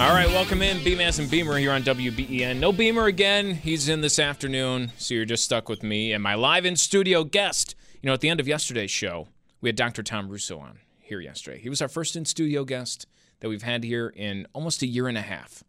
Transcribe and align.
All 0.00 0.12
right, 0.12 0.26
welcome 0.26 0.60
in, 0.60 0.78
Beamaz 0.78 1.20
and 1.20 1.30
Beamer 1.30 1.56
here 1.56 1.70
on 1.70 1.84
WBEN. 1.84 2.58
No 2.58 2.72
Beamer 2.72 3.04
again. 3.04 3.54
He's 3.54 3.88
in 3.88 4.00
this 4.00 4.18
afternoon, 4.18 4.90
so 4.98 5.14
you're 5.14 5.24
just 5.24 5.44
stuck 5.44 5.68
with 5.68 5.84
me 5.84 6.12
and 6.12 6.20
my 6.20 6.34
live 6.34 6.66
in 6.66 6.74
studio 6.74 7.22
guest. 7.22 7.76
You 8.02 8.08
know, 8.08 8.12
at 8.12 8.20
the 8.20 8.28
end 8.28 8.40
of 8.40 8.48
yesterday's 8.48 8.90
show, 8.90 9.28
we 9.60 9.68
had 9.68 9.76
Dr. 9.76 10.02
Tom 10.02 10.28
Russo 10.28 10.58
on 10.58 10.80
here 10.98 11.20
yesterday. 11.20 11.60
He 11.60 11.68
was 11.68 11.80
our 11.80 11.86
first 11.86 12.16
in 12.16 12.24
studio 12.24 12.64
guest 12.64 13.06
that 13.38 13.48
we've 13.48 13.62
had 13.62 13.84
here 13.84 14.12
in 14.16 14.48
almost 14.52 14.82
a 14.82 14.86
year 14.86 15.06
and 15.06 15.16
a 15.16 15.22
half. 15.22 15.62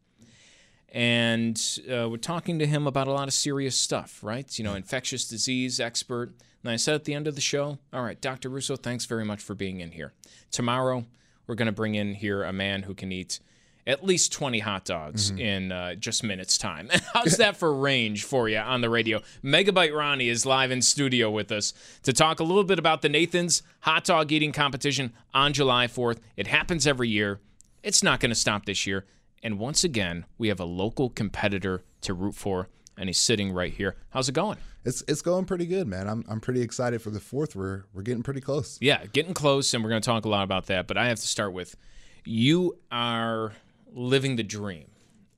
And 0.89 1.61
uh, 1.87 2.09
we're 2.09 2.17
talking 2.17 2.57
to 2.57 2.65
him 2.65 2.87
about 2.87 3.07
a 3.07 3.11
lot 3.11 3.27
of 3.27 3.33
serious 3.33 3.79
stuff, 3.79 4.23
right? 4.23 4.57
You 4.57 4.65
know, 4.65 4.73
infectious 4.73 5.27
disease 5.27 5.79
expert. 5.79 6.33
And 6.63 6.71
I 6.71 6.77
said 6.77 6.95
at 6.95 7.03
the 7.03 7.13
end 7.13 7.27
of 7.27 7.35
the 7.35 7.41
show, 7.41 7.77
all 7.93 8.01
right, 8.01 8.19
Dr. 8.19 8.49
Russo, 8.49 8.75
thanks 8.75 9.05
very 9.05 9.23
much 9.23 9.41
for 9.41 9.53
being 9.53 9.81
in 9.81 9.91
here. 9.91 10.13
Tomorrow, 10.49 11.05
we're 11.45 11.55
going 11.55 11.67
to 11.67 11.71
bring 11.71 11.93
in 11.93 12.15
here 12.15 12.43
a 12.43 12.51
man 12.51 12.83
who 12.83 12.95
can 12.95 13.11
eat 13.11 13.39
at 13.88 14.03
least 14.03 14.31
20 14.33 14.59
hot 14.59 14.83
dogs 14.86 15.30
Mm-hmm. 15.31 15.39
in 15.39 15.72
uh, 15.72 15.95
just 15.95 16.23
minutes 16.23 16.58
time. 16.58 16.89
How's 17.14 17.38
that 17.38 17.55
for 17.58 17.73
range 17.75 18.23
for 18.23 18.50
you 18.50 18.58
on 18.58 18.81
the 18.81 18.89
radio? 18.89 19.22
Megabyte 19.44 19.95
Ronnie 19.95 20.30
is 20.30 20.45
live 20.45 20.72
in 20.72 20.81
studio 20.81 21.30
with 21.30 21.52
us 21.52 21.73
to 22.03 22.11
talk 22.14 22.39
a 22.39 22.44
little 22.44 22.64
bit 22.64 22.80
about 22.80 23.02
the 23.02 23.09
Nathan's 23.09 23.61
hot 23.81 24.03
dog 24.05 24.31
eating 24.31 24.52
competition 24.52 25.14
on 25.33 25.53
July 25.53 25.88
4th. 25.88 26.19
It 26.36 26.47
happens 26.47 26.88
every 26.88 27.09
year. 27.09 27.39
It's 27.83 28.02
not 28.02 28.19
going 28.19 28.31
to 28.31 28.36
stop 28.36 28.66
this 28.66 28.88
year. 28.88 29.05
And 29.44 29.59
once 29.59 29.83
again, 29.83 30.25
we 30.39 30.47
have 30.47 30.59
a 30.59 30.66
local 30.66 31.09
competitor 31.11 31.83
to 32.02 32.16
root 32.16 32.33
for, 32.33 32.67
and 32.97 33.08
he's 33.08 33.20
sitting 33.20 33.52
right 33.52 33.72
here. 33.72 33.95
How's 34.09 34.27
it 34.27 34.33
going? 34.33 34.58
It's 34.83 35.03
it's 35.08 35.22
going 35.22 35.45
pretty 35.45 35.65
good, 35.67 35.88
man. 35.88 36.08
I'm 36.08 36.23
I'm 36.27 36.39
pretty 36.39 36.61
excited 36.61 37.02
for 37.02 37.09
the 37.11 37.20
fourth. 37.20 37.55
We're 37.55 37.86
we're 37.93 38.02
getting 38.04 38.23
pretty 38.23 38.42
close. 38.42 38.77
Yeah, 38.82 39.04
getting 39.14 39.33
close, 39.36 39.73
and 39.73 39.83
we're 39.83 39.89
going 39.92 40.02
to 40.02 40.05
talk 40.05 40.26
a 40.26 40.30
lot 40.30 40.43
about 40.43 40.65
that. 40.67 40.88
But 40.88 40.98
I 40.98 41.08
have 41.09 41.20
to 41.20 41.27
start 41.27 41.54
with 41.54 41.76
you 42.23 42.77
are 42.92 43.54
living 43.95 44.36
the 44.36 44.44
dream 44.44 44.86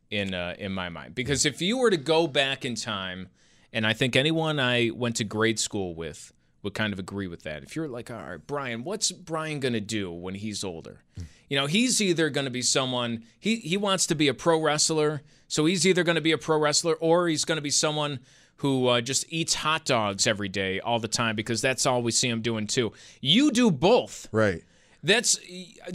in 0.09 0.33
uh, 0.33 0.55
in 0.57 0.73
my 0.73 0.89
mind 0.89 1.15
because 1.15 1.45
if 1.45 1.61
you 1.61 1.77
were 1.77 1.89
to 1.89 1.97
go 1.97 2.27
back 2.27 2.65
in 2.65 2.75
time, 2.75 3.29
and 3.71 3.85
I 3.85 3.93
think 3.93 4.15
anyone 4.15 4.59
I 4.59 4.89
went 4.93 5.15
to 5.17 5.23
grade 5.23 5.59
school 5.59 5.95
with 5.95 6.33
would 6.63 6.73
kind 6.73 6.91
of 6.91 6.99
agree 6.99 7.27
with 7.27 7.43
that. 7.43 7.63
If 7.63 7.75
you're 7.75 7.87
like, 7.87 8.09
all 8.09 8.17
right, 8.17 8.45
Brian, 8.45 8.83
what's 8.83 9.11
Brian 9.11 9.59
going 9.59 9.73
to 9.73 9.79
do 9.81 10.11
when 10.11 10.35
he's 10.35 10.63
older? 10.63 11.03
You 11.49 11.57
know, 11.57 11.65
he's 11.65 12.01
either 12.01 12.29
going 12.29 12.45
to 12.45 12.51
be 12.51 12.61
someone 12.61 13.23
he 13.39 13.57
he 13.57 13.77
wants 13.77 14.07
to 14.07 14.15
be 14.15 14.27
a 14.27 14.33
pro 14.33 14.59
wrestler, 14.59 15.21
so 15.47 15.65
he's 15.65 15.85
either 15.85 16.03
going 16.03 16.15
to 16.15 16.21
be 16.21 16.31
a 16.31 16.37
pro 16.37 16.57
wrestler 16.57 16.95
or 16.95 17.27
he's 17.27 17.45
going 17.45 17.57
to 17.57 17.61
be 17.61 17.69
someone 17.69 18.19
who 18.57 18.87
uh, 18.87 19.01
just 19.01 19.25
eats 19.29 19.53
hot 19.53 19.85
dogs 19.85 20.25
every 20.25 20.49
day 20.49 20.79
all 20.79 20.99
the 20.99 21.07
time 21.07 21.35
because 21.35 21.61
that's 21.61 21.85
all 21.85 22.01
we 22.01 22.11
see 22.11 22.27
him 22.27 22.41
doing 22.41 22.65
too. 22.67 22.91
You 23.21 23.51
do 23.51 23.69
both. 23.69 24.27
Right. 24.31 24.63
That's. 25.07 25.39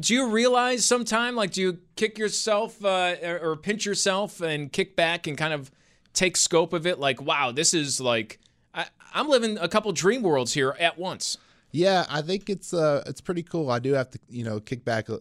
Do 0.01 0.15
you 0.15 0.31
realize 0.31 0.87
sometime, 0.87 1.37
like, 1.37 1.53
do 1.53 1.61
you 1.61 1.79
kick 1.97 2.19
yourself 2.19 2.83
uh, 2.83 3.17
or, 3.23 3.57
pinch 3.57 3.85
yourself 3.85 4.41
and 4.41 4.73
kick 4.73 4.97
back 4.97 5.27
and 5.27 5.37
kind 5.37 5.53
of 5.53 5.71
take 6.15 6.35
scope 6.35 6.73
of 6.73 6.87
it? 6.87 6.99
Like, 6.99 7.21
wow, 7.21 7.53
this 7.53 7.75
is 7.75 8.01
like, 8.01 8.41
I, 8.73 8.87
I'm 9.13 9.29
living 9.29 9.59
a 9.59 9.69
couple 9.69 9.93
dream 9.93 10.23
worlds 10.23 10.55
here 10.55 10.75
at 10.81 10.99
once. 10.99 11.37
Yeah, 11.73 12.07
I 12.09 12.23
think 12.23 12.49
it's 12.49 12.73
uh 12.73 13.03
it's 13.07 13.21
pretty 13.21 13.43
cool. 13.43 13.71
I 13.71 13.79
do 13.79 13.93
have 13.93 14.11
to 14.11 14.19
you 14.29 14.45
know 14.45 14.61
kick 14.61 14.85
back 14.85 15.11
uh, 15.11 15.19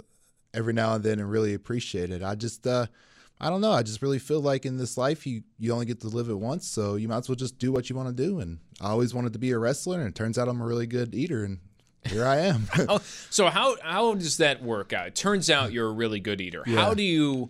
every 0.53 0.73
now 0.73 0.93
and 0.93 1.03
then 1.03 1.19
and 1.19 1.29
really 1.29 1.53
appreciate 1.53 2.11
it. 2.11 2.23
I 2.23 2.35
just 2.35 2.65
uh 2.67 2.87
I 3.39 3.49
don't 3.49 3.61
know. 3.61 3.71
I 3.71 3.83
just 3.83 4.01
really 4.01 4.19
feel 4.19 4.41
like 4.41 4.65
in 4.65 4.77
this 4.77 4.97
life 4.97 5.25
you 5.25 5.43
you 5.59 5.73
only 5.73 5.85
get 5.85 5.99
to 6.01 6.07
live 6.07 6.29
it 6.29 6.39
once, 6.39 6.67
so 6.67 6.95
you 6.95 7.07
might 7.07 7.17
as 7.17 7.29
well 7.29 7.35
just 7.35 7.57
do 7.57 7.71
what 7.71 7.89
you 7.89 7.95
want 7.95 8.15
to 8.15 8.23
do. 8.23 8.39
And 8.39 8.59
I 8.79 8.89
always 8.89 9.13
wanted 9.13 9.33
to 9.33 9.39
be 9.39 9.51
a 9.51 9.57
wrestler, 9.57 9.99
and 9.99 10.07
it 10.07 10.15
turns 10.15 10.37
out 10.37 10.47
I'm 10.47 10.61
a 10.61 10.65
really 10.65 10.87
good 10.87 11.15
eater, 11.15 11.43
and 11.43 11.59
here 12.05 12.25
I 12.25 12.37
am. 12.37 12.67
So 13.29 13.47
how 13.47 13.77
how 13.81 14.13
does 14.15 14.37
that 14.37 14.61
work 14.61 14.93
out? 14.93 15.07
It 15.07 15.15
turns 15.15 15.49
out 15.49 15.71
you're 15.71 15.87
a 15.87 15.93
really 15.93 16.19
good 16.19 16.41
eater. 16.41 16.63
How 16.65 16.93
do 16.93 17.03
you? 17.03 17.49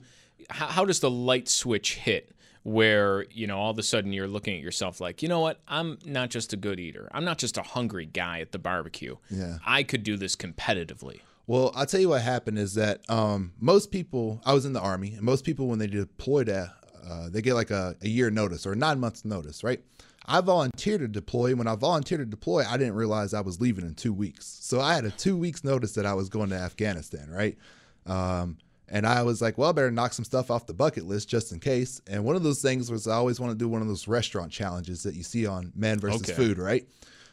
How, 0.50 0.68
how 0.68 0.86
does 0.86 1.00
the 1.00 1.10
light 1.10 1.50
switch 1.50 1.96
hit? 1.96 2.32
Where 2.64 3.26
you 3.32 3.48
know 3.48 3.58
all 3.58 3.72
of 3.72 3.80
a 3.80 3.84
sudden 3.84 4.14
you're 4.14 4.28
looking 4.28 4.56
at 4.56 4.62
yourself 4.62 5.02
like, 5.02 5.24
you 5.24 5.30
know 5.30 5.40
what? 5.40 5.60
I'm 5.68 5.98
not 6.06 6.30
just 6.30 6.54
a 6.54 6.58
good 6.58 6.80
eater. 6.80 7.10
I'm 7.12 7.26
not 7.26 7.40
just 7.40 7.58
a 7.58 7.64
hungry 7.64 8.06
guy 8.06 8.40
at 8.40 8.52
the 8.52 8.60
barbecue. 8.60 9.16
Yeah. 9.32 9.58
I 9.66 9.82
could 9.82 10.04
do 10.04 10.16
this 10.16 10.36
competitively. 10.36 11.22
Well, 11.48 11.72
I'll 11.76 11.88
tell 11.88 12.00
you 12.00 12.10
what 12.10 12.22
happened 12.22 12.60
is 12.60 12.76
that 12.76 13.02
um, 13.10 13.54
most 13.60 13.92
people, 13.92 14.42
I 14.46 14.54
was 14.54 14.66
in 14.66 14.74
the 14.74 14.80
army, 14.80 15.14
and 15.16 15.24
most 15.24 15.44
people, 15.44 15.68
when 15.68 15.80
they 15.80 15.88
deploy 15.88 16.44
to, 16.46 16.72
uh, 17.10 17.30
they 17.30 17.42
get 17.42 17.56
like 17.56 17.72
a, 17.72 17.96
a 18.02 18.08
year 18.08 18.30
notice 18.30 18.66
or 18.68 18.76
nine 18.76 19.00
months 19.00 19.26
notice, 19.26 19.64
right? 19.64 19.82
I 20.26 20.42
volunteered 20.42 21.02
to 21.02 21.08
deploy. 21.08 21.56
When 21.56 21.68
I 21.68 21.76
volunteered 21.76 22.20
to 22.20 22.26
deploy, 22.26 22.64
I 22.68 22.78
didn't 22.78 22.96
realize 22.96 23.34
I 23.34 23.42
was 23.42 23.60
leaving 23.60 23.86
in 23.86 23.96
two 23.96 24.14
weeks. 24.14 24.46
So 24.62 24.80
I 24.80 24.94
had 24.94 25.06
a 25.06 25.12
two 25.12 25.36
weeks 25.36 25.64
notice 25.64 25.94
that 25.94 26.06
I 26.06 26.14
was 26.14 26.30
going 26.30 26.50
to 26.50 26.56
Afghanistan, 26.56 27.30
right? 27.30 27.58
Um, 28.06 28.58
and 28.88 29.08
I 29.08 29.24
was 29.24 29.42
like, 29.42 29.58
well, 29.58 29.70
I 29.70 29.72
better 29.72 29.90
knock 29.92 30.14
some 30.14 30.26
stuff 30.26 30.52
off 30.52 30.68
the 30.68 30.74
bucket 30.74 31.06
list 31.06 31.30
just 31.30 31.52
in 31.52 31.60
case. 31.60 32.02
And 32.08 32.24
one 32.26 32.36
of 32.36 32.44
those 32.44 32.62
things 32.62 32.92
was 32.92 33.08
I 33.08 33.16
always 33.16 33.40
want 33.40 33.52
to 33.52 33.58
do 33.58 33.70
one 33.70 33.82
of 33.82 33.88
those 33.88 34.08
restaurant 34.08 34.52
challenges 34.52 35.04
that 35.04 35.16
you 35.16 35.24
see 35.24 35.46
on 35.48 35.72
Man 35.76 36.00
versus 36.00 36.22
Okay. 36.22 36.34
Food, 36.34 36.58
right? 36.58 36.86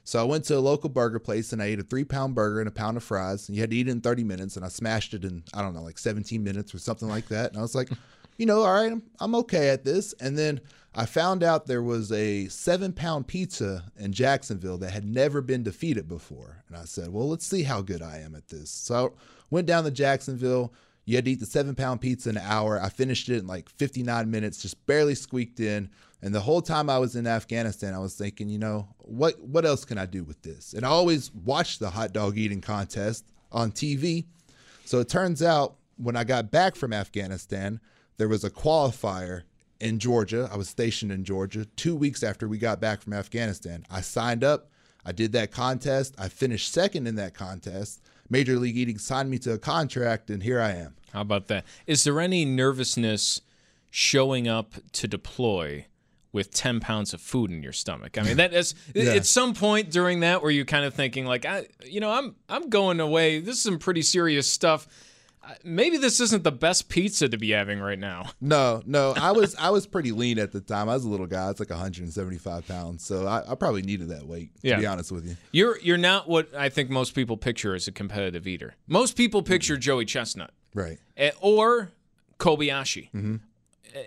So 0.05 0.19
I 0.19 0.23
went 0.23 0.45
to 0.45 0.57
a 0.57 0.61
local 0.61 0.89
burger 0.89 1.19
place 1.19 1.53
and 1.53 1.61
I 1.61 1.67
ate 1.67 1.81
a 1.81 1.83
three 1.83 2.05
pound 2.05 2.35
burger 2.35 2.61
and 2.61 2.69
a 2.69 2.73
pound 2.73 2.97
of 2.97 3.03
fries. 3.03 3.49
And 3.49 3.57
you 3.57 3.61
had 3.61 3.71
to 3.71 3.77
eat 3.77 3.89
it 3.89 3.91
in 3.91 4.01
30 4.01 4.25
minutes. 4.25 4.57
And 4.57 4.65
I 4.65 4.69
smashed 4.69 5.13
it 5.13 5.25
in, 5.25 5.43
I 5.53 5.61
don't 5.61 5.75
know, 5.75 5.83
like 5.83 5.99
17 5.99 6.43
minutes 6.43 6.75
or 6.75 6.79
something 6.79 7.09
like 7.09 7.29
that. 7.29 7.51
And 7.51 7.59
I 7.59 7.63
was 7.63 7.75
like, 7.75 7.91
you 8.39 8.47
know, 8.47 8.63
all 8.63 8.73
right, 8.73 8.93
I'm, 8.93 9.03
I'm 9.21 9.35
okay 9.35 9.69
at 9.69 9.85
this. 9.85 10.15
And 10.15 10.39
then 10.39 10.61
I 10.95 11.05
found 11.05 11.43
out 11.43 11.67
there 11.67 11.83
was 11.83 12.11
a 12.13 12.47
seven 12.49 12.93
pound 12.93 13.27
pizza 13.27 13.85
in 13.99 14.13
Jacksonville 14.13 14.79
that 14.79 14.91
had 14.91 15.05
never 15.05 15.43
been 15.43 15.63
defeated 15.63 16.09
before. 16.09 16.63
And 16.69 16.77
I 16.77 16.85
said, 16.85 17.13
well, 17.13 17.29
let's 17.29 17.47
see 17.47 17.65
how 17.65 17.83
good 17.83 18.01
I 18.01 18.19
am 18.19 18.35
at 18.35 18.49
this. 18.49 18.71
So 18.71 19.07
I 19.07 19.23
went 19.51 19.67
down 19.67 19.85
to 19.85 19.91
Jacksonville. 19.91 20.73
You 21.05 21.17
had 21.17 21.25
to 21.25 21.33
eat 21.33 21.41
the 21.41 21.47
seven 21.47 21.75
pound 21.75 22.01
pizza 22.01 22.31
in 22.31 22.37
an 22.37 22.45
hour. 22.47 22.81
I 22.81 22.89
finished 22.89 23.29
it 23.29 23.39
in 23.39 23.47
like 23.47 23.69
59 23.69 24.31
minutes, 24.31 24.63
just 24.63 24.87
barely 24.87 25.15
squeaked 25.15 25.61
in. 25.61 25.91
And 26.21 26.35
the 26.35 26.41
whole 26.41 26.63
time 26.63 26.91
I 26.91 26.99
was 26.99 27.17
in 27.17 27.27
Afghanistan, 27.27 27.95
I 27.95 27.99
was 27.99 28.15
thinking, 28.15 28.49
you 28.49 28.59
know, 28.59 28.89
what 28.99 29.41
what 29.41 29.65
else 29.65 29.85
can 29.85 29.99
I 29.99 30.07
do 30.07 30.25
with 30.25 30.43
this? 30.43 30.75
And 30.75 30.85
I 30.85 30.89
always 30.89 31.33
watched 31.33 31.79
the 31.81 31.91
hot 31.91 32.13
dog 32.13 32.37
eating 32.37 32.61
contest 32.61 33.25
on 33.53 33.71
TV. 33.71 34.27
So 34.85 34.99
it 34.99 35.09
turns 35.09 35.43
out 35.43 35.77
when 35.97 36.17
I 36.17 36.25
got 36.25 36.51
back 36.51 36.75
from 36.75 36.93
Afghanistan, 36.93 37.81
there 38.19 38.29
was 38.29 38.45
a 38.45 38.51
qualifier 38.51 39.43
in 39.81 39.99
Georgia. 39.99 40.49
I 40.53 40.57
was 40.57 40.69
stationed 40.69 41.11
in 41.13 41.25
Georgia 41.25 41.65
two 41.77 41.97
weeks 41.97 42.23
after 42.23 42.47
we 42.47 42.59
got 42.59 42.81
back 42.81 43.01
from 43.01 43.13
Afghanistan. 43.15 43.85
I 43.91 44.01
signed 44.03 44.45
up. 44.45 44.71
I 45.07 45.13
did 45.13 45.33
that 45.33 45.51
contest. 45.53 46.15
I 46.19 46.29
finished 46.29 46.73
second 46.73 47.07
in 47.07 47.15
that 47.15 47.33
contest. 47.35 48.03
Major 48.29 48.57
League 48.57 48.77
Eating 48.77 48.99
signed 48.99 49.31
me 49.31 49.39
to 49.39 49.53
a 49.53 49.59
contract, 49.59 50.29
and 50.29 50.43
here 50.43 50.61
I 50.61 50.73
am. 50.73 50.97
How 51.13 51.23
about 51.23 51.47
that? 51.47 51.65
Is 51.87 52.05
there 52.05 52.21
any 52.21 52.45
nervousness 52.45 53.41
showing 53.91 54.47
up 54.49 54.75
to 54.93 55.09
deploy 55.09 55.87
with 56.31 56.53
10 56.53 56.81
pounds 56.81 57.15
of 57.15 57.23
food 57.23 57.51
in 57.51 57.63
your 57.63 57.73
stomach? 57.73 58.19
I 58.19 58.23
mean, 58.23 58.37
that 58.37 58.53
is 58.53 58.75
Yeah. 58.95 59.13
at 59.15 59.25
some 59.25 59.55
point 59.55 59.91
during 59.91 60.21
that 60.21 60.43
where 60.43 60.51
you 60.51 60.65
kind 60.67 60.85
of 60.85 60.93
thinking 60.93 61.25
like, 61.25 61.47
I, 61.47 61.69
you 61.87 62.01
know, 62.01 62.11
I'm 62.11 62.35
I'm 62.51 62.69
going 62.69 63.01
away. 63.01 63.41
This 63.41 63.57
is 63.57 63.63
some 63.63 63.79
pretty 63.79 64.03
serious 64.03 64.53
stuff. 64.53 64.87
Maybe 65.65 65.97
this 65.99 66.21
isn't 66.21 66.45
the 66.45 66.53
best 66.53 66.89
pizza 66.89 67.29
to 67.29 67.37
be 67.39 67.51
having 67.51 67.81
right 67.81 67.99
now. 67.99 68.27
No, 68.41 68.83
no, 68.87 69.15
I 69.17 69.33
was 69.33 69.55
I 69.57 69.71
was 69.71 69.87
pretty 69.87 70.13
lean 70.13 70.39
at 70.39 70.53
the 70.53 70.61
time. 70.61 70.89
I 70.89 70.95
was 70.95 71.05
a 71.05 71.09
little 71.09 71.27
guy. 71.27 71.51
It's 71.51 71.61
like 71.61 71.71
175 71.71 72.67
pounds, 72.69 73.05
so 73.05 73.27
I, 73.27 73.51
I 73.51 73.55
probably 73.55 73.83
needed 73.83 74.09
that 74.09 74.27
weight. 74.27 74.51
To 74.63 74.69
Yeah. 74.69 74.79
be 74.79 74.87
honest 74.87 75.11
with 75.13 75.27
you. 75.27 75.37
You're 75.53 75.79
you're 75.81 75.99
not 75.99 76.29
what 76.29 76.55
I 76.55 76.69
think 76.69 76.91
most 76.91 77.15
people 77.15 77.37
picture 77.37 77.75
as 77.75 77.89
a 77.89 77.93
competitive 77.93 78.47
eater. 78.47 78.75
Most 78.87 79.17
people 79.17 79.43
picture 79.43 79.77
Joey 79.77 80.05
Chestnut 80.05 80.51
Right. 80.75 80.99
or 81.41 81.91
Kobayashi. 82.39 83.11
Mm-hmm. 83.13 83.37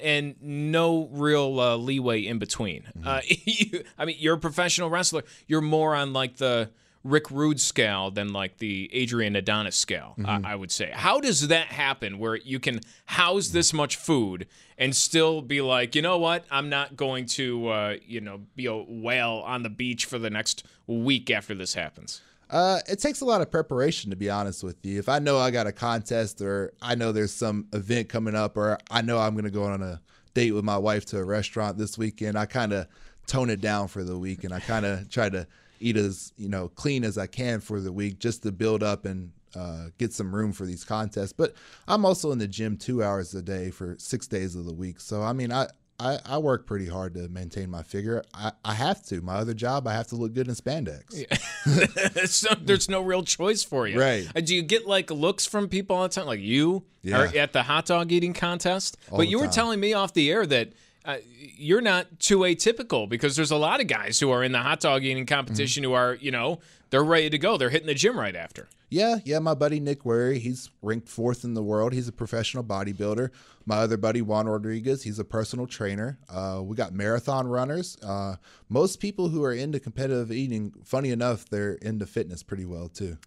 And 0.03 0.35
no 0.41 1.09
real 1.11 1.59
uh, 1.59 1.75
leeway 1.75 2.21
in 2.21 2.37
between. 2.39 2.83
Mm-hmm. 2.97 3.07
Uh, 3.07 3.21
you, 3.45 3.83
I 3.97 4.05
mean, 4.05 4.15
you're 4.19 4.35
a 4.35 4.39
professional 4.39 4.89
wrestler. 4.89 5.23
You're 5.47 5.61
more 5.61 5.95
on 5.95 6.13
like 6.13 6.37
the 6.37 6.69
Rick 7.03 7.31
Rude 7.31 7.59
scale 7.59 8.11
than 8.11 8.31
like 8.31 8.57
the 8.57 8.89
Adrian 8.93 9.35
Adonis 9.35 9.75
scale. 9.75 10.15
Mm-hmm. 10.17 10.45
I, 10.45 10.53
I 10.53 10.55
would 10.55 10.71
say. 10.71 10.91
How 10.93 11.19
does 11.19 11.47
that 11.47 11.67
happen? 11.67 12.19
Where 12.19 12.35
you 12.35 12.59
can 12.59 12.81
house 13.05 13.49
this 13.49 13.73
much 13.73 13.95
food 13.95 14.47
and 14.77 14.95
still 14.95 15.41
be 15.41 15.61
like, 15.61 15.95
you 15.95 16.01
know 16.01 16.17
what? 16.17 16.45
I'm 16.51 16.69
not 16.69 16.95
going 16.95 17.25
to, 17.27 17.67
uh, 17.67 17.95
you 18.05 18.21
know, 18.21 18.41
be 18.55 18.65
a 18.65 18.75
whale 18.75 19.43
on 19.45 19.63
the 19.63 19.69
beach 19.69 20.05
for 20.05 20.19
the 20.19 20.29
next 20.29 20.65
week 20.87 21.29
after 21.31 21.53
this 21.53 21.73
happens. 21.73 22.21
Uh, 22.49 22.79
it 22.89 22.99
takes 22.99 23.21
a 23.21 23.25
lot 23.25 23.39
of 23.39 23.49
preparation 23.49 24.09
to 24.09 24.17
be 24.17 24.29
honest 24.29 24.61
with 24.61 24.75
you. 24.85 24.99
If 24.99 25.07
I 25.07 25.19
know 25.19 25.37
I 25.37 25.51
got 25.51 25.67
a 25.67 25.71
contest 25.71 26.41
or 26.41 26.73
I 26.81 26.95
know 26.95 27.13
there's 27.13 27.33
some 27.33 27.67
event 27.71 28.09
coming 28.09 28.35
up 28.35 28.57
or 28.57 28.77
I 28.89 29.01
know 29.01 29.19
I'm 29.19 29.33
going 29.33 29.45
to 29.45 29.51
go 29.51 29.63
on 29.63 29.81
a 29.81 30.01
date 30.33 30.51
with 30.51 30.65
my 30.65 30.77
wife 30.77 31.05
to 31.07 31.17
a 31.17 31.23
restaurant 31.23 31.77
this 31.77 31.97
weekend, 31.97 32.37
I 32.37 32.45
kind 32.45 32.73
of 32.73 32.87
tone 33.25 33.49
it 33.49 33.61
down 33.61 33.87
for 33.87 34.03
the 34.03 34.17
week 34.17 34.43
and 34.43 34.53
I 34.53 34.59
kind 34.59 34.85
of 34.85 35.09
try 35.09 35.29
to 35.29 35.47
eat 35.81 35.97
as, 35.97 36.31
you 36.37 36.47
know, 36.49 36.67
clean 36.69 37.03
as 37.03 37.17
I 37.17 37.27
can 37.27 37.59
for 37.59 37.79
the 37.79 37.91
week 37.91 38.19
just 38.19 38.43
to 38.43 38.51
build 38.51 38.83
up 38.83 39.05
and 39.05 39.31
uh, 39.55 39.87
get 39.97 40.13
some 40.13 40.33
room 40.33 40.53
for 40.53 40.65
these 40.65 40.83
contests. 40.83 41.33
But 41.33 41.53
I'm 41.87 42.05
also 42.05 42.31
in 42.31 42.37
the 42.37 42.47
gym 42.47 42.77
two 42.77 43.03
hours 43.03 43.33
a 43.33 43.41
day 43.41 43.69
for 43.71 43.95
six 43.99 44.27
days 44.27 44.55
of 44.55 44.65
the 44.65 44.73
week. 44.73 44.99
So, 44.99 45.21
I 45.21 45.33
mean, 45.33 45.51
I, 45.51 45.67
I, 45.99 46.17
I 46.25 46.37
work 46.39 46.65
pretty 46.65 46.87
hard 46.87 47.13
to 47.15 47.27
maintain 47.29 47.69
my 47.69 47.83
figure. 47.83 48.23
I, 48.33 48.53
I 48.65 48.73
have 48.73 49.03
to. 49.07 49.21
My 49.21 49.35
other 49.35 49.53
job, 49.53 49.87
I 49.87 49.93
have 49.93 50.07
to 50.07 50.15
look 50.15 50.33
good 50.33 50.47
in 50.47 50.55
spandex. 50.55 51.03
Yeah. 51.11 52.25
so 52.25 52.55
there's 52.59 52.89
no 52.89 53.01
real 53.01 53.23
choice 53.23 53.63
for 53.63 53.87
you. 53.87 53.99
Right. 53.99 54.27
Uh, 54.35 54.39
Do 54.41 54.55
you 54.55 54.63
get 54.63 54.87
like 54.87 55.11
looks 55.11 55.45
from 55.45 55.67
people 55.67 55.95
all 55.97 56.03
the 56.03 56.09
time, 56.09 56.25
like 56.25 56.39
you 56.39 56.83
Yeah. 57.03 57.19
are 57.21 57.37
at 57.37 57.53
the 57.53 57.63
hot 57.63 57.85
dog 57.85 58.11
eating 58.11 58.33
contest? 58.33 58.97
All 59.11 59.17
but 59.19 59.27
you 59.27 59.39
were 59.39 59.47
telling 59.47 59.79
me 59.79 59.93
off 59.93 60.13
the 60.13 60.31
air 60.31 60.45
that 60.47 60.69
uh, 61.05 61.17
you're 61.57 61.81
not 61.81 62.19
too 62.19 62.39
atypical 62.39 63.09
because 63.09 63.35
there's 63.35 63.51
a 63.51 63.57
lot 63.57 63.81
of 63.81 63.87
guys 63.87 64.19
who 64.19 64.29
are 64.31 64.43
in 64.43 64.51
the 64.51 64.59
hot 64.59 64.79
dog 64.79 65.03
eating 65.03 65.25
competition 65.25 65.83
who 65.83 65.93
are, 65.93 66.15
you 66.15 66.31
know, 66.31 66.59
they're 66.89 67.03
ready 67.03 67.29
to 67.29 67.37
go. 67.37 67.57
They're 67.57 67.69
hitting 67.69 67.87
the 67.87 67.93
gym 67.93 68.19
right 68.19 68.35
after. 68.35 68.67
Yeah, 68.89 69.19
yeah. 69.23 69.39
My 69.39 69.53
buddy 69.53 69.79
Nick 69.79 70.03
Wehry, 70.03 70.37
he's 70.37 70.69
ranked 70.81 71.07
fourth 71.07 71.43
in 71.45 71.53
the 71.53 71.63
world. 71.63 71.93
He's 71.93 72.09
a 72.09 72.11
professional 72.11 72.63
bodybuilder. 72.63 73.29
My 73.65 73.77
other 73.77 73.95
buddy 73.95 74.21
Juan 74.21 74.47
Rodriguez, 74.47 75.03
he's 75.03 75.17
a 75.17 75.23
personal 75.23 75.65
trainer. 75.65 76.19
Uh, 76.29 76.61
we 76.61 76.75
got 76.75 76.93
marathon 76.93 77.47
runners. 77.47 77.97
Uh, 78.03 78.35
most 78.67 78.99
people 78.99 79.29
who 79.29 79.43
are 79.43 79.53
into 79.53 79.79
competitive 79.79 80.31
eating, 80.31 80.73
funny 80.83 81.11
enough, 81.11 81.47
they're 81.47 81.75
into 81.75 82.05
fitness 82.05 82.43
pretty 82.43 82.65
well 82.65 82.89
too. 82.89 83.17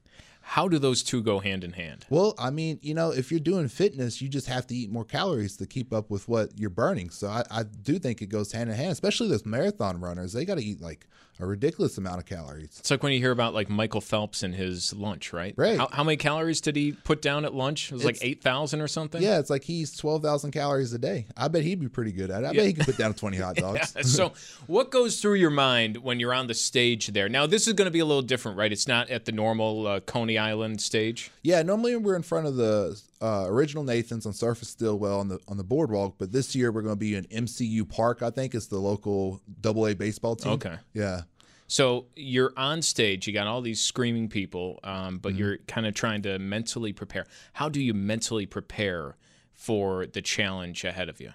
How 0.46 0.69
do 0.69 0.79
those 0.79 1.02
two 1.02 1.23
go 1.23 1.41
hand 1.41 1.64
in 1.64 1.73
hand? 1.73 2.05
Well, 2.11 2.35
I 2.38 2.50
mean, 2.50 2.79
you 2.82 2.94
know, 2.94 3.11
if 3.11 3.31
you're 3.31 3.41
doing 3.41 3.67
fitness, 3.69 4.20
you 4.20 4.29
just 4.29 4.46
have 4.46 4.67
to 4.69 4.75
eat 4.75 4.91
more 4.91 5.05
calories 5.05 5.56
to 5.56 5.67
keep 5.67 5.93
up 5.93 6.11
with 6.11 6.29
what 6.29 6.58
you're 6.58 6.70
burning. 6.70 7.11
So 7.11 7.29
I, 7.29 7.44
I 7.50 7.62
do 7.62 7.99
think 7.99 8.20
it 8.20 8.26
goes 8.26 8.52
hand 8.52 8.70
in 8.70 8.76
hand, 8.76 8.93
especially 8.93 9.29
those 9.29 9.46
marathon 9.46 10.00
runners. 10.00 10.32
They 10.32 10.44
got 10.44 10.58
to 10.58 10.64
eat 10.64 10.81
like 10.81 11.06
a 11.40 11.46
ridiculous 11.46 11.98
amount 11.98 12.19
of 12.19 12.26
calories. 12.26 12.76
It's 12.78 12.90
like 12.90 13.02
when 13.02 13.12
you 13.12 13.19
hear 13.19 13.32
about 13.32 13.54
like 13.54 13.69
Michael 13.69 14.00
Phelps 14.00 14.42
and 14.42 14.54
his 14.54 14.94
lunch, 14.94 15.32
right? 15.32 15.54
Right. 15.56 15.76
How, 15.78 15.88
how 15.90 16.04
many 16.04 16.16
calories 16.16 16.60
did 16.60 16.76
he 16.76 16.92
put 16.92 17.22
down 17.22 17.44
at 17.44 17.54
lunch? 17.54 17.90
It 17.90 17.94
was 17.94 18.04
like 18.04 18.19
8,000 18.20 18.81
or 18.81 18.88
something? 18.88 19.22
Yeah, 19.22 19.38
it's 19.38 19.50
like 19.50 19.64
he's 19.64 19.96
12,000 19.96 20.52
calories 20.52 20.92
a 20.92 20.98
day. 20.98 21.26
I 21.36 21.48
bet 21.48 21.62
he'd 21.62 21.81
be 21.81 21.88
pretty 21.88 22.12
good 22.12 22.31
at 22.31 22.44
it. 22.44 22.46
I 22.46 22.52
bet 22.52 22.66
he 22.66 22.72
could 22.72 22.86
put 22.86 22.96
down 22.98 23.14
20 23.14 23.36
hot 23.36 23.56
dogs. 23.64 23.96
so 24.14 24.32
what 24.66 24.90
goes 24.90 25.20
through 25.20 25.34
your 25.34 25.50
mind 25.50 25.96
when 25.98 26.20
you're 26.20 26.34
on 26.34 26.46
the 26.46 26.54
stage 26.54 27.08
there 27.08 27.28
now 27.28 27.46
this 27.46 27.66
is 27.66 27.75
going 27.75 27.86
to 27.86 27.90
be 27.90 27.98
a 27.98 28.04
little 28.04 28.22
different 28.22 28.56
right 28.56 28.72
it's 28.72 28.86
not 28.88 29.10
at 29.10 29.25
the 29.25 29.32
normal 29.32 29.86
uh, 29.86 30.00
coney 30.00 30.38
island 30.38 30.81
stage 30.81 31.31
Yeah, 31.42 31.62
normally 31.62 31.96
we're 31.96 32.16
in 32.16 32.22
front 32.22 32.46
of 32.46 32.56
the 32.56 33.00
uh, 33.22 33.44
original 33.49 33.84
Nathan's 33.84 34.26
on 34.26 34.32
Surf 34.32 34.58
and 34.58 34.66
Stillwell 34.69 35.20
on 35.20 35.28
the 35.28 35.38
on 35.49 35.56
the 35.56 35.64
boardwalk, 35.64 36.16
but 36.19 36.32
this 36.32 36.55
year 36.55 36.70
we're 36.72 36.82
going 36.82 36.94
to 36.94 36.99
be 36.99 37.14
in 37.14 37.25
MCU 37.25 37.88
Park. 37.88 38.22
I 38.22 38.31
think 38.31 38.55
it's 38.55 38.66
the 38.66 38.78
local 38.78 39.40
Double 39.61 39.87
A 39.87 39.94
baseball 39.94 40.37
team. 40.37 40.52
Okay. 40.52 40.76
Yeah. 40.93 41.22
so 41.66 42.06
you're 42.14 42.52
on 42.58 42.82
stage 42.82 43.26
you 43.26 43.32
got 43.32 43.46
all 43.46 43.62
these 43.62 43.81
screaming 43.81 44.28
people 44.28 44.78
um, 44.84 45.16
but 45.19 45.31
Mm-hmm. 45.32 45.38
you're 45.38 45.56
kind 45.66 45.87
of 45.87 45.94
trying 45.94 46.20
to 46.22 46.38
mentally 46.38 46.93
prepare 46.93 47.26
how 47.55 47.70
do 47.70 47.81
you 47.81 47.94
mentally 47.94 48.44
prepare 48.44 49.17
for 49.55 50.05
the 50.06 50.20
challenge 50.20 50.84
ahead 50.84 51.08
of 51.08 51.20
you 51.22 51.32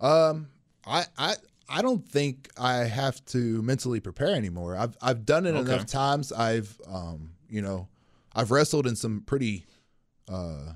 Um, 0.00 0.48
I 0.86 1.06
I 1.18 1.34
I 1.68 1.82
don't 1.82 2.08
think 2.08 2.48
I 2.56 2.84
have 2.84 3.22
to 3.26 3.60
mentally 3.62 3.98
prepare 4.00 4.34
anymore. 4.34 4.76
I've 4.76 4.96
I've 5.02 5.26
done 5.26 5.44
it 5.44 5.54
Okay. 5.54 5.60
enough 5.72 5.86
times. 5.86 6.32
I've 6.32 6.80
um 6.86 7.32
you 7.50 7.60
know 7.60 7.88
I've 8.34 8.50
wrestled 8.52 8.86
in 8.86 8.94
some 8.94 9.22
pretty 9.22 9.64
uh 10.28 10.74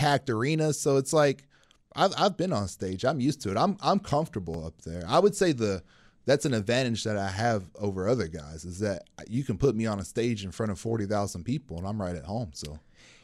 packed 0.00 0.30
arenas, 0.30 0.80
so 0.80 0.96
it's 0.96 1.12
like 1.12 1.46
I've 1.94 2.12
I've 2.16 2.36
been 2.36 2.52
on 2.52 2.68
stage. 2.68 3.04
I'm 3.04 3.20
used 3.20 3.40
to 3.42 3.50
it. 3.50 3.56
I'm 3.56 3.76
I'm 3.82 3.98
comfortable 3.98 4.64
up 4.64 4.80
there. 4.82 5.04
I 5.06 5.18
would 5.18 5.36
say 5.36 5.52
the 5.52 5.82
that's 6.26 6.44
an 6.44 6.54
advantage 6.54 7.04
that 7.04 7.16
I 7.16 7.28
have 7.28 7.64
over 7.78 8.08
other 8.08 8.28
guys 8.28 8.64
is 8.64 8.78
that 8.80 9.04
you 9.28 9.42
can 9.42 9.58
put 9.58 9.74
me 9.74 9.86
on 9.86 9.98
a 9.98 10.04
stage 10.04 10.44
in 10.44 10.52
front 10.52 10.72
of 10.72 10.78
forty 10.78 11.06
thousand 11.06 11.44
people 11.44 11.78
and 11.78 11.86
I'm 11.86 12.00
right 12.00 12.16
at 12.16 12.24
home. 12.24 12.50
So 12.54 12.78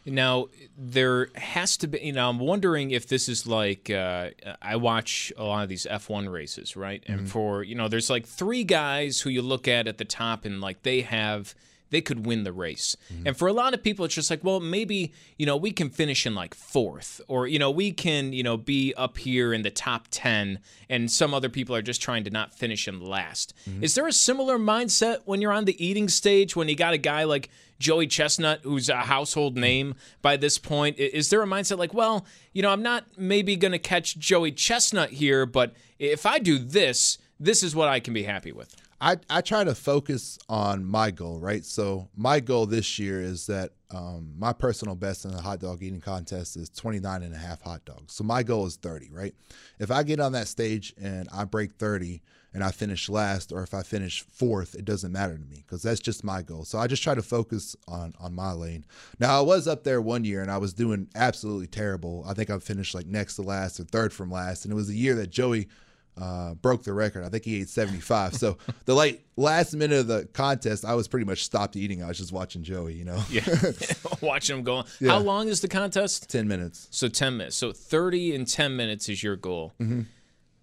Now, 0.05 0.46
there 0.78 1.28
has 1.34 1.76
to 1.78 1.88
be, 1.88 1.99
you 2.00 2.12
know, 2.12 2.28
I'm 2.28 2.38
wondering 2.38 2.93
if 2.93 3.08
this 3.08 3.28
is 3.28 3.46
like, 3.46 3.90
uh, 3.90 4.31
I 4.62 4.76
watch 4.76 5.32
a 5.37 5.43
lot 5.43 5.64
of 5.64 5.69
these 5.69 5.84
F1 5.84 6.31
races, 6.31 6.76
right? 6.76 7.02
And 7.08 7.28
for, 7.28 7.64
you 7.64 7.75
know, 7.75 7.88
there's 7.88 8.08
like 8.08 8.25
three 8.25 8.62
guys 8.62 9.20
who 9.20 9.31
you 9.31 9.43
look 9.43 9.67
at 9.67 9.88
at 9.88 9.99
the 9.99 10.05
top 10.05 10.44
and 10.44 10.61
like 10.61 10.82
they 10.84 11.00
have, 11.00 11.56
they 11.90 12.00
could 12.00 12.26
win 12.26 12.44
the 12.44 12.52
race. 12.52 12.96
Mm-hmm. 13.12 13.28
And 13.28 13.36
for 13.36 13.48
a 13.48 13.52
lot 13.52 13.74
of 13.74 13.82
people, 13.82 14.04
it's 14.04 14.14
just 14.14 14.30
like, 14.30 14.42
well, 14.42 14.60
maybe, 14.60 15.12
you 15.38 15.46
know, 15.46 15.56
we 15.56 15.70
can 15.70 15.90
finish 15.90 16.26
in 16.26 16.34
like 16.34 16.54
fourth 16.54 17.20
or, 17.28 17.46
you 17.46 17.58
know, 17.58 17.70
we 17.70 17.92
can, 17.92 18.32
you 18.32 18.42
know, 18.42 18.56
be 18.56 18.92
up 18.94 19.18
here 19.18 19.52
in 19.52 19.62
the 19.62 19.70
top 19.70 20.08
10 20.10 20.58
and 20.88 21.10
some 21.10 21.32
other 21.32 21.48
people 21.48 21.74
are 21.74 21.82
just 21.82 22.02
trying 22.02 22.24
to 22.24 22.30
not 22.30 22.52
finish 22.52 22.88
in 22.88 23.00
last. 23.00 23.54
Mm-hmm. 23.68 23.84
Is 23.84 23.94
there 23.94 24.06
a 24.06 24.12
similar 24.12 24.58
mindset 24.58 25.20
when 25.24 25.40
you're 25.40 25.52
on 25.52 25.64
the 25.64 25.84
eating 25.84 26.08
stage 26.08 26.56
when 26.56 26.68
you 26.68 26.76
got 26.76 26.94
a 26.94 26.98
guy 26.98 27.24
like 27.24 27.50
Joey 27.78 28.06
Chestnut, 28.06 28.60
who's 28.62 28.88
a 28.88 28.96
household 28.96 29.56
name 29.56 29.94
by 30.22 30.36
this 30.36 30.58
point? 30.58 30.98
Is 30.98 31.28
there 31.30 31.42
a 31.42 31.46
mindset 31.46 31.78
like, 31.78 31.92
well, 31.92 32.26
you 32.52 32.62
know, 32.62 32.70
I'm 32.70 32.82
not 32.82 33.04
maybe 33.18 33.54
going 33.56 33.72
to 33.72 33.78
catch 33.78 34.18
Joey 34.18 34.52
Chestnut 34.52 35.11
here, 35.11 35.44
but 35.46 35.75
if 35.99 36.25
I 36.25 36.38
do 36.38 36.58
this, 36.58 37.18
this 37.38 37.62
is 37.62 37.76
what 37.76 37.88
I 37.88 38.00
can 38.00 38.14
be 38.14 38.22
happy 38.22 38.52
with? 38.52 38.75
I, 39.00 39.18
I 39.28 39.42
try 39.42 39.64
to 39.64 39.74
focus 39.74 40.38
on 40.48 40.84
my 40.84 41.10
goal, 41.10 41.38
right? 41.38 41.64
So 41.64 42.08
my 42.16 42.40
goal 42.40 42.66
this 42.66 42.98
year 42.98 43.20
is 43.20 43.46
that 43.46 43.72
um, 43.90 44.32
my 44.38 44.52
personal 44.52 44.94
best 44.94 45.24
in 45.24 45.32
the 45.32 45.40
hot 45.40 45.60
dog 45.60 45.82
eating 45.82 46.00
contest 46.00 46.56
is 46.56 46.70
29 46.70 47.22
and 47.22 47.34
a 47.34 47.38
half 47.38 47.60
hot 47.62 47.84
dogs. 47.84 48.14
So 48.14 48.24
my 48.24 48.42
goal 48.42 48.66
is 48.66 48.76
30, 48.76 49.10
right? 49.10 49.34
If 49.78 49.90
I 49.90 50.02
get 50.02 50.18
on 50.18 50.32
that 50.32 50.48
stage 50.48 50.94
and 51.00 51.28
I 51.32 51.44
break 51.44 51.74
30 51.74 52.22
and 52.54 52.64
I 52.64 52.70
finish 52.70 53.10
last 53.10 53.52
or 53.52 53.62
if 53.62 53.74
I 53.74 53.82
finish 53.82 54.22
fourth, 54.22 54.74
it 54.74 54.86
doesn't 54.86 55.12
matter 55.12 55.36
to 55.36 55.44
me 55.44 55.56
because 55.66 55.82
that's 55.82 56.00
just 56.00 56.24
my 56.24 56.40
goal. 56.40 56.64
So 56.64 56.78
I 56.78 56.86
just 56.86 57.02
try 57.02 57.14
to 57.14 57.22
focus 57.22 57.76
on 57.86 58.14
on 58.18 58.34
my 58.34 58.52
lane. 58.52 58.86
Now 59.20 59.38
I 59.38 59.42
was 59.42 59.68
up 59.68 59.84
there 59.84 60.00
one 60.00 60.24
year 60.24 60.40
and 60.40 60.50
I 60.50 60.56
was 60.56 60.72
doing 60.72 61.08
absolutely 61.14 61.66
terrible. 61.66 62.24
I 62.26 62.32
think 62.32 62.48
I 62.48 62.58
finished 62.58 62.94
like 62.94 63.06
next 63.06 63.36
to 63.36 63.42
last 63.42 63.78
or 63.78 63.84
third 63.84 64.12
from 64.12 64.30
last 64.30 64.64
and 64.64 64.72
it 64.72 64.76
was 64.76 64.88
a 64.88 64.94
year 64.94 65.14
that 65.16 65.28
Joey 65.28 65.68
uh, 66.16 66.54
broke 66.54 66.82
the 66.85 66.92
record. 66.92 67.25
I 67.25 67.28
think 67.28 67.44
he 67.44 67.61
ate 67.61 67.68
75. 67.68 68.35
So 68.35 68.56
the 68.85 68.94
like 68.94 69.25
last 69.37 69.75
minute 69.75 69.99
of 70.00 70.06
the 70.06 70.26
contest, 70.32 70.85
I 70.85 70.94
was 70.94 71.08
pretty 71.08 71.26
much 71.26 71.44
stopped 71.44 71.76
eating. 71.76 72.02
I 72.02 72.08
was 72.08 72.18
just 72.18 72.32
watching 72.32 72.62
Joey, 72.62 72.94
you 72.94 73.04
know, 73.04 73.23
Yeah. 73.30 73.42
Watching 74.23 74.58
him 74.58 74.64
go. 74.64 74.85
Yeah. 75.00 75.11
How 75.12 75.18
long 75.18 75.49
is 75.49 75.61
the 75.61 75.68
contest? 75.68 76.30
10 76.30 76.49
minutes. 76.49 76.88
So 76.90 77.08
10 77.08 77.37
minutes. 77.37 77.56
So 77.56 77.73
30 77.73 78.35
and 78.35 78.46
10 78.49 78.76
minutes 78.76 79.08
is 79.08 79.23
your 79.23 79.37
goal. 79.37 79.75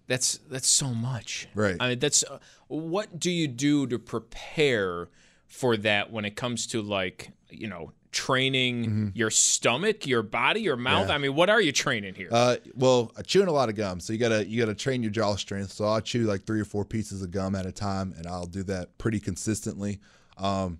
That's 0.06 0.38
that's 0.50 0.68
so 0.68 0.88
much. 0.88 1.46
Mm-hmm. 1.50 1.60
Right. 1.60 1.76
I 1.80 1.88
mean, 1.90 1.98
that's 1.98 2.24
uh, 2.24 2.38
what 2.68 3.18
do 3.18 3.30
you 3.30 3.48
do 3.48 3.86
to 3.86 3.98
prepare 3.98 5.08
for 5.46 5.76
that 5.78 6.10
when 6.12 6.24
it 6.24 6.36
comes 6.36 6.66
to 6.68 6.82
like, 6.82 7.30
you 7.48 7.68
know, 7.68 7.92
training 8.14 9.12
your 9.14 9.30
stomach, 9.30 10.06
your 10.06 10.22
body, 10.22 10.60
your 10.62 10.76
mouth? 10.76 11.02
Mm-hmm. 11.02 11.08
Yeah. 11.10 11.14
I 11.14 11.18
mean, 11.18 11.34
what 11.34 11.50
are 11.50 11.60
you 11.60 11.72
training 11.72 12.14
here? 12.14 12.28
Uh, 12.30 12.56
well, 12.74 13.12
chewing 13.26 13.48
a 13.48 13.52
lot 13.52 13.68
of 13.68 13.74
gum, 13.74 14.00
so 14.00 14.12
you 14.12 14.18
gotta 14.18 14.46
you 14.46 14.58
gotta 14.58 14.74
train 14.74 15.02
your 15.02 15.10
jaw 15.12 15.36
strength. 15.36 15.72
So 15.72 15.84
I'll 15.84 16.00
chew 16.00 16.24
like 16.24 16.44
three 16.44 16.60
or 16.60 16.64
four 16.64 16.84
pieces 16.84 17.20
of 17.22 17.30
gum 17.30 17.54
at 17.54 17.66
a 17.66 17.72
time, 17.72 18.14
and 18.16 18.26
I'll 18.26 18.46
do 18.46 18.62
that 18.64 18.96
pretty 18.96 19.20
consistently. 19.20 20.00
Um, 20.38 20.78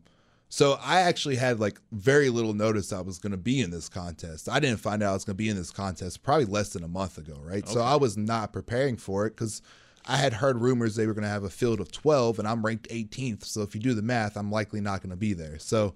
so 0.49 0.79
I 0.81 1.01
actually 1.01 1.37
had 1.37 1.59
like 1.59 1.81
very 1.91 2.31
little 2.31 2.55
notice 2.55 2.93
I 2.93 3.01
was 3.01 3.19
gonna 3.19 3.37
be 3.37 3.61
in 3.61 3.71
this 3.71 3.89
contest. 3.89 4.49
I 4.49 4.61
didn't 4.61 4.79
find 4.79 5.03
out 5.03 5.11
I 5.11 5.15
was 5.15 5.25
gonna 5.25 5.35
be 5.35 5.49
in 5.49 5.57
this 5.57 5.71
contest 5.73 6.23
probably 6.23 6.47
less 6.47 6.71
than 6.71 6.85
a 6.85 6.89
month 6.89 7.19
ago, 7.19 7.41
right? 7.43 7.69
So 7.69 7.81
I 7.81 7.97
was 7.97 8.17
not 8.17 8.53
preparing 8.53 8.97
for 8.97 9.27
it 9.27 9.31
because 9.31 9.61
I 10.07 10.17
had 10.19 10.35
heard 10.35 10.59
rumors 10.61 10.95
they 10.97 11.07
were 11.07 11.15
gonna 11.15 11.29
have 11.29 11.45
a 11.45 11.51
field 11.51 11.81
of 11.81 11.91
twelve, 11.91 12.39
and 12.39 12.47
I'm 12.47 12.65
ranked 12.65 12.89
18th. 12.91 13.45
So 13.45 13.63
if 13.63 13.75
you 13.75 13.81
do 13.81 13.95
the 13.95 14.03
math, 14.03 14.37
I'm 14.37 14.53
likely 14.53 14.81
not 14.81 15.03
gonna 15.03 15.17
be 15.17 15.33
there. 15.33 15.59
So 15.59 15.95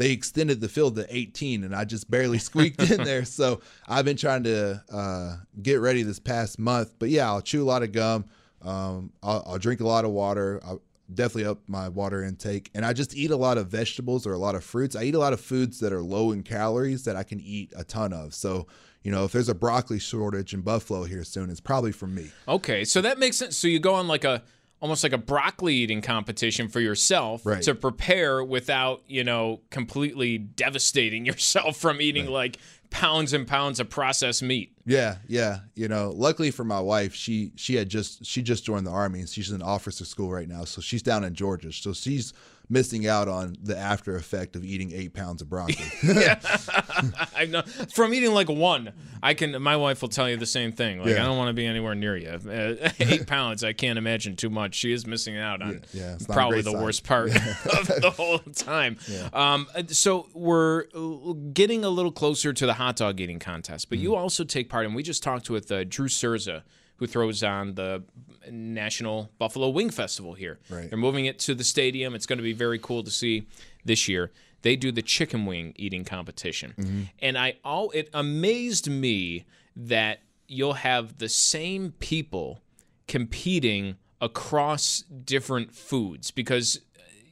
they 0.00 0.12
extended 0.12 0.62
the 0.62 0.68
field 0.68 0.96
to 0.96 1.06
18 1.14 1.62
and 1.62 1.76
I 1.76 1.84
just 1.84 2.10
barely 2.10 2.38
squeaked 2.48 2.90
in 2.90 3.04
there. 3.04 3.26
So 3.26 3.60
I've 3.86 4.06
been 4.06 4.16
trying 4.16 4.44
to 4.44 4.82
uh, 4.90 5.36
get 5.62 5.80
ready 5.80 6.02
this 6.02 6.18
past 6.18 6.58
month. 6.58 6.94
But 6.98 7.10
yeah, 7.10 7.26
I'll 7.26 7.42
chew 7.42 7.62
a 7.62 7.68
lot 7.68 7.82
of 7.82 7.92
gum. 7.92 8.24
Um, 8.62 9.12
I'll, 9.22 9.44
I'll 9.46 9.58
drink 9.58 9.80
a 9.80 9.86
lot 9.86 10.06
of 10.06 10.12
water. 10.12 10.58
I'll 10.64 10.80
definitely 11.12 11.50
up 11.50 11.58
my 11.66 11.90
water 11.90 12.24
intake. 12.24 12.70
And 12.74 12.86
I 12.86 12.94
just 12.94 13.14
eat 13.14 13.30
a 13.30 13.36
lot 13.36 13.58
of 13.58 13.68
vegetables 13.68 14.26
or 14.26 14.32
a 14.32 14.38
lot 14.38 14.54
of 14.54 14.64
fruits. 14.64 14.96
I 14.96 15.02
eat 15.02 15.14
a 15.14 15.18
lot 15.18 15.34
of 15.34 15.40
foods 15.40 15.80
that 15.80 15.92
are 15.92 16.00
low 16.00 16.32
in 16.32 16.44
calories 16.44 17.04
that 17.04 17.14
I 17.14 17.22
can 17.22 17.38
eat 17.38 17.74
a 17.76 17.84
ton 17.84 18.14
of. 18.14 18.32
So, 18.32 18.68
you 19.02 19.12
know, 19.12 19.26
if 19.26 19.32
there's 19.32 19.50
a 19.50 19.54
broccoli 19.54 19.98
shortage 19.98 20.54
in 20.54 20.62
Buffalo 20.62 21.04
here 21.04 21.24
soon, 21.24 21.50
it's 21.50 21.60
probably 21.60 21.92
from 21.92 22.14
me. 22.14 22.30
Okay, 22.48 22.86
so 22.86 23.02
that 23.02 23.18
makes 23.18 23.36
sense. 23.36 23.54
So 23.54 23.68
you 23.68 23.78
go 23.78 23.92
on 23.92 24.08
like 24.08 24.24
a 24.24 24.44
almost 24.80 25.02
like 25.02 25.12
a 25.12 25.18
broccoli 25.18 25.74
eating 25.74 26.00
competition 26.00 26.68
for 26.68 26.80
yourself 26.80 27.44
Right. 27.44 27.62
to 27.62 27.74
prepare 27.74 28.42
without, 28.42 29.02
you 29.06 29.22
know, 29.24 29.60
completely 29.70 30.38
devastating 30.38 31.24
yourself 31.30 31.76
from 31.76 32.00
eating 32.00 32.26
like 32.26 32.56
pounds 32.90 33.32
and 33.32 33.46
pounds 33.46 33.78
of 33.78 33.88
processed 33.88 34.42
meat. 34.42 34.72
Yeah, 34.84 35.16
yeah. 35.28 35.60
You 35.76 35.86
know, 35.88 36.12
luckily 36.16 36.50
for 36.50 36.64
my 36.64 36.80
wife, 36.80 37.14
she 37.14 37.52
she 37.56 37.76
had 37.76 37.88
just 37.88 38.24
she 38.24 38.42
just 38.42 38.64
joined 38.64 38.86
the 38.86 38.90
army 38.90 39.20
and 39.20 39.28
she's 39.28 39.50
in 39.52 39.62
officer 39.62 40.04
school 40.04 40.30
right 40.32 40.48
now. 40.48 40.64
So 40.64 40.80
she's 40.80 41.02
down 41.02 41.22
in 41.24 41.34
Georgia. 41.34 41.72
So 41.72 41.92
she's 41.92 42.32
missing 42.70 43.06
out 43.06 43.26
on 43.28 43.56
the 43.60 43.76
after 43.76 44.14
effect 44.16 44.54
of 44.56 44.64
eating 44.64 44.92
eight 44.92 45.12
pounds 45.12 45.42
of 45.42 45.50
broccoli. 45.50 45.76
I 47.36 47.46
know 47.48 47.62
from 47.92 48.14
eating 48.14 48.32
like 48.32 48.48
one. 48.48 48.92
I 49.22 49.34
can. 49.34 49.60
My 49.60 49.76
wife 49.76 50.00
will 50.00 50.08
tell 50.08 50.30
you 50.30 50.36
the 50.38 50.46
same 50.46 50.72
thing. 50.72 51.00
Like 51.00 51.08
Yeah. 51.08 51.22
I 51.22 51.26
don't 51.26 51.36
want 51.36 51.48
to 51.48 51.52
be 51.52 51.66
anywhere 51.66 51.94
near 51.94 52.16
you. 52.16 52.28
Uh, 52.30 52.90
eight 53.00 53.26
pounds. 53.26 53.62
I 53.62 53.72
can't 53.74 53.98
imagine 53.98 54.34
too 54.36 54.48
much. 54.48 54.74
She 54.74 54.92
is 54.92 55.06
missing 55.06 55.36
out 55.36 55.60
on 55.60 55.82
yeah, 55.92 56.16
a 56.18 56.32
probably 56.32 56.62
the 56.62 56.70
sight. 56.72 56.82
worst 56.82 57.04
part 57.04 57.26
of 57.28 57.86
the 58.00 58.12
whole 58.16 58.38
time. 58.38 58.96
Um, 59.34 59.66
so 59.88 60.28
we're 60.32 60.84
uh, 60.94 61.32
getting 61.52 61.84
a 61.84 61.90
little 61.90 62.12
closer 62.12 62.52
to 62.54 62.66
the 62.66 62.74
hot 62.74 62.96
dog 62.96 63.20
eating 63.20 63.38
contest, 63.38 63.88
but 63.90 63.98
Mm-hmm. 63.98 64.04
you 64.04 64.14
also 64.14 64.44
take 64.44 64.68
part. 64.70 64.86
And 64.86 64.94
we 64.94 65.02
just 65.02 65.22
talked 65.22 65.50
with 65.50 65.70
uh, 65.70 65.84
Drew 65.84 66.08
Cerza, 66.08 66.62
who 67.00 67.06
throws 67.06 67.42
on 67.42 67.74
the 67.74 68.04
National 68.50 69.30
Buffalo 69.38 69.70
Wing 69.70 69.88
Festival 69.88 70.34
here. 70.34 70.60
Right. 70.68 70.88
They're 70.88 70.98
moving 70.98 71.24
it 71.24 71.38
to 71.40 71.54
the 71.54 71.64
stadium. 71.64 72.14
It's 72.14 72.26
going 72.26 72.36
to 72.36 72.42
be 72.42 72.52
very 72.52 72.78
cool 72.78 73.02
to 73.02 73.10
see 73.10 73.48
this 73.84 74.06
year. 74.06 74.30
They 74.62 74.76
do 74.76 74.92
the 74.92 75.00
chicken 75.00 75.46
wing 75.46 75.72
eating 75.76 76.04
competition, 76.04 76.74
mm-hmm. 76.76 77.02
and 77.20 77.38
I 77.38 77.56
all 77.64 77.90
it 77.92 78.10
amazed 78.12 78.90
me 78.90 79.46
that 79.74 80.20
you'll 80.46 80.74
have 80.74 81.16
the 81.16 81.30
same 81.30 81.92
people 81.98 82.60
competing 83.08 83.96
across 84.20 85.02
different 85.24 85.72
foods 85.74 86.30
because 86.30 86.80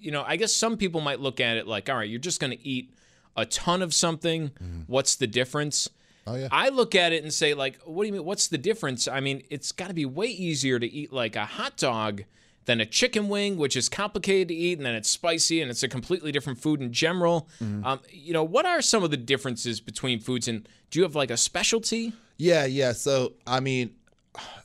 you 0.00 0.10
know 0.10 0.24
I 0.26 0.36
guess 0.36 0.54
some 0.54 0.78
people 0.78 1.02
might 1.02 1.20
look 1.20 1.38
at 1.38 1.58
it 1.58 1.66
like 1.66 1.90
all 1.90 1.96
right 1.96 2.08
you're 2.08 2.18
just 2.18 2.40
going 2.40 2.56
to 2.56 2.66
eat 2.66 2.94
a 3.36 3.44
ton 3.44 3.82
of 3.82 3.92
something 3.92 4.48
mm-hmm. 4.48 4.80
what's 4.86 5.16
the 5.16 5.26
difference 5.26 5.90
Oh, 6.28 6.36
yeah. 6.36 6.48
I 6.52 6.68
look 6.68 6.94
at 6.94 7.12
it 7.12 7.22
and 7.22 7.32
say, 7.32 7.54
like, 7.54 7.78
what 7.84 8.02
do 8.02 8.06
you 8.08 8.12
mean? 8.12 8.24
What's 8.24 8.48
the 8.48 8.58
difference? 8.58 9.08
I 9.08 9.20
mean, 9.20 9.42
it's 9.50 9.72
got 9.72 9.88
to 9.88 9.94
be 9.94 10.04
way 10.04 10.26
easier 10.26 10.78
to 10.78 10.86
eat 10.86 11.12
like 11.12 11.36
a 11.36 11.44
hot 11.44 11.76
dog 11.76 12.24
than 12.66 12.80
a 12.80 12.86
chicken 12.86 13.28
wing, 13.30 13.56
which 13.56 13.76
is 13.76 13.88
complicated 13.88 14.48
to 14.48 14.54
eat, 14.54 14.76
and 14.78 14.84
then 14.86 14.94
it's 14.94 15.08
spicy 15.08 15.62
and 15.62 15.70
it's 15.70 15.82
a 15.82 15.88
completely 15.88 16.30
different 16.30 16.58
food 16.58 16.82
in 16.82 16.92
general. 16.92 17.48
Um, 17.62 18.00
you 18.10 18.34
know, 18.34 18.44
what 18.44 18.66
are 18.66 18.82
some 18.82 19.02
of 19.02 19.10
the 19.10 19.16
differences 19.16 19.80
between 19.80 20.20
foods? 20.20 20.48
And 20.48 20.68
do 20.90 20.98
you 20.98 21.02
have 21.04 21.14
like 21.14 21.30
a 21.30 21.36
specialty? 21.38 22.12
Yeah, 22.36 22.66
yeah. 22.66 22.92
So 22.92 23.32
I 23.46 23.60
mean, 23.60 23.94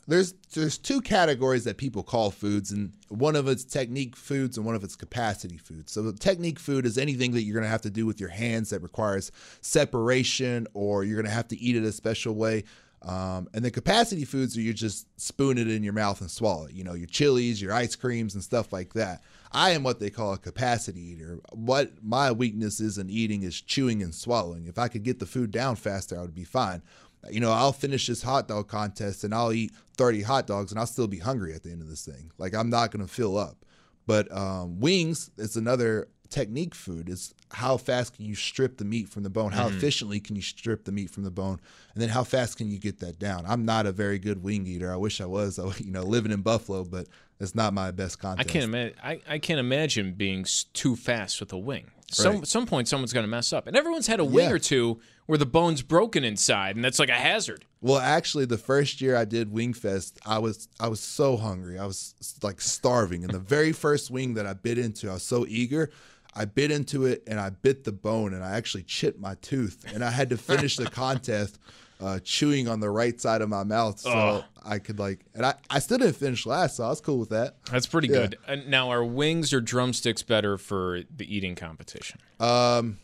there's 0.06 0.34
there's 0.54 0.78
two 0.78 1.00
categories 1.00 1.64
that 1.64 1.76
people 1.76 2.02
call 2.02 2.30
foods, 2.30 2.72
and 2.72 2.92
one 3.08 3.36
of 3.36 3.48
it's 3.48 3.64
technique 3.64 4.16
foods 4.16 4.56
and 4.56 4.66
one 4.66 4.74
of 4.74 4.84
it's 4.84 4.96
capacity 4.96 5.56
foods. 5.56 5.92
So 5.92 6.02
the 6.02 6.12
technique 6.12 6.58
food 6.58 6.86
is 6.86 6.98
anything 6.98 7.32
that 7.32 7.42
you're 7.42 7.54
gonna 7.54 7.68
have 7.68 7.82
to 7.82 7.90
do 7.90 8.06
with 8.06 8.20
your 8.20 8.28
hands 8.28 8.70
that 8.70 8.82
requires 8.82 9.32
separation, 9.60 10.66
or 10.74 11.04
you're 11.04 11.20
gonna 11.20 11.34
have 11.34 11.48
to 11.48 11.58
eat 11.58 11.76
it 11.76 11.84
a 11.84 11.92
special 11.92 12.34
way. 12.34 12.64
Um, 13.04 13.48
and 13.52 13.62
the 13.62 13.70
capacity 13.70 14.24
foods 14.24 14.56
are 14.56 14.62
you 14.62 14.72
just 14.72 15.06
spoon 15.20 15.58
it 15.58 15.68
in 15.68 15.82
your 15.82 15.92
mouth 15.92 16.22
and 16.22 16.30
swallow 16.30 16.66
it. 16.66 16.72
You 16.72 16.84
know, 16.84 16.94
your 16.94 17.06
chilies, 17.06 17.60
your 17.60 17.72
ice 17.72 17.96
creams, 17.96 18.34
and 18.34 18.42
stuff 18.42 18.72
like 18.72 18.94
that. 18.94 19.22
I 19.52 19.70
am 19.70 19.82
what 19.82 20.00
they 20.00 20.10
call 20.10 20.32
a 20.32 20.38
capacity 20.38 21.00
eater. 21.00 21.38
What 21.52 22.02
my 22.02 22.32
weakness 22.32 22.80
is 22.80 22.96
in 22.96 23.10
eating 23.10 23.42
is 23.42 23.60
chewing 23.60 24.02
and 24.02 24.14
swallowing. 24.14 24.66
If 24.66 24.78
I 24.78 24.88
could 24.88 25.02
get 25.02 25.18
the 25.18 25.26
food 25.26 25.50
down 25.50 25.76
faster, 25.76 26.18
I 26.18 26.22
would 26.22 26.34
be 26.34 26.44
fine. 26.44 26.82
You 27.30 27.40
know, 27.40 27.50
I'll 27.52 27.72
finish 27.72 28.06
this 28.06 28.22
hot 28.22 28.48
dog 28.48 28.68
contest 28.68 29.24
and 29.24 29.34
I'll 29.34 29.52
eat 29.52 29.72
30 29.96 30.22
hot 30.22 30.46
dogs 30.46 30.70
and 30.72 30.78
I'll 30.78 30.86
still 30.86 31.06
be 31.06 31.18
hungry 31.18 31.54
at 31.54 31.62
the 31.62 31.70
end 31.70 31.82
of 31.82 31.88
this 31.88 32.04
thing. 32.04 32.30
Like 32.38 32.54
I'm 32.54 32.70
not 32.70 32.90
going 32.90 33.04
to 33.06 33.12
fill 33.12 33.36
up. 33.38 33.64
But 34.06 34.30
um, 34.36 34.80
wings 34.80 35.30
is 35.38 35.56
another 35.56 36.08
technique 36.28 36.74
food. 36.74 37.08
Is 37.08 37.32
how 37.52 37.76
fast 37.78 38.16
can 38.16 38.26
you 38.26 38.34
strip 38.34 38.76
the 38.76 38.84
meat 38.84 39.08
from 39.08 39.22
the 39.22 39.30
bone? 39.30 39.52
How 39.52 39.68
efficiently 39.68 40.20
can 40.20 40.36
you 40.36 40.42
strip 40.42 40.84
the 40.84 40.92
meat 40.92 41.08
from 41.10 41.22
the 41.22 41.30
bone? 41.30 41.58
And 41.94 42.02
then 42.02 42.10
how 42.10 42.22
fast 42.24 42.58
can 42.58 42.70
you 42.70 42.78
get 42.78 43.00
that 43.00 43.18
down? 43.18 43.44
I'm 43.46 43.64
not 43.64 43.86
a 43.86 43.92
very 43.92 44.18
good 44.18 44.42
wing 44.42 44.66
eater. 44.66 44.92
I 44.92 44.96
wish 44.96 45.20
I 45.22 45.26
was. 45.26 45.58
I, 45.58 45.64
you 45.78 45.90
know, 45.90 46.02
living 46.02 46.32
in 46.32 46.42
Buffalo, 46.42 46.84
but 46.84 47.06
it's 47.40 47.54
not 47.54 47.72
my 47.72 47.90
best 47.92 48.18
I 48.20 48.22
contest. 48.22 48.48
can't 48.50 48.64
imagine. 48.66 48.96
I, 49.02 49.20
I 49.26 49.38
can't 49.38 49.60
imagine 49.60 50.12
being 50.12 50.44
too 50.74 50.96
fast 50.96 51.40
with 51.40 51.52
a 51.54 51.58
wing. 51.58 51.90
Some 52.10 52.36
Right. 52.36 52.46
some 52.46 52.66
point 52.66 52.88
someone's 52.88 53.14
going 53.14 53.24
to 53.24 53.30
mess 53.30 53.52
up, 53.54 53.66
and 53.66 53.74
everyone's 53.74 54.06
had 54.06 54.20
a 54.20 54.24
wing 54.24 54.48
Yeah. 54.50 54.54
or 54.54 54.58
two 54.58 55.00
where 55.26 55.38
the 55.38 55.46
bone's 55.46 55.82
broken 55.82 56.24
inside, 56.24 56.76
and 56.76 56.84
that's 56.84 56.98
like 56.98 57.08
a 57.08 57.14
hazard. 57.14 57.64
Well, 57.80 57.98
actually, 57.98 58.46
the 58.46 58.58
first 58.58 59.00
year 59.00 59.16
I 59.16 59.24
did 59.24 59.52
Wingfest, 59.52 60.14
I 60.26 60.38
was 60.38 60.68
I 60.80 60.88
was 60.88 61.00
so 61.00 61.36
hungry. 61.36 61.78
I 61.78 61.86
was 61.86 62.14
like 62.42 62.60
starving, 62.60 63.24
and 63.24 63.32
the 63.32 63.38
very 63.56 63.72
first 63.72 64.10
wing 64.10 64.34
that 64.34 64.46
I 64.46 64.52
bit 64.54 64.78
into, 64.78 65.10
I 65.10 65.14
was 65.14 65.22
so 65.22 65.46
eager. 65.48 65.90
I 66.36 66.46
bit 66.46 66.72
into 66.72 67.06
it 67.06 67.22
and 67.28 67.38
I 67.38 67.50
bit 67.50 67.84
the 67.84 67.92
bone, 67.92 68.34
and 68.34 68.42
I 68.42 68.56
actually 68.56 68.82
chipped 68.82 69.20
my 69.20 69.36
tooth, 69.36 69.84
and 69.94 70.02
I 70.04 70.10
had 70.10 70.30
to 70.30 70.36
finish 70.36 70.76
the 70.76 70.86
contest 70.90 71.58
uh, 72.00 72.18
chewing 72.24 72.66
on 72.66 72.80
the 72.80 72.90
right 72.90 73.20
side 73.20 73.40
of 73.40 73.48
my 73.48 73.62
mouth 73.62 74.00
so. 74.00 74.44
I 74.66 74.78
could 74.78 74.98
like. 74.98 75.20
And 75.34 75.44
I 75.46 75.54
I 75.70 75.78
still 75.78 75.98
didn't 75.98 76.16
finish 76.16 76.44
last, 76.46 76.76
so 76.76 76.84
I 76.84 76.88
was 76.88 77.00
cool 77.00 77.18
with 77.18 77.28
that. 77.28 77.56
That's 77.70 77.86
pretty 77.86 78.08
Yeah. 78.08 78.14
good. 78.14 78.38
And 78.48 78.68
now, 78.68 78.90
are 78.90 79.04
wings 79.04 79.52
or 79.52 79.60
drumsticks 79.60 80.22
better 80.22 80.58
for 80.58 81.02
the 81.14 81.32
eating 81.36 81.54
competition? 81.54 82.18
Um, 82.40 82.98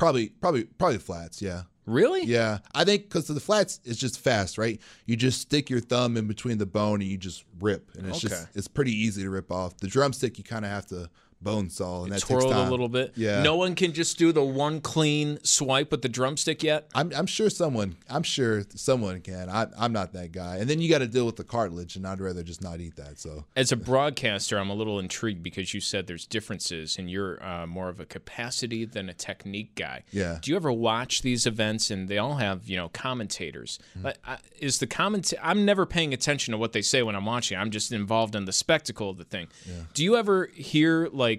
probably 0.00 0.30
probably 0.40 0.64
probably 0.64 0.98
flats, 0.98 1.40
yeah. 1.40 1.62
Really? 1.86 2.24
Yeah, 2.24 2.58
I 2.74 2.84
think 2.84 3.04
because 3.04 3.26
the 3.26 3.40
flats 3.40 3.80
is 3.84 3.96
just 3.96 4.20
fast, 4.20 4.58
right? 4.58 4.80
You 5.06 5.16
just 5.16 5.40
stick 5.40 5.68
your 5.70 5.80
thumb 5.80 6.16
in 6.16 6.26
between 6.28 6.58
the 6.58 6.66
bone 6.66 7.00
and 7.00 7.10
you 7.10 7.16
just 7.18 7.44
rip, 7.60 7.90
and 7.96 8.06
it's 8.06 8.18
Okay. 8.24 8.28
just 8.28 8.48
it's 8.56 8.68
pretty 8.68 8.92
easy 8.92 9.22
to 9.22 9.30
rip 9.30 9.50
off. 9.50 9.76
The 9.78 9.88
drumstick 9.88 10.38
you 10.38 10.44
kind 10.44 10.64
of 10.64 10.70
have 10.70 10.86
to 10.86 11.08
bone 11.42 11.70
saw, 11.70 12.02
and 12.04 12.12
that 12.12 12.20
Twirl 12.20 12.40
takes 12.42 12.50
it 12.52 12.54
time. 12.54 12.68
a 12.68 12.70
little 12.70 12.88
bit. 12.88 13.12
Yeah, 13.16 13.42
No 13.42 13.56
one 13.56 13.74
can 13.74 13.92
just 13.92 14.18
do 14.18 14.32
the 14.32 14.44
one 14.44 14.80
clean 14.80 15.38
swipe 15.42 15.90
with 15.90 16.02
the 16.02 16.08
drumstick 16.08 16.62
yet. 16.62 16.88
I'm 16.94 17.12
I'm 17.14 17.26
sure 17.26 17.48
someone 17.50 17.96
I'm 18.08 18.22
sure 18.22 18.62
someone 18.74 19.20
can. 19.20 19.48
I 19.48 19.66
I'm 19.78 19.92
not 19.92 20.12
that 20.12 20.32
guy. 20.32 20.56
And 20.58 20.68
then 20.68 20.80
you 20.80 20.90
got 20.90 20.98
to 20.98 21.06
deal 21.06 21.26
with 21.26 21.36
the 21.36 21.44
cartilage, 21.44 21.96
and 21.96 22.06
I'd 22.06 22.20
rather 22.20 22.42
just 22.42 22.62
not 22.62 22.80
eat 22.80 22.96
that. 22.96 23.18
So 23.18 23.44
As 23.56 23.72
a 23.72 23.76
broadcaster, 23.76 24.58
I'm 24.58 24.70
a 24.70 24.74
little 24.74 24.98
intrigued 24.98 25.42
because 25.42 25.72
you 25.74 25.80
said 25.80 26.06
there's 26.06 26.26
differences, 26.26 26.98
and 26.98 27.10
you're 27.10 27.42
uh, 27.44 27.66
more 27.66 27.88
of 27.88 28.00
a 28.00 28.06
capacity 28.06 28.84
than 28.84 29.08
a 29.08 29.14
technique 29.14 29.74
guy. 29.74 30.02
Yeah. 30.10 30.38
Do 30.42 30.50
you 30.50 30.56
ever 30.56 30.72
watch 30.72 31.22
these 31.22 31.46
events, 31.46 31.90
and 31.90 32.08
they 32.08 32.18
all 32.18 32.34
have 32.34 32.68
you 32.68 32.76
know 32.76 32.88
commentators? 32.90 33.78
Mm-hmm. 33.92 34.02
But 34.02 34.18
is 34.58 34.78
the 34.78 34.86
comment? 34.86 35.32
I'm 35.42 35.64
never 35.64 35.86
paying 35.86 36.12
attention 36.12 36.52
to 36.52 36.58
what 36.58 36.72
they 36.72 36.82
say 36.82 37.02
when 37.02 37.16
I'm 37.16 37.24
watching. 37.24 37.56
I'm 37.58 37.70
just 37.70 37.92
involved 37.92 38.34
in 38.34 38.44
the 38.44 38.52
spectacle 38.52 39.10
of 39.10 39.16
the 39.18 39.24
thing. 39.24 39.48
Do 39.94 40.04
you 40.04 40.16
ever 40.16 40.46
hear 40.54 41.08
like 41.12 41.29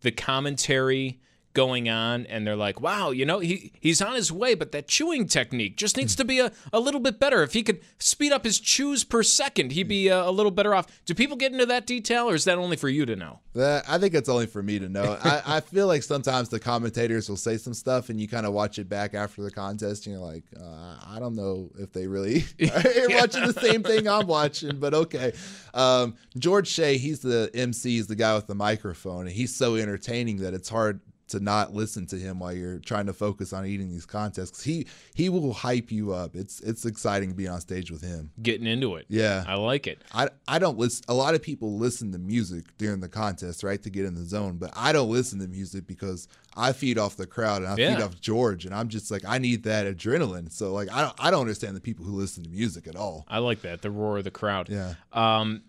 the 0.00 0.10
commentary? 0.10 1.20
Going 1.52 1.88
on 1.88 2.26
and 2.26 2.46
they're 2.46 2.56
like 2.56 2.80
wow 2.80 3.10
you 3.10 3.24
know 3.24 3.38
he 3.38 3.72
he's 3.80 4.00
on 4.00 4.14
his 4.14 4.32
way 4.32 4.54
but 4.54 4.72
that 4.72 4.88
chewing 4.88 5.26
technique 5.26 5.76
just 5.76 5.96
needs 5.96 6.16
to 6.16 6.24
be 6.24 6.38
a, 6.38 6.50
a 6.72 6.80
little 6.80 7.00
bit 7.00 7.18
better 7.18 7.42
if 7.42 7.52
he 7.52 7.62
could 7.62 7.80
speed 7.98 8.32
up 8.32 8.44
his 8.44 8.58
chews 8.58 9.04
per 9.04 9.22
second 9.22 9.72
he'd 9.72 9.88
be 9.88 10.10
uh, 10.10 10.28
a 10.28 10.30
little 10.30 10.52
better 10.52 10.74
off 10.74 10.86
do 11.04 11.14
people 11.14 11.36
get 11.36 11.52
into 11.52 11.66
that 11.66 11.86
detail 11.86 12.28
or 12.28 12.34
is 12.34 12.44
that 12.44 12.58
only 12.58 12.76
for 12.76 12.88
you 12.88 13.04
to 13.04 13.16
know 13.16 13.40
that 13.54 13.84
I 13.88 13.98
think 13.98 14.14
it's 14.14 14.28
only 14.28 14.46
for 14.46 14.62
me 14.62 14.78
to 14.78 14.88
know. 14.88 15.18
I, 15.22 15.42
I 15.46 15.60
feel 15.60 15.86
like 15.86 16.02
sometimes 16.02 16.48
the 16.48 16.58
commentators 16.58 17.28
will 17.28 17.36
say 17.36 17.58
some 17.58 17.74
stuff, 17.74 18.08
and 18.08 18.18
you 18.18 18.26
kind 18.26 18.46
of 18.46 18.52
watch 18.52 18.78
it 18.78 18.88
back 18.88 19.14
after 19.14 19.42
the 19.42 19.50
contest, 19.50 20.06
and 20.06 20.14
you're 20.14 20.24
like, 20.24 20.44
uh, 20.58 20.96
I 21.06 21.18
don't 21.18 21.34
know 21.34 21.70
if 21.78 21.92
they 21.92 22.06
really 22.06 22.44
are 22.62 23.08
watching 23.10 23.46
the 23.46 23.58
same 23.60 23.82
thing 23.82 24.08
I'm 24.08 24.26
watching, 24.26 24.78
but 24.78 24.94
okay. 24.94 25.32
Um, 25.74 26.14
George 26.38 26.68
Shea, 26.68 26.96
he's 26.96 27.20
the 27.20 27.50
MC, 27.52 27.96
he's 27.96 28.06
the 28.06 28.16
guy 28.16 28.34
with 28.34 28.46
the 28.46 28.54
microphone, 28.54 29.26
and 29.26 29.30
he's 29.30 29.54
so 29.54 29.76
entertaining 29.76 30.38
that 30.38 30.54
it's 30.54 30.68
hard 30.68 31.00
to 31.28 31.40
not 31.40 31.72
listen 31.72 32.06
to 32.06 32.16
him 32.16 32.38
while 32.40 32.52
you're 32.52 32.78
trying 32.78 33.06
to 33.06 33.12
focus 33.12 33.52
on 33.52 33.64
eating 33.64 33.88
these 33.90 34.04
contests. 34.04 34.62
he 34.62 34.86
he 35.14 35.28
will 35.28 35.52
hype 35.52 35.90
you 35.90 36.12
up. 36.12 36.36
It's 36.36 36.60
it's 36.60 36.84
exciting 36.84 37.30
to 37.30 37.34
be 37.34 37.48
on 37.48 37.60
stage 37.60 37.90
with 37.90 38.02
him. 38.02 38.30
getting 38.42 38.66
into 38.66 38.96
it 38.96 39.06
Yeah. 39.08 39.44
i 39.46 39.54
like 39.54 39.86
it 39.86 40.02
I, 40.12 40.28
I 40.46 40.58
don't 40.58 40.76
listen. 40.78 41.04
A 41.08 41.14
lot 41.14 41.34
of 41.34 41.42
people 41.42 41.78
listen 41.78 42.12
to 42.12 42.18
music 42.18 42.64
during 42.76 43.00
the 43.00 43.08
contest, 43.08 43.62
right, 43.62 43.82
to 43.82 43.90
get 43.90 44.04
in 44.04 44.14
the 44.14 44.24
zone. 44.24 44.58
But 44.58 44.72
I 44.76 44.92
don't 44.92 45.10
listen 45.10 45.38
to 45.38 45.48
music 45.48 45.86
because 45.86 46.28
I 46.54 46.72
feed 46.72 46.98
off 46.98 47.16
the 47.16 47.26
crowd 47.26 47.62
and 47.62 47.70
I 47.72 47.76
feed 47.76 48.02
off 48.02 48.20
George, 48.20 48.66
and 48.66 48.74
I'm 48.74 48.88
just 48.88 49.10
like 49.10 49.24
I 49.26 49.38
need 49.38 49.62
that 49.64 49.86
adrenaline. 49.86 50.52
So 50.52 50.72
like 50.72 50.92
I 50.92 51.00
don't 51.02 51.14
I 51.18 51.30
don't 51.30 51.40
understand 51.40 51.76
the 51.76 51.80
people 51.80 52.04
who 52.04 52.12
listen 52.12 52.42
to 52.44 52.50
music 52.50 52.86
at 52.86 52.96
all. 52.96 53.24
i 53.28 53.38
like 53.38 53.62
that 53.62 53.80
the 53.82 53.90
roar 53.90 54.18
of 54.18 54.24
the 54.24 54.30
crowd 54.30 54.68
Yeah. 54.68 54.94
um 55.12 55.62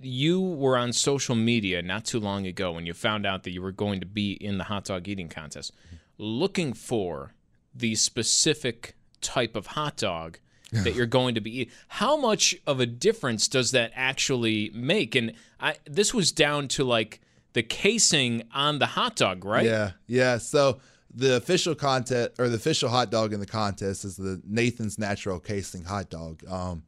you 0.00 0.40
were 0.40 0.76
on 0.76 0.92
social 0.92 1.34
media 1.34 1.82
not 1.82 2.04
too 2.04 2.20
long 2.20 2.46
ago 2.46 2.72
when 2.72 2.86
you 2.86 2.94
found 2.94 3.26
out 3.26 3.44
that 3.44 3.50
you 3.50 3.62
were 3.62 3.72
going 3.72 4.00
to 4.00 4.06
be 4.06 4.32
in 4.32 4.58
the 4.58 4.64
hot 4.64 4.84
dog 4.84 5.08
eating 5.08 5.28
contest, 5.28 5.72
looking 6.18 6.72
for 6.72 7.34
the 7.74 7.94
specific 7.94 8.94
type 9.20 9.56
of 9.56 9.68
hot 9.68 9.96
dog 9.96 10.38
that 10.72 10.94
you're 10.96 11.06
going 11.06 11.34
to 11.34 11.40
be 11.40 11.60
eating. 11.60 11.72
How 11.88 12.16
much 12.16 12.56
of 12.66 12.80
a 12.80 12.86
difference 12.86 13.48
does 13.48 13.70
that 13.70 13.92
actually 13.94 14.70
make? 14.74 15.14
And 15.14 15.34
I, 15.60 15.76
this 15.86 16.12
was 16.12 16.32
down 16.32 16.68
to 16.68 16.84
like 16.84 17.20
the 17.52 17.62
casing 17.62 18.42
on 18.52 18.78
the 18.78 18.86
hot 18.86 19.16
dog, 19.16 19.44
right? 19.44 19.64
Yeah, 19.64 19.92
yeah. 20.06 20.38
So 20.38 20.80
the 21.14 21.36
official 21.36 21.74
contest 21.74 22.32
or 22.38 22.48
the 22.48 22.56
official 22.56 22.88
hot 22.88 23.10
dog 23.10 23.32
in 23.32 23.40
the 23.40 23.46
contest 23.46 24.04
is 24.04 24.16
the 24.16 24.40
Nathan's 24.46 24.98
Natural 24.98 25.38
Casing 25.38 25.84
hot 25.84 26.10
dog. 26.10 26.42
Um, 26.48 26.82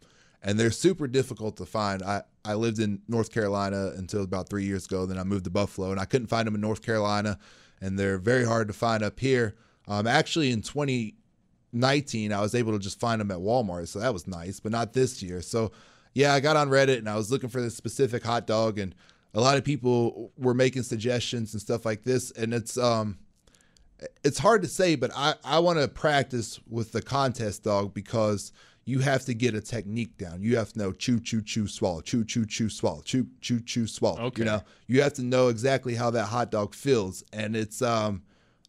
and 0.45 0.61
they're 0.61 0.71
super 0.71 1.09
difficult 1.09 1.57
to 1.57 1.65
find. 1.65 2.03
I, 2.03 2.23
I 2.45 2.55
lived 2.55 2.79
in 2.79 3.01
North 3.09 3.33
Carolina 3.33 3.93
until 3.97 4.23
about 4.23 4.51
three 4.51 4.65
years 4.65 4.85
ago. 4.85 5.07
Then 5.07 5.19
I 5.19 5.25
moved 5.25 5.45
to 5.45 5.51
Buffalo, 5.51 5.91
and 5.91 5.99
I 5.99 6.05
couldn't 6.05 6.29
find 6.29 6.47
them 6.47 6.55
in 6.55 6.61
North 6.61 6.83
Carolina, 6.83 7.39
and 7.81 7.99
they're 7.99 8.19
very 8.19 8.45
hard 8.45 8.69
to 8.69 8.75
find 8.75 9.03
up 9.03 9.19
here. 9.19 9.57
Um, 9.89 10.07
actually, 10.07 10.53
in 10.53 10.61
2019, 10.61 12.33
I 12.33 12.41
was 12.43 12.55
able 12.55 12.73
to 12.73 12.79
just 12.79 13.01
find 13.01 13.23
them 13.23 13.31
at 13.31 13.39
Walmart, 13.39 13.89
so 13.89 13.99
that 14.01 14.13
was 14.13 14.27
nice, 14.27 14.61
but 14.61 14.71
not 14.71 14.93
this 14.93 15.23
year. 15.23 15.41
So, 15.41 15.73
yeah, 16.13 16.35
I 16.35 16.41
got 16.41 16.57
on 16.57 16.69
Reddit 16.69 16.99
and 16.99 17.09
I 17.09 17.17
was 17.17 17.33
looking 17.33 17.49
for 17.49 17.63
this 17.63 17.75
specific 17.75 18.23
hot 18.23 18.47
dog, 18.47 18.79
and 18.79 18.95
a 19.33 19.41
lot 19.41 19.57
of 19.57 19.65
people 19.65 20.31
were 20.37 20.55
making 20.55 20.83
suggestions 20.83 21.55
and 21.55 21.61
stuff 21.61 21.87
like 21.87 22.05
this, 22.05 22.31
and 22.33 22.53
it's 22.53 22.77
um, 22.77 23.19
it's 24.23 24.39
hard 24.39 24.61
to 24.63 24.69
say, 24.69 24.95
but 24.95 25.11
I 25.17 25.35
I 25.43 25.59
want 25.61 25.79
to 25.79 25.89
practice 25.89 26.61
with 26.69 26.93
the 26.93 27.01
contest 27.01 27.65
dog 27.65 27.95
because 27.95 28.53
you 28.85 29.01
have 29.01 29.25
to 29.25 29.35
get 29.35 29.55
a 29.55 29.61
technique 29.61 30.17
down. 30.19 30.43
You 30.43 30.57
have 30.57 30.73
to 30.73 30.79
know 30.79 30.93
chew, 30.93 31.21
chew, 31.21 31.41
chew, 31.41 31.67
swallow, 31.67 32.01
chew, 32.01 32.25
chew, 32.25 32.45
chew, 32.45 32.69
swallow, 32.69 33.03
chew, 33.03 33.27
chew, 33.41 33.61
chew, 33.61 33.87
swallow. 33.87 34.21
Okay. 34.25 34.43
You 34.43 34.45
know, 34.47 34.63
you 34.87 35.03
have 35.03 35.15
to 35.15 35.23
know 35.23 35.49
exactly 35.49 35.95
how 35.95 36.11
that 36.11 36.27
hot 36.27 36.51
dog 36.51 36.75
feels, 36.75 37.25
and 37.33 37.57
it's 37.57 37.81
um, 37.81 38.23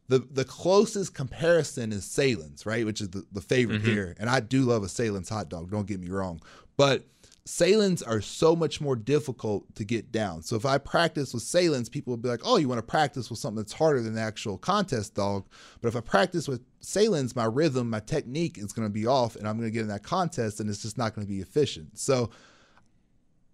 the 0.07 0.19
the 0.19 0.45
closest 0.45 1.13
comparison 1.13 1.91
is 1.91 2.05
Sahlen's, 2.05 2.65
right, 2.65 2.86
which 2.86 3.01
is 3.01 3.10
the, 3.10 3.25
the 3.31 3.41
favorite 3.41 3.81
here. 3.81 4.15
And 4.19 4.29
I 4.29 4.39
do 4.39 4.62
love 4.62 4.84
a 4.84 4.88
Sahlen's 4.88 5.29
hot 5.29 5.50
dog. 5.50 5.69
Don't 5.72 5.88
get 5.88 6.00
me 6.00 6.10
wrong, 6.10 6.41
but 6.77 7.03
Sahlen's 7.48 8.02
are 8.02 8.22
so 8.22 8.56
much 8.56 8.82
more 8.82 8.96
difficult 8.96 9.74
to 9.75 9.84
get 9.84 10.12
down. 10.12 10.42
So 10.42 10.56
if 10.56 10.66
I 10.66 10.80
practice 10.80 11.32
with 11.32 11.44
Sahlen's, 11.44 11.90
people 11.90 12.12
will 12.12 12.18
be 12.18 12.28
like, 12.28 12.42
"Oh, 12.44 12.58
you 12.58 12.68
want 12.68 12.80
to 12.80 12.86
practice 12.86 13.30
with 13.30 13.38
something 13.38 13.58
that's 13.58 13.74
harder 13.74 14.02
than 14.02 14.16
the 14.16 14.22
actual 14.22 14.58
contest 14.58 15.14
dog." 15.14 15.46
But 15.80 15.90
if 15.90 15.96
I 15.96 16.00
practice 16.00 16.48
with 16.48 16.62
Sahlen's, 16.82 17.36
my 17.36 17.46
rhythm, 17.46 17.92
my 17.92 18.00
technique 18.00 18.58
is 18.58 18.74
going 18.74 18.88
to 18.88 18.94
be 18.94 19.06
off, 19.06 19.36
and 19.36 19.48
I'm 19.48 19.58
going 19.58 19.68
to 19.68 19.74
get 19.74 19.84
in 19.84 19.90
that 19.90 20.02
contest, 20.02 20.60
and 20.60 20.70
it's 20.70 20.82
just 20.82 20.98
not 20.98 21.14
going 21.14 21.28
to 21.28 21.32
be 21.32 21.40
efficient. 21.40 22.00
So, 22.00 22.32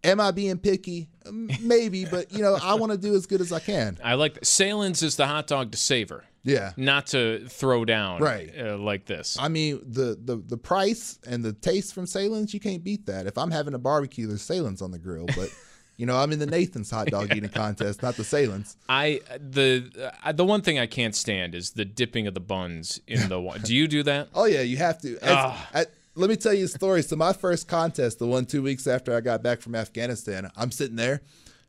am 0.06 0.22
I 0.22 0.32
being 0.32 0.58
picky? 0.58 1.10
Maybe, 1.30 2.06
but 2.06 2.32
you 2.32 2.42
know, 2.42 2.58
I 2.64 2.76
want 2.76 2.94
to 2.94 2.98
do 2.98 3.14
as 3.14 3.26
good 3.26 3.42
as 3.42 3.52
I 3.52 3.60
can. 3.60 3.98
I 4.04 4.14
like 4.14 4.36
that. 4.36 4.44
Sahlen's 4.44 5.04
is 5.04 5.18
the 5.18 5.28
hot 5.28 5.48
dog 5.48 5.74
to 5.74 5.78
savor, 5.78 6.24
Yeah. 6.44 6.72
not 6.78 7.08
to 7.08 7.46
throw 7.48 7.86
down, 7.86 8.22
Right. 8.22 8.52
Uh, 8.58 8.78
like 8.78 9.06
this. 9.06 9.38
I 9.40 9.48
mean, 9.48 9.80
the, 9.86 10.18
the 10.24 10.38
the 10.38 10.58
price 10.58 11.20
and 11.28 11.44
the 11.44 11.54
taste 11.54 11.94
from 11.94 12.06
Sahlen's, 12.06 12.54
you 12.54 12.60
can't 12.60 12.84
beat 12.84 13.06
that. 13.06 13.28
If 13.28 13.38
I'm 13.38 13.52
having 13.52 13.74
a 13.74 13.80
barbecue, 13.80 14.28
there's 14.28 14.42
Sahlen's 14.42 14.82
on 14.82 14.92
the 14.92 15.00
grill, 15.00 15.28
but 15.36 15.50
you 15.98 16.06
know, 16.08 16.18
I'm 16.18 16.32
in 16.32 16.40
the 16.40 16.48
Nathan's 16.48 16.90
hot 16.90 17.08
dog 17.08 17.36
eating 17.36 17.50
contest, 17.50 18.02
not 18.02 18.16
the 18.16 18.24
Sahlen's. 18.24 18.76
I 18.90 19.22
the 19.40 20.12
uh, 20.24 20.32
the 20.32 20.44
one 20.46 20.62
thing 20.62 20.80
I 20.80 20.88
can't 20.88 21.14
stand 21.16 21.54
is 21.54 21.72
the 21.72 21.86
dipping 21.86 22.26
of 22.26 22.34
the 22.34 22.40
buns 22.40 23.00
in 23.08 23.30
the 23.30 23.40
water. 23.40 23.60
Do 23.60 23.76
you 23.76 23.88
do 23.88 24.02
that? 24.04 24.30
Oh 24.34 24.46
yeah, 24.46 24.62
you 24.62 24.78
have 24.78 25.00
to. 25.02 25.18
As- 25.24 25.56
at- 25.74 25.92
let 26.16 26.30
me 26.30 26.36
tell 26.36 26.54
you 26.54 26.66
a 26.66 26.68
story. 26.68 27.04
So 27.04 27.16
my 27.16 27.32
first 27.34 27.68
contest, 27.70 28.20
the 28.20 28.28
one 28.28 28.46
two 28.46 28.62
weeks 28.62 28.86
after 28.86 29.16
I 29.16 29.22
got 29.22 29.42
back 29.44 29.62
from 29.62 29.76
Afghanistan, 29.76 30.50
I'm 30.58 30.70
sitting 30.72 30.98
there, 30.98 31.22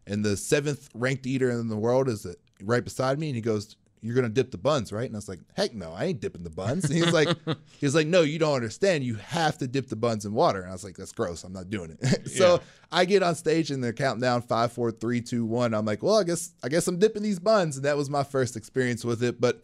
and 0.06 0.24
the 0.24 0.36
seventh 0.36 0.88
ranked 0.94 1.26
eater 1.26 1.48
in 1.50 1.68
the 1.68 1.76
world 1.76 2.08
is 2.08 2.26
uh, 2.26 2.32
right 2.60 2.82
beside 2.82 3.20
me, 3.20 3.28
and 3.28 3.36
he 3.36 3.40
goes, 3.40 3.76
"You're 4.02 4.14
gonna 4.14 4.28
dip 4.28 4.50
the 4.50 4.58
buns, 4.58 4.92
right?" 4.92 5.06
And 5.06 5.14
I 5.14 5.18
was 5.18 5.28
like, 5.28 5.40
"Heck 5.54 5.74
no, 5.74 5.92
I 5.92 6.04
ain't 6.04 6.20
dipping 6.20 6.42
the 6.42 6.50
buns." 6.50 6.84
And 6.84 6.94
he's 6.94 7.12
like, 7.12 7.28
"He's 7.80 7.94
like, 7.94 8.06
no, 8.06 8.20
you 8.22 8.38
don't 8.38 8.54
understand. 8.54 9.04
You 9.04 9.14
have 9.14 9.56
to 9.58 9.66
dip 9.68 9.88
the 9.88 9.96
buns 9.96 10.24
in 10.26 10.34
water." 10.34 10.60
And 10.60 10.68
I 10.68 10.72
was 10.72 10.84
like, 10.84 10.96
"That's 10.96 11.12
gross. 11.12 11.44
I'm 11.44 11.52
not 11.52 11.70
doing 11.70 11.96
it." 12.00 12.28
so 12.36 12.54
Yeah. 12.54 12.58
I 12.90 13.04
get 13.06 13.22
on 13.22 13.34
stage 13.34 13.70
and 13.70 13.82
they're 13.82 13.92
counting 13.94 14.20
down 14.20 14.42
five, 14.42 14.72
four, 14.72 14.90
three, 14.90 15.20
two, 15.22 15.46
one. 15.46 15.72
I'm 15.72 15.86
like, 15.86 16.02
"Well, 16.02 16.18
I 16.18 16.24
guess 16.24 16.52
I 16.62 16.68
guess 16.68 16.86
I'm 16.88 16.98
dipping 16.98 17.22
these 17.22 17.38
buns," 17.38 17.76
and 17.76 17.84
that 17.84 17.96
was 17.96 18.10
my 18.10 18.24
first 18.24 18.56
experience 18.56 19.04
with 19.04 19.22
it, 19.22 19.40
but 19.40 19.62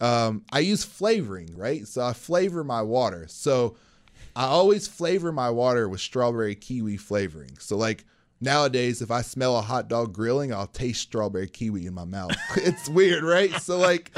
um, 0.00 0.44
I 0.52 0.58
use 0.58 0.84
flavoring, 0.84 1.56
right? 1.56 1.86
So 1.86 2.02
I 2.02 2.12
flavor 2.12 2.62
my 2.64 2.82
water. 2.82 3.26
So 3.28 3.76
I 4.34 4.44
always 4.44 4.86
flavor 4.86 5.32
my 5.32 5.48
water 5.48 5.88
with 5.88 6.00
strawberry 6.00 6.54
kiwi 6.54 6.98
flavoring. 6.98 7.56
So 7.58 7.76
like 7.78 8.04
nowadays, 8.40 9.02
if 9.02 9.10
I 9.10 9.22
smell 9.22 9.56
a 9.56 9.62
hot 9.62 9.88
dog 9.88 10.12
grilling, 10.12 10.52
I'll 10.52 10.66
taste 10.66 11.02
strawberry 11.02 11.48
kiwi 11.48 11.86
in 11.86 11.94
my 11.94 12.04
mouth. 12.04 12.32
it's 12.56 12.88
weird, 12.88 13.22
right? 13.22 13.52
So 13.60 13.78
like, 13.78 14.12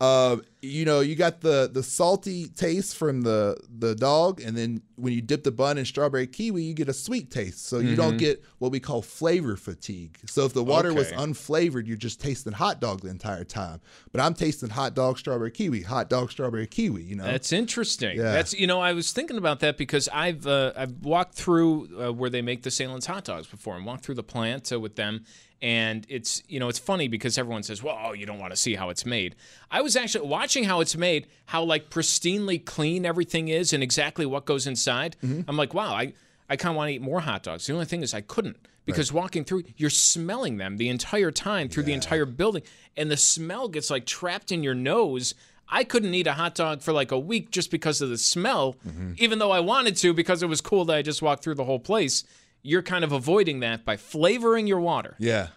um, 0.00 0.42
you 0.62 0.84
know, 0.84 1.00
you 1.00 1.16
got 1.16 1.40
the 1.40 1.70
the 1.72 1.82
salty 1.82 2.48
taste 2.48 2.96
from 2.96 3.22
the 3.22 3.56
the 3.78 3.94
dog, 3.94 4.40
and 4.40 4.56
then 4.56 4.82
when 4.96 5.12
you 5.12 5.22
dip 5.22 5.42
the 5.44 5.50
bun 5.50 5.78
in 5.78 5.84
strawberry 5.84 6.26
kiwi, 6.26 6.62
you 6.62 6.74
get 6.74 6.88
a 6.88 6.92
sweet 6.92 7.30
taste. 7.30 7.66
So 7.66 7.78
you 7.78 7.96
don't 7.96 8.18
get 8.18 8.44
what 8.58 8.70
we 8.70 8.80
call 8.80 9.00
flavor 9.00 9.56
fatigue. 9.56 10.18
So 10.26 10.44
if 10.44 10.52
the 10.52 10.62
water 10.62 10.92
was 10.92 11.10
unflavored, 11.12 11.86
you're 11.86 11.96
just 11.96 12.20
tasting 12.20 12.52
hot 12.52 12.80
dog 12.80 13.00
the 13.00 13.08
entire 13.08 13.44
time. 13.44 13.80
But 14.12 14.20
I'm 14.20 14.34
tasting 14.34 14.68
hot 14.68 14.94
dog 14.94 15.18
strawberry 15.18 15.50
kiwi, 15.50 15.82
hot 15.82 16.10
dog 16.10 16.30
strawberry 16.30 16.66
kiwi. 16.66 17.02
You 17.02 17.16
know, 17.16 17.24
That's 17.24 17.52
interesting. 17.52 18.18
Yeah. 18.18 18.32
That's 18.32 18.52
you 18.52 18.66
know 18.66 18.80
I 18.80 18.92
was 18.92 19.12
thinking 19.12 19.38
about 19.38 19.60
that 19.60 19.78
because 19.78 20.08
I've 20.12 20.46
uh, 20.46 20.72
I've 20.76 20.98
walked 21.02 21.34
through 21.34 21.88
uh, 21.98 22.12
where 22.12 22.28
they 22.28 22.42
make 22.42 22.62
the 22.62 22.70
Sahlen's 22.70 23.06
hot 23.06 23.24
dogs 23.24 23.46
before 23.46 23.76
and 23.76 23.86
walked 23.86 24.04
through 24.04 24.16
the 24.16 24.22
plant 24.22 24.70
uh, 24.72 24.78
with 24.78 24.96
them. 24.96 25.24
And 25.62 26.06
it's 26.08 26.42
you 26.48 26.58
know 26.58 26.68
it's 26.68 26.78
funny 26.78 27.06
because 27.06 27.36
everyone 27.36 27.62
says, 27.62 27.82
"Well, 27.82 27.98
oh, 28.02 28.12
you 28.14 28.24
don't 28.24 28.38
want 28.38 28.52
to 28.52 28.56
see 28.56 28.76
how 28.76 28.88
it's 28.88 29.04
made." 29.04 29.36
I 29.70 29.82
was 29.82 29.94
actually 29.94 30.26
watching 30.26 30.49
how 30.64 30.80
it's 30.80 30.96
made, 30.96 31.26
how 31.46 31.62
like 31.62 31.90
pristinely 31.90 32.62
clean 32.64 33.06
everything 33.06 33.48
is, 33.48 33.72
and 33.72 33.82
exactly 33.82 34.26
what 34.26 34.44
goes 34.44 34.66
inside. 34.66 35.16
Mm-hmm. 35.22 35.48
I'm 35.48 35.56
like, 35.56 35.74
wow, 35.74 35.92
I 35.94 36.12
I 36.48 36.56
kind 36.56 36.72
of 36.72 36.76
want 36.76 36.88
to 36.88 36.94
eat 36.94 37.02
more 37.02 37.20
hot 37.20 37.42
dogs. 37.42 37.66
The 37.66 37.72
only 37.72 37.84
thing 37.86 38.02
is 38.02 38.12
I 38.14 38.20
couldn't 38.20 38.56
because 38.84 39.12
walking 39.12 39.44
through, 39.44 39.62
you're 39.76 39.88
smelling 39.88 40.56
them 40.56 40.76
the 40.76 40.88
entire 40.88 41.30
time 41.30 41.68
through 41.68 41.84
the 41.84 41.92
entire 41.92 42.24
building, 42.24 42.62
and 42.96 43.08
the 43.08 43.16
smell 43.16 43.68
gets 43.68 43.88
like 43.90 44.04
trapped 44.04 44.50
in 44.50 44.62
your 44.64 44.74
nose. 44.74 45.34
I 45.72 45.84
couldn't 45.84 46.12
eat 46.12 46.26
a 46.26 46.32
hot 46.32 46.56
dog 46.56 46.82
for 46.82 46.92
like 46.92 47.12
a 47.12 47.18
week 47.18 47.52
just 47.52 47.70
because 47.70 48.00
of 48.02 48.08
the 48.08 48.18
smell, 48.18 48.74
even 49.18 49.38
though 49.38 49.52
I 49.52 49.60
wanted 49.60 49.96
to 49.98 50.12
because 50.12 50.42
it 50.42 50.48
was 50.48 50.60
cool 50.60 50.84
that 50.86 50.96
I 50.96 51.02
just 51.02 51.22
walked 51.22 51.44
through 51.44 51.54
the 51.54 51.64
whole 51.64 51.78
place. 51.78 52.24
You're 52.62 52.82
kind 52.82 53.04
of 53.04 53.12
avoiding 53.12 53.60
that 53.60 53.84
by 53.84 53.96
flavoring 53.96 54.66
your 54.66 54.80
water. 54.80 55.14
yeah. 55.18 55.48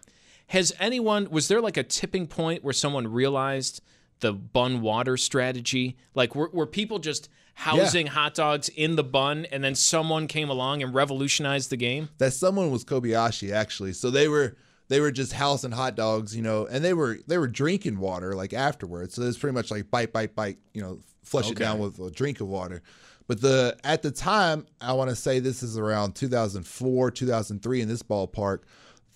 Has 0.47 0.71
anyone, 0.79 1.29
was 1.31 1.47
there 1.47 1.61
like 1.61 1.77
a 1.77 1.83
tipping 1.83 2.27
point 2.27 2.63
where 2.63 2.73
someone 2.73 3.07
realized 3.07 3.81
the 4.23 4.33
bun 4.33 4.81
water 4.81 5.15
strategy? 5.17 5.95
Like, 6.15 6.33
were, 6.33 6.49
were 6.51 6.65
people 6.65 6.97
just 6.97 7.29
housing 7.53 8.07
hot 8.07 8.33
dogs 8.33 8.69
in 8.69 8.95
the 8.95 9.03
bun 9.03 9.45
and 9.51 9.63
then 9.63 9.75
someone 9.75 10.25
came 10.25 10.49
along 10.49 10.81
and 10.81 10.91
revolutionized 10.95 11.69
the 11.69 11.77
game? 11.77 12.09
that 12.17 12.33
someone 12.33 12.71
was 12.71 12.83
Kobayashi 12.83 13.53
actually. 13.53 13.93
So 13.93 14.09
they 14.09 14.27
were 14.27 14.55
they 14.87 14.99
were 14.99 15.11
just 15.11 15.33
housing 15.33 15.71
hot 15.71 15.95
dogs, 15.95 16.35
you 16.35 16.41
know, 16.41 16.65
and 16.65 16.83
they 16.83 16.93
were 16.93 17.19
they 17.27 17.37
were 17.37 17.47
drinking 17.47 17.99
water 17.99 18.33
like 18.33 18.53
afterwards. 18.53 19.13
So 19.13 19.21
it's 19.21 19.37
pretty 19.37 19.53
much 19.53 19.69
like 19.69 19.91
bite, 19.91 20.11
bite, 20.11 20.35
bite, 20.35 20.57
you 20.73 20.81
know, 20.81 20.99
flush 21.21 21.51
it 21.51 21.57
down 21.57 21.79
with 21.79 21.99
a 21.99 22.09
drink 22.09 22.41
of 22.41 22.47
water. 22.47 22.81
But 23.27 23.41
the 23.41 23.77
at 23.83 24.01
the 24.01 24.11
time, 24.11 24.65
I 24.81 24.93
want 24.93 25.09
to 25.09 25.15
say 25.15 25.39
this 25.39 25.63
is 25.63 25.77
around 25.77 26.15
2004, 26.15 27.11
2003 27.11 27.81
in 27.81 27.87
this 27.87 28.03
ballpark. 28.03 28.59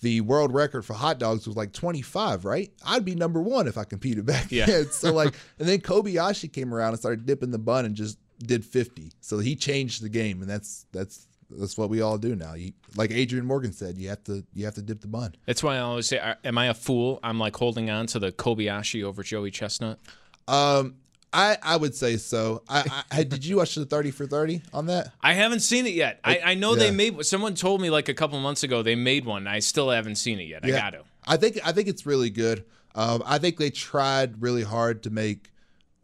The 0.00 0.20
world 0.20 0.52
record 0.54 0.82
for 0.84 0.94
hot 0.94 1.18
dogs 1.18 1.46
was 1.46 1.56
like 1.56 1.72
25, 1.72 2.44
right? 2.44 2.70
I'd 2.86 3.04
be 3.04 3.14
number 3.14 3.40
one 3.40 3.66
if 3.66 3.76
I 3.76 3.84
competed 3.84 4.26
back 4.26 4.50
Yeah. 4.52 4.66
then. 4.66 4.86
So 4.90 5.12
like, 5.14 5.34
and 5.58 5.68
then 5.68 5.80
Kobayashi 5.80 6.52
came 6.52 6.72
around 6.72 6.90
and 6.90 6.98
started 6.98 7.26
dipping 7.26 7.50
the 7.50 7.58
bun 7.58 7.84
and 7.84 7.94
just 7.96 8.18
did 8.38 8.64
50. 8.64 9.10
So 9.20 9.38
he 9.38 9.56
changed 9.56 10.02
the 10.02 10.08
game, 10.08 10.40
and 10.40 10.48
that's 10.50 10.86
that's 10.92 11.26
that's 11.50 11.76
what 11.78 11.88
we 11.90 12.00
all 12.02 12.18
do 12.18 12.36
now. 12.36 12.54
You, 12.54 12.72
like 12.94 13.10
Adrian 13.10 13.44
Morgan 13.46 13.72
said, 13.72 13.96
you 13.98 14.08
have 14.10 14.22
to 14.24 14.44
you 14.54 14.64
have 14.66 14.74
to 14.74 14.82
dip 14.82 15.00
the 15.00 15.08
bun. 15.08 15.34
That's 15.46 15.62
why 15.62 15.76
I 15.76 15.80
always 15.80 16.06
say, 16.06 16.34
Am 16.44 16.56
I 16.58 16.66
a 16.66 16.74
fool? 16.74 17.18
I'm 17.24 17.38
like 17.40 17.56
holding 17.56 17.90
on 17.90 18.06
to 18.08 18.18
the 18.18 18.30
Kobayashi 18.30 19.02
over 19.02 19.22
Joey 19.22 19.50
Chestnut. 19.50 19.98
Um, 20.46 20.94
I 21.32 21.58
I 21.62 21.76
would 21.76 21.94
say 21.94 22.16
so. 22.16 22.62
I, 22.68 23.02
I 23.10 23.22
did 23.22 23.44
you 23.44 23.58
watch 23.58 23.74
the 23.74 23.84
30 23.84 24.10
for 24.10 24.26
30 24.26 24.62
on 24.72 24.86
that? 24.86 25.12
I 25.20 25.34
haven't 25.34 25.60
seen 25.60 25.86
it 25.86 25.94
yet. 25.94 26.20
I, 26.24 26.40
I 26.44 26.54
know 26.54 26.74
they 26.74 26.90
made. 26.90 27.24
Someone 27.26 27.54
told 27.54 27.80
me 27.80 27.90
like 27.90 28.08
a 28.08 28.14
couple 28.14 28.38
months 28.40 28.62
ago 28.62 28.82
they 28.82 28.94
made 28.94 29.24
one. 29.24 29.46
I 29.46 29.58
still 29.58 29.90
haven't 29.90 30.16
seen 30.16 30.40
it 30.40 30.44
yet. 30.44 30.64
I 30.64 30.70
got 30.70 30.90
to. 30.90 31.02
I 31.26 31.36
think 31.36 31.58
I 31.64 31.72
think 31.72 31.88
it's 31.88 32.06
really 32.06 32.30
good. 32.30 32.64
Um, 32.94 33.22
I 33.26 33.38
think 33.38 33.58
they 33.58 33.70
tried 33.70 34.40
really 34.42 34.62
hard 34.62 35.02
to 35.04 35.10
make 35.10 35.50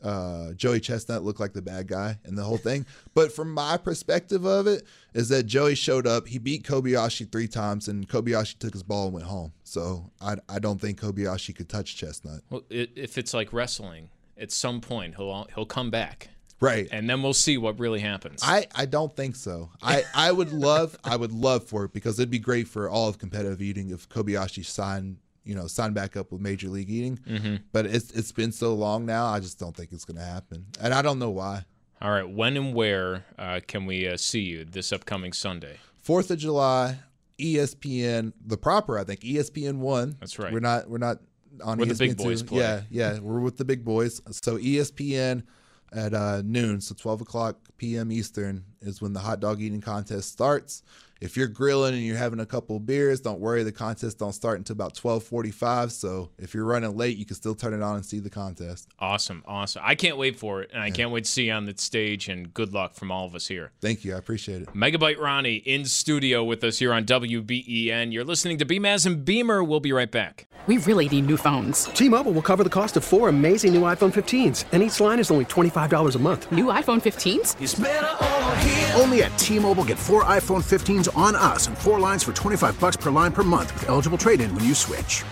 uh, 0.03 0.53
Joey 0.53 0.81
Chestnut 0.81 1.25
look 1.25 1.41
like 1.41 1.55
the 1.55 1.63
bad 1.63 1.89
guy 1.89 2.19
and 2.25 2.37
the 2.37 2.45
whole 2.45 2.59
thing. 2.59 2.87
But 3.15 3.33
from 3.33 3.55
my 3.55 3.77
perspective 3.77 4.45
of 4.45 4.67
it, 4.67 4.85
is 5.15 5.29
that 5.29 5.45
Joey 5.45 5.77
showed 5.77 6.05
up, 6.05 6.27
he 6.27 6.39
beat 6.39 6.65
Kobayashi 6.65 7.31
three 7.31 7.47
times, 7.47 7.87
and 7.87 8.09
Kobayashi 8.09 8.59
took 8.59 8.73
his 8.73 8.83
ball 8.83 9.05
and 9.05 9.15
went 9.15 9.27
home. 9.27 9.53
So 9.63 10.11
I 10.21 10.37
I 10.49 10.59
don't 10.59 10.81
think 10.81 11.01
Kobayashi 11.01 11.55
could 11.55 11.69
touch 11.69 11.97
Chestnut. 11.97 12.43
Well, 12.51 12.63
if 12.69 13.17
it's 13.17 13.33
like 13.33 13.53
wrestling, 13.53 14.11
at 14.39 14.53
some 14.53 14.81
point 14.81 15.17
he'll 15.17 15.49
he'll 15.55 15.67
come 15.67 15.91
back. 15.91 16.29
Right. 16.61 16.89
And 16.91 17.11
then 17.11 17.23
we'll 17.23 17.35
see 17.35 17.59
what 17.59 17.79
really 17.79 18.01
happens. 18.01 18.41
I, 18.43 18.67
I 18.75 18.87
don't 18.87 19.15
think 19.15 19.37
so. 19.37 19.71
I, 19.83 20.05
I 20.15 20.33
would 20.33 20.53
love 20.53 20.97
I 21.05 21.17
would 21.17 21.33
love 21.33 21.65
for 21.65 21.85
it 21.85 21.93
because 21.93 22.19
it'd 22.19 22.31
be 22.31 22.39
great 22.39 22.69
for 22.69 22.89
all 22.89 23.09
of 23.09 23.19
competitive 23.19 23.61
eating 23.61 23.91
if 23.91 24.09
Kobayashi 24.09 24.65
signed 24.65 25.19
you 25.45 25.55
know 25.55 25.67
signed 25.67 25.95
back 25.95 26.17
up 26.17 26.33
with 26.33 26.41
Major 26.41 26.69
League 26.69 26.91
Eating. 26.91 27.19
Mm-hmm. 27.29 27.57
But 27.73 27.87
it's 27.87 28.11
it's 28.13 28.33
been 28.33 28.53
so 28.53 28.75
long 28.75 29.07
now. 29.07 29.27
I 29.27 29.41
just 29.41 29.59
don't 29.59 29.77
think 29.77 29.93
it's 29.93 30.05
going 30.05 30.17
to 30.17 30.25
happen, 30.25 30.67
and 30.81 30.95
I 30.95 31.03
don't 31.03 31.19
know 31.19 31.31
why. 31.31 31.65
All 32.01 32.11
right. 32.11 32.29
When 32.29 32.57
and 32.57 32.75
where 32.75 33.25
uh, 33.39 33.61
can 33.67 33.87
we 33.87 34.09
uh, 34.09 34.17
see 34.17 34.41
you 34.41 34.65
this 34.65 34.93
upcoming 34.93 35.33
Sunday? 35.33 35.79
Fourth 36.01 36.31
of 36.31 36.39
July, 36.39 36.99
ESPN, 37.39 38.33
the 38.45 38.57
proper 38.57 38.99
I 38.99 39.05
think 39.05 39.21
ESPN 39.21 39.79
one. 39.79 40.17
That's 40.21 40.39
right. 40.39 40.53
We're 40.53 40.61
not 40.61 40.89
we're 40.89 40.99
not 40.99 41.19
on 41.63 41.79
ESPN 41.79 41.89
the 41.89 41.95
big 41.95 42.17
boys 42.17 42.43
play. 42.43 42.61
Yeah, 42.61 42.83
yeah, 42.91 43.19
we're 43.21 43.41
with 43.41 43.57
the 43.57 43.65
big 43.65 43.85
boys. 43.85 44.21
So 44.31 44.59
ESPN 44.59 45.45
at 45.93 46.15
uh, 46.15 46.43
noon, 46.45 46.81
so 46.81 46.95
twelve 46.95 47.21
o'clock 47.21 47.57
p.m. 47.79 48.11
Eastern 48.11 48.65
is 48.81 49.01
when 49.01 49.13
the 49.13 49.21
hot 49.21 49.41
dog 49.41 49.61
eating 49.61 49.81
contest 49.81 50.33
starts. 50.33 50.83
If 51.25 51.39
you're 51.39 51.49
grilling 51.49 51.95
and 51.95 52.03
you're 52.03 52.19
having 52.19 52.39
a 52.41 52.45
couple 52.45 52.77
of 52.77 52.85
beers, 52.85 53.19
don't 53.19 53.41
worry. 53.41 53.63
The 53.63 53.73
contest 53.73 54.19
don't 54.19 54.35
start 54.35 54.59
until 54.59 54.75
about 54.75 54.95
twelve 54.95 55.25
forty-five. 55.25 55.91
So 55.91 56.29
if 56.37 56.53
you're 56.53 56.67
running 56.67 56.99
late, 56.99 57.17
you 57.17 57.25
can 57.25 57.35
still 57.35 57.55
turn 57.55 57.73
it 57.73 57.81
on 57.81 57.97
and 57.97 58.05
see 58.05 58.21
the 58.21 58.29
contest. 58.29 58.91
Awesome. 58.99 59.43
Awesome. 59.47 59.81
I 59.83 59.95
can't 59.95 60.19
wait 60.19 60.39
for 60.39 60.61
it. 60.61 60.71
And 60.75 60.83
I 60.83 60.91
can't 60.91 61.11
wait 61.11 61.25
to 61.25 61.31
see 61.31 61.47
you 61.47 61.53
on 61.53 61.65
the 61.65 61.73
stage. 61.79 62.29
And 62.29 62.53
good 62.53 62.75
luck 62.75 62.95
from 62.95 63.11
all 63.11 63.25
of 63.25 63.35
us 63.35 63.47
here. 63.49 63.73
Thank 63.81 64.05
you, 64.05 64.15
I 64.15 64.19
appreciate 64.19 64.61
it. 64.61 64.75
Megabyte 64.75 65.19
Ronnie 65.19 65.57
in 65.57 65.87
studio 65.87 66.45
with 66.45 66.63
us 66.63 66.79
here 66.79 66.93
on 66.93 67.07
WBEN. 67.07 68.13
You're 68.13 68.25
listening 68.25 68.59
to 68.59 68.67
Beamaz 68.67 69.07
and 69.07 69.25
Beamer. 69.25 69.65
We'll 69.65 69.81
be 69.81 69.93
right 69.93 70.11
back. 70.11 70.47
We 70.67 70.79
really 70.79 71.11
need 71.11 71.27
new 71.27 71.37
phones. 71.37 71.85
T-Mobile 71.85 72.33
will 72.33 72.41
cover 72.41 72.65
the 72.65 72.71
cost 72.71 72.97
of 72.97 73.05
four 73.05 73.29
amazing 73.29 73.75
new 73.75 73.83
iPhone 73.83 74.11
15s, 74.15 74.65
and 74.73 74.83
each 74.83 74.99
line 74.99 75.19
is 75.19 75.31
only 75.31 75.45
$25 75.45 76.17
a 76.17 76.19
month. 76.19 76.51
New 76.51 76.67
iPhone 76.67 77.03
15s? 77.03 78.99
Only 78.99 79.25
at 79.25 79.37
T-Mobile 79.39 79.85
get 79.85 79.99
four 79.99 80.25
iPhone 80.25 80.63
15s 80.65 81.14
on 81.15 81.37
us 81.37 81.67
and 81.67 81.77
four 81.77 82.01
lines 82.01 82.25
for 82.25 82.33
25 82.33 82.81
bucks 82.81 82.97
per 82.97 83.11
line 83.11 83.33
per 83.33 83.43
month 83.43 83.75
with 83.75 83.89
eligible 83.89 84.17
trade-in 84.17 84.55
when 84.55 84.65
you 84.65 84.75
switch. 84.75 85.25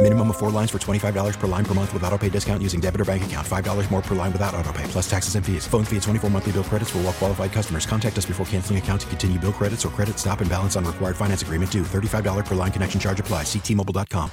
Minimum 0.00 0.30
of 0.30 0.36
four 0.36 0.50
lines 0.52 0.70
for 0.70 0.78
$25 0.78 1.38
per 1.38 1.46
line 1.48 1.64
per 1.64 1.74
month 1.74 1.92
with 1.92 2.04
auto 2.04 2.16
pay 2.16 2.28
discount 2.28 2.62
using 2.62 2.78
debit 2.80 3.00
or 3.00 3.04
bank 3.04 3.24
account. 3.24 3.46
$5 3.46 3.90
more 3.90 4.00
per 4.00 4.14
line 4.14 4.32
without 4.32 4.54
auto 4.54 4.72
pay, 4.72 4.84
plus 4.84 5.10
taxes 5.10 5.34
and 5.34 5.44
fees. 5.44 5.66
Phone 5.66 5.84
fee 5.84 5.96
at 5.96 6.02
24 6.02 6.30
monthly 6.30 6.52
bill 6.52 6.62
credits 6.62 6.90
for 6.90 6.98
all 6.98 7.04
well 7.04 7.12
qualified 7.12 7.50
customers. 7.50 7.84
Contact 7.84 8.16
us 8.16 8.24
before 8.24 8.46
canceling 8.46 8.78
account 8.78 9.00
to 9.00 9.06
continue 9.08 9.40
bill 9.40 9.52
credits 9.52 9.84
or 9.84 9.88
credit 9.88 10.16
stop 10.16 10.40
and 10.40 10.48
balance 10.48 10.76
on 10.76 10.84
required 10.84 11.16
finance 11.16 11.42
agreement 11.42 11.72
due. 11.72 11.82
$35 11.82 12.46
per 12.46 12.54
line 12.54 12.70
connection 12.70 13.00
charge 13.00 13.18
apply. 13.18 13.42
Ctmobile.com. 13.42 14.30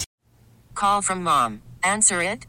Call 0.75 1.01
from 1.01 1.23
mom. 1.23 1.63
Answer 1.82 2.21
it. 2.21 2.45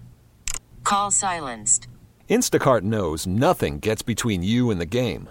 Call 0.84 1.10
silenced. 1.10 1.86
Instacart 2.28 2.82
knows 2.82 3.26
nothing 3.26 3.78
gets 3.78 4.02
between 4.02 4.42
you 4.42 4.70
and 4.70 4.78
the 4.78 4.86
game. 4.86 5.30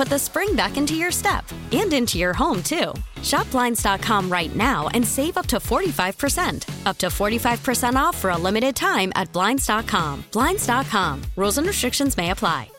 put 0.01 0.09
the 0.09 0.17
spring 0.17 0.55
back 0.55 0.77
into 0.77 0.95
your 0.95 1.11
step 1.11 1.45
and 1.71 1.93
into 1.93 2.17
your 2.17 2.33
home, 2.33 2.63
too. 2.63 2.91
Shop 3.21 3.45
Blinds.com 3.51 4.31
right 4.31 4.55
now 4.55 4.87
and 4.95 5.05
save 5.05 5.37
up 5.37 5.45
to 5.45 5.57
45%. 5.57 6.87
Up 6.87 6.97
to 6.97 7.05
45% 7.05 7.93
off 7.93 8.17
for 8.17 8.31
a 8.31 8.37
limited 8.37 8.75
time 8.75 9.11
at 9.13 9.31
Blinds.com. 9.31 10.23
Blinds.com. 10.31 11.21
Rules 11.35 11.59
and 11.59 11.67
restrictions 11.67 12.17
may 12.17 12.31
apply. 12.31 12.71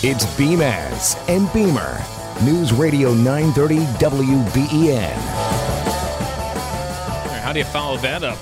It's 0.00 0.24
Beamaz 0.38 1.18
and 1.28 1.52
Beamer. 1.52 2.00
News 2.42 2.72
Radio 2.72 3.12
930 3.12 3.80
WBEN. 3.98 5.12
How 7.42 7.52
do 7.52 7.58
you 7.58 7.66
follow 7.66 7.98
that 7.98 8.24
up? 8.24 8.38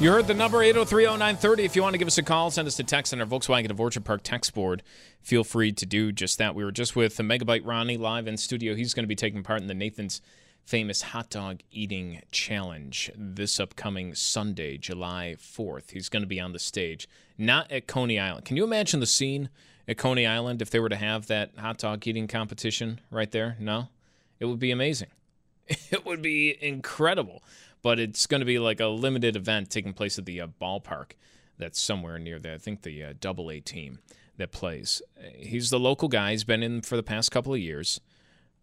You 0.00 0.10
heard 0.10 0.26
the 0.26 0.32
number 0.32 0.60
8030930. 0.60 1.58
If 1.58 1.76
you 1.76 1.82
want 1.82 1.92
to 1.92 1.98
give 1.98 2.08
us 2.08 2.16
a 2.16 2.22
call, 2.22 2.50
send 2.50 2.66
us 2.66 2.78
a 2.78 2.82
text 2.82 3.12
on 3.12 3.20
our 3.20 3.26
Volkswagen 3.26 3.70
of 3.70 3.78
Orchard 3.78 4.02
Park 4.02 4.22
text 4.24 4.54
board. 4.54 4.82
Feel 5.20 5.44
free 5.44 5.72
to 5.72 5.84
do 5.84 6.10
just 6.10 6.38
that. 6.38 6.54
We 6.54 6.64
were 6.64 6.72
just 6.72 6.96
with 6.96 7.18
the 7.18 7.22
Megabyte 7.22 7.66
Ronnie 7.66 7.98
live 7.98 8.26
in 8.26 8.38
studio. 8.38 8.74
He's 8.74 8.94
going 8.94 9.02
to 9.02 9.08
be 9.08 9.14
taking 9.14 9.42
part 9.42 9.60
in 9.60 9.66
the 9.66 9.74
Nathan's 9.74 10.22
famous 10.64 11.02
hot 11.02 11.28
dog 11.28 11.60
eating 11.70 12.22
challenge 12.32 13.10
this 13.14 13.60
upcoming 13.60 14.14
Sunday, 14.14 14.78
July 14.78 15.36
4th. 15.38 15.90
He's 15.90 16.08
going 16.08 16.22
to 16.22 16.26
be 16.26 16.40
on 16.40 16.54
the 16.54 16.58
stage, 16.58 17.06
not 17.36 17.70
at 17.70 17.86
Coney 17.86 18.18
Island. 18.18 18.46
Can 18.46 18.56
you 18.56 18.64
imagine 18.64 19.00
the 19.00 19.06
scene 19.06 19.50
at 19.86 19.98
Coney 19.98 20.26
Island 20.26 20.62
if 20.62 20.70
they 20.70 20.80
were 20.80 20.88
to 20.88 20.96
have 20.96 21.26
that 21.26 21.50
hot 21.58 21.76
dog 21.76 22.06
eating 22.06 22.26
competition 22.26 23.02
right 23.10 23.30
there? 23.30 23.54
No? 23.60 23.88
It 24.38 24.46
would 24.46 24.60
be 24.60 24.70
amazing. 24.70 25.08
It 25.92 26.04
would 26.04 26.22
be 26.22 26.56
incredible. 26.60 27.44
But 27.82 27.98
it's 27.98 28.26
going 28.26 28.40
to 28.40 28.46
be 28.46 28.58
like 28.58 28.80
a 28.80 28.86
limited 28.86 29.36
event 29.36 29.70
taking 29.70 29.92
place 29.92 30.18
at 30.18 30.26
the 30.26 30.40
uh, 30.40 30.48
ballpark 30.60 31.12
that's 31.58 31.80
somewhere 31.80 32.18
near 32.18 32.38
there. 32.38 32.54
I 32.54 32.58
think 32.58 32.82
the 32.82 33.04
uh, 33.04 33.12
double 33.20 33.50
A 33.50 33.60
team 33.60 34.00
that 34.36 34.52
plays. 34.52 35.02
He's 35.36 35.70
the 35.70 35.78
local 35.78 36.08
guy. 36.08 36.32
He's 36.32 36.44
been 36.44 36.62
in 36.62 36.82
for 36.82 36.96
the 36.96 37.02
past 37.02 37.30
couple 37.30 37.54
of 37.54 37.60
years. 37.60 38.00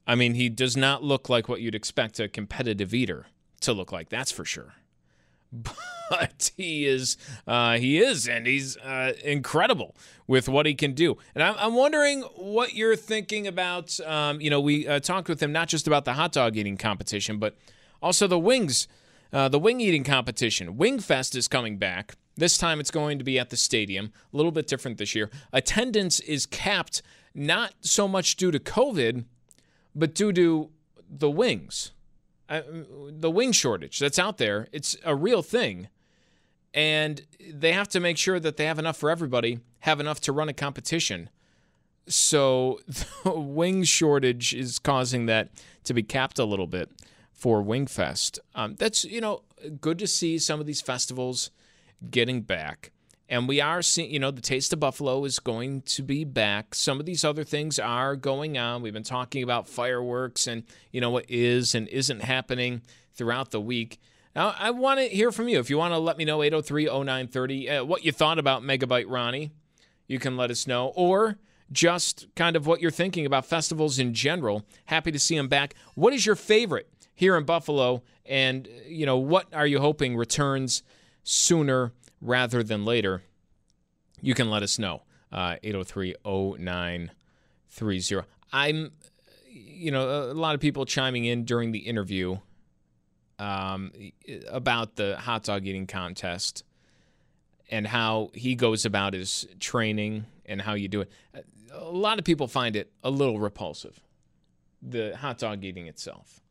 I 0.06 0.15
mean, 0.15 0.34
he 0.34 0.49
does 0.49 0.77
not 0.77 1.03
look 1.03 1.30
like 1.30 1.49
what 1.49 1.62
you'd 1.62 1.75
expect 1.75 2.19
a 2.19 2.27
competitive 2.27 2.93
eater 2.93 3.27
to 3.62 3.73
look 3.73 3.91
like. 3.91 4.10
That's 4.10 4.32
for 4.32 4.45
sure. 4.45 4.75
But 6.10 6.51
he 6.56 6.86
is, 6.86 7.17
uh, 7.45 7.77
he 7.80 7.99
is, 7.99 8.30
and 8.30 8.47
he's 8.47 8.77
uh, 8.77 9.12
incredible 9.25 9.93
with 10.25 10.47
what 10.47 10.65
he 10.65 10.73
can 10.73 10.93
do. 10.93 11.17
And 11.36 11.43
I'm, 11.43 11.56
I'm 11.58 11.75
wondering 11.75 12.21
what 12.21 12.73
you're 12.73 12.95
thinking 12.95 13.45
about. 13.45 13.99
Um, 13.99 14.39
you 14.39 14.49
know, 14.49 14.62
we 14.62 14.88
uh, 14.88 15.01
talked 15.01 15.27
with 15.27 15.43
him 15.43 15.51
not 15.51 15.67
just 15.67 15.86
about 15.86 16.06
the 16.06 16.13
hot 16.13 16.32
dog 16.32 16.56
eating 16.56 16.77
competition, 16.77 17.39
but 17.39 17.58
also 18.01 18.25
the 18.25 18.39
wings, 18.39 18.88
uh, 19.31 19.49
the 19.49 19.59
wing 19.59 19.81
eating 19.81 20.03
competition. 20.03 20.77
Wing 20.77 20.99
Fest 20.99 21.35
is 21.35 21.47
coming 21.47 21.77
back. 21.77 22.15
This 22.35 22.57
time 22.57 22.79
it's 22.79 22.91
going 22.91 23.17
to 23.17 23.23
be 23.23 23.39
at 23.39 23.49
the 23.49 23.57
stadium. 23.57 24.11
A 24.33 24.37
little 24.37 24.51
bit 24.51 24.67
different 24.67 24.97
this 24.97 25.15
year. 25.15 25.29
Attendance 25.51 26.19
is 26.21 26.45
capped 26.45 27.01
not 27.33 27.73
so 27.81 28.07
much 28.07 28.35
due 28.35 28.51
to 28.51 28.59
COVID, 28.59 29.25
but 29.95 30.13
due 30.13 30.31
to 30.33 30.69
the 31.09 31.29
wings, 31.29 31.91
uh, 32.49 32.61
the 33.09 33.31
wing 33.31 33.51
shortage 33.51 33.99
that's 33.99 34.19
out 34.19 34.37
there. 34.37 34.67
It's 34.71 34.95
a 35.03 35.15
real 35.15 35.41
thing. 35.41 35.87
And 36.73 37.21
they 37.51 37.73
have 37.73 37.87
to 37.89 37.99
make 37.99 38.17
sure 38.17 38.39
that 38.39 38.57
they 38.57 38.65
have 38.65 38.77
enough 38.77 38.97
for 38.97 39.09
everybody, 39.09 39.59
have 39.79 39.99
enough 39.99 40.19
to 40.21 40.31
run 40.31 40.49
a 40.49 40.53
competition. 40.53 41.29
So 42.07 42.79
the 43.23 43.31
wing 43.31 43.83
shortage 43.83 44.53
is 44.53 44.77
causing 44.79 45.25
that 45.25 45.49
to 45.85 45.93
be 45.93 46.03
capped 46.03 46.37
a 46.37 46.45
little 46.45 46.67
bit 46.67 46.91
for 47.38 47.63
Wingfest. 47.63 48.39
Um, 48.56 48.76
that's, 48.76 49.06
you 49.06 49.21
know, 49.21 49.43
good 49.80 50.00
to 50.00 50.08
see 50.08 50.39
some 50.39 50.60
of 50.60 50.65
these 50.65 50.82
festivals 50.82 51.52
getting 52.10 52.41
back. 52.41 52.91
And 53.30 53.47
we 53.47 53.62
are 53.62 53.82
seeing, 53.82 54.10
you 54.10 54.19
know, 54.19 54.32
the 54.32 54.41
Taste 54.41 54.73
of 54.73 54.80
Buffalo 54.80 55.23
is 55.26 55.39
going 55.39 55.82
to 55.82 56.02
be 56.02 56.23
back. 56.23 56.73
Some 56.73 57.00
of 57.00 57.06
these 57.06 57.23
other 57.23 57.43
things 57.43 57.78
are 57.78 58.15
going 58.15 58.58
on. 58.58 58.82
We've 58.82 58.93
been 58.93 59.04
talking 59.04 59.43
about 59.43 59.67
fireworks 59.67 60.47
and, 60.47 60.63
you 60.91 61.00
know, 61.00 61.12
what 61.12 61.26
is 61.30 61.76
and 61.76 61.88
isn't 61.89 62.21
happening 62.21 62.82
throughout 63.13 63.52
the 63.52 63.62
week. 63.62 64.00
Now, 64.36 64.56
I 64.58 64.71
want 64.71 65.00
to 65.00 65.08
hear 65.08 65.32
from 65.32 65.47
you. 65.47 65.60
If 65.60 65.69
you 65.69 65.78
want 65.78 65.93
to 65.93 66.00
let 66.00 66.17
me 66.17 66.26
know, 66.26 66.41
803 66.41 66.86
0930, 66.86 67.69
uh, 67.69 67.84
what 67.84 68.06
you 68.06 68.12
thought 68.12 68.39
about 68.39 68.63
Megabyte 68.63 69.06
Ronnie, 69.08 69.52
you 70.08 70.19
can 70.19 70.38
let 70.38 70.50
us 70.50 70.65
know. 70.65 70.93
Or 70.95 71.38
just 71.71 72.28
kind 72.36 72.56
of 72.56 72.65
what 72.65 72.82
you're 72.82 72.91
thinking 72.91 73.26
about 73.26 73.45
festivals 73.45 74.00
in 74.00 74.13
general. 74.13 74.65
Happy 74.86 75.12
to 75.12 75.19
see 75.19 75.36
them 75.36 75.47
back. 75.47 75.76
What 75.95 76.13
is 76.13 76.26
your 76.26 76.36
favorite 76.36 76.89
here 77.17 77.36
in 77.36 77.43
Buffalo? 77.45 78.03
And, 78.25 78.69
you 78.88 79.06
know, 79.08 79.17
what 79.17 79.53
are 79.53 79.65
you 79.65 79.80
hoping 79.80 80.15
returns 80.15 80.84
sooner 81.23 81.91
rather 82.21 82.62
than 82.62 82.86
later? 82.86 83.23
You 84.21 84.36
can 84.36 84.49
let 84.49 84.63
us 84.63 84.80
know. 84.80 85.01
Uh, 85.32 85.56
803 85.63 86.15
0930. 86.23 88.21
I'm, 88.53 88.91
you 89.49 89.91
know, 89.91 90.32
a 90.32 90.34
lot 90.34 90.53
of 90.56 90.62
people 90.62 90.86
chiming 90.86 91.25
in 91.25 91.43
during 91.43 91.71
the 91.73 91.80
interview 91.80 92.38
um, 93.39 93.91
about 94.49 94.95
the 94.95 95.17
hot 95.17 95.43
dog 95.43 95.65
eating 95.65 95.88
contest 95.88 96.63
and 97.69 97.88
how 97.88 98.30
he 98.34 98.56
goes 98.56 98.86
about 98.86 99.13
his 99.13 99.47
training 99.60 100.25
and 100.45 100.62
how 100.62 100.75
you 100.75 100.88
do 100.88 101.01
it. 101.01 101.12
A 101.73 101.84
lot 101.84 102.19
of 102.19 102.25
people 102.25 102.47
find 102.47 102.75
it 102.75 102.91
a 103.03 103.10
little 103.10 103.39
repulsive, 103.39 103.99
the 104.82 105.17
hot 105.17 105.39
dog 105.39 105.63
eating 105.63 105.88
itself. 105.88 106.41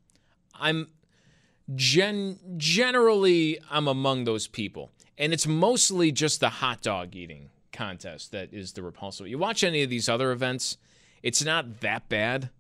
I'm 0.61 0.89
gen 1.75 2.39
generally 2.57 3.59
I'm 3.71 3.89
among 3.89 4.25
those 4.25 4.47
people, 4.47 4.93
and 5.19 5.33
it's 5.33 5.47
mostly 5.47 6.13
just 6.13 6.41
the 6.41 6.49
hot 6.49 6.83
dog 6.83 7.15
eating 7.15 7.51
contest 7.73 8.33
that 8.33 8.53
is 8.53 8.73
the 8.73 8.83
repulsive. 8.83 9.29
You 9.29 9.39
watch 9.39 9.63
any 9.63 9.83
of 9.83 9.91
these 9.91 10.09
other 10.09 10.33
events, 10.33 10.79
it's 11.23 11.45
not 11.45 11.81
that 11.81 12.09
bad. 12.09 12.51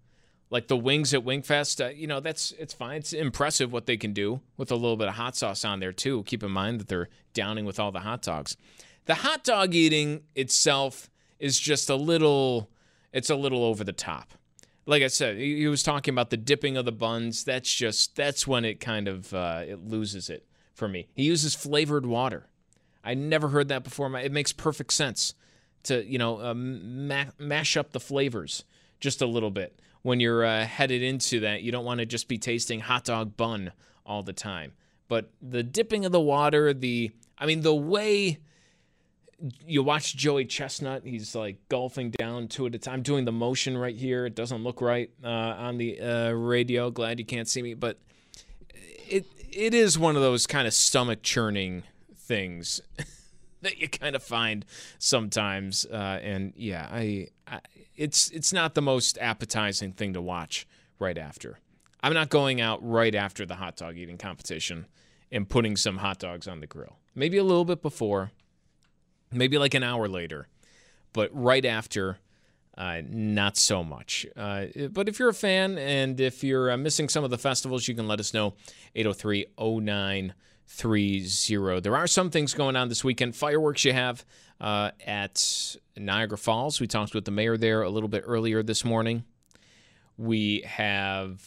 Like 0.49 0.69
the 0.69 0.77
wings 0.77 1.13
at 1.13 1.25
Wingfest, 1.25 1.85
uh, 1.85 1.89
you 1.89 2.07
know, 2.07 2.21
that's 2.21 2.53
it's 2.53 2.73
fine. 2.73 2.99
It's 2.99 3.13
impressive 3.13 3.73
what 3.73 3.87
they 3.87 3.97
can 3.97 4.13
do 4.13 4.41
with 4.57 4.71
a 4.71 4.77
little 4.77 4.97
bit 4.97 5.09
of 5.09 5.15
hot 5.15 5.35
sauce 5.37 5.65
on 5.65 5.81
there 5.81 5.93
too. 5.93 6.23
Keep 6.23 6.45
in 6.45 6.53
mind 6.53 6.79
that 6.81 6.87
they're 6.87 7.09
downing 7.35 7.65
with 7.65 7.81
all 7.81 7.91
the 7.91 8.01
hot 8.01 8.23
dogs. 8.23 8.57
The 9.07 9.17
hot 9.17 9.43
dog 9.43 9.75
eating 9.75 10.23
itself 10.37 11.11
is 11.41 11.59
just 11.59 11.91
a 11.91 11.97
little 11.97 12.71
it's 13.13 13.31
a 13.31 13.35
little 13.35 13.65
over 13.65 13.83
the 13.83 13.93
top. 13.93 14.35
Like 14.87 15.03
I 15.03 15.09
said, 15.09 15.37
he 15.37 15.67
was 15.67 15.83
talking 15.83 16.15
about 16.15 16.31
the 16.31 16.37
dipping 16.37 16.77
of 16.77 16.85
the 16.85 16.93
buns. 16.93 17.43
That's 17.43 17.73
just 17.73 18.15
that's 18.15 18.47
when 18.47 18.65
it 18.65 18.81
kind 18.81 19.09
of 19.09 19.35
uh, 19.35 19.63
it 19.67 19.85
loses 19.85 20.31
it 20.31 20.47
for 20.75 20.87
me. 20.87 21.09
He 21.15 21.25
uses 21.25 21.55
flavored 21.55 22.07
water. 22.07 22.47
I 23.03 23.15
never 23.15 23.49
heard 23.49 23.69
that 23.69 23.83
before. 23.83 24.15
It 24.19 24.33
makes 24.33 24.53
perfect 24.53 24.93
sense 24.93 25.35
to 25.85 26.05
you 26.05 26.19
know 26.19 26.41
uh, 26.41 26.55
ma- 26.55 27.33
mash 27.39 27.77
up 27.77 27.93
the 27.93 28.01
flavors 28.01 28.65
just 29.01 29.23
a 29.23 29.27
little 29.27 29.51
bit 29.51 29.81
when 30.03 30.21
you're 30.21 30.45
uh, 30.45 30.65
headed 30.65 31.03
into 31.03 31.41
that. 31.41 31.63
You 31.63 31.73
don't 31.73 31.85
want 31.85 31.99
to 31.99 32.07
just 32.07 32.29
be 32.29 32.39
tasting 32.39 32.81
hot 32.81 33.05
dog 33.05 33.37
bun 33.37 33.73
all 34.05 34.23
the 34.23 34.33
time. 34.33 34.73
But 35.09 35.31
the 35.43 35.63
dipping 35.63 36.05
of 36.05 36.13
the 36.13 36.21
water, 36.21 36.73
the 36.73 37.11
I 37.39 37.47
mean, 37.47 37.63
the 37.63 37.75
way 37.75 38.39
you 39.67 39.83
watch 39.83 40.17
Joey 40.17 40.45
Chestnut, 40.45 41.03
he's 41.05 41.35
like 41.35 41.59
golfing 41.69 42.11
down 42.11 42.49
two 42.49 42.67
at 42.67 42.75
a 42.75 42.79
time, 42.79 43.03
doing 43.03 43.25
the 43.25 43.33
motion 43.33 43.77
right 43.77 43.97
here. 43.97 44.27
It 44.27 44.35
doesn't 44.35 44.63
look 44.63 44.81
right 44.81 45.11
uh, 45.23 45.29
on 45.29 45.77
the 45.77 46.01
uh, 46.01 46.31
radio. 46.31 46.91
Glad 46.91 47.19
you 47.19 47.25
can't 47.25 47.49
see 47.49 47.63
me, 47.63 47.75
but 47.75 47.99
it 48.75 49.27
it 49.53 49.75
is 49.75 49.99
one 49.99 50.17
of 50.17 50.23
those 50.23 50.47
kind 50.47 50.67
of 50.67 50.75
stomach 50.75 51.23
churning 51.23 51.83
things 52.15 52.81
that 53.63 53.79
you 53.79 53.89
kind 53.89 54.17
of 54.17 54.23
find 54.23 54.65
sometimes. 54.99 55.87
Uh, 55.87 56.19
and 56.23 56.53
yeah, 56.57 56.89
I, 56.91 57.29
I 57.47 57.61
it's 57.95 58.31
it's 58.31 58.53
not 58.53 58.75
the 58.75 58.83
most 58.83 59.19
appetizing 59.21 59.93
thing 59.93 60.13
to 60.15 60.23
watch 60.23 60.67
right 60.99 61.19
after. 61.19 61.59
I'm 62.03 62.15
not 62.15 62.29
going 62.29 62.61
out 62.61 62.79
right 62.87 63.15
after 63.15 63.45
the 63.45 63.57
hot 63.57 63.77
dog 63.77 63.97
eating 63.97 64.19
competition 64.19 64.87
and 65.33 65.49
putting 65.49 65.77
some 65.77 65.99
hot 65.99 66.19
dogs 66.19 66.47
on 66.47 66.61
the 66.61 66.67
grill. 66.67 66.99
Maybe 67.15 67.37
a 67.39 67.45
little 67.45 67.65
bit 67.65 67.83
before, 67.83 68.31
maybe 69.33 69.59
like 69.59 69.75
an 69.75 69.83
hour 69.83 70.09
later, 70.09 70.49
but 71.13 71.31
right 71.33 71.65
after, 71.65 72.19
uh, 72.77 73.01
not 73.09 73.57
so 73.57 73.83
much. 73.83 74.27
Uh, 74.37 74.67
but 74.91 75.09
if 75.09 75.19
you're 75.19 75.31
a 75.31 75.35
fan 75.35 75.79
and 75.79 76.21
if 76.21 76.45
you're 76.45 76.71
uh, 76.71 76.77
missing 76.77 77.09
some 77.09 77.25
of 77.25 77.31
the 77.31 77.39
festivals, 77.39 77.89
you 77.89 77.95
can 77.95 78.07
let 78.07 78.21
us 78.21 78.35
know 78.35 78.55
803 78.95 79.47
0930. 79.59 81.81
There 81.81 81.97
are 81.97 82.07
some 82.07 82.31
things 82.31 82.55
going 82.55 82.77
on 82.77 82.89
this 82.89 83.03
weekend. 83.03 83.35
Fireworks 83.35 83.85
you 83.85 83.93
have 83.93 84.25
uh, 84.61 84.91
at 85.07 85.77
Niagara 85.97 86.39
Falls. 86.39 86.81
We 86.81 86.87
talked 86.87 87.15
with 87.15 87.25
the 87.25 87.31
mayor 87.31 87.57
there 87.57 87.83
a 87.83 87.91
little 87.91 88.09
bit 88.09 88.25
earlier 88.27 88.63
this 88.63 88.85
morning. 88.85 89.25
We 90.19 90.63
have 90.67 91.43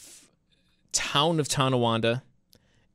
Town 0.91 1.39
of 1.39 1.47
Tonawanda 1.47 2.23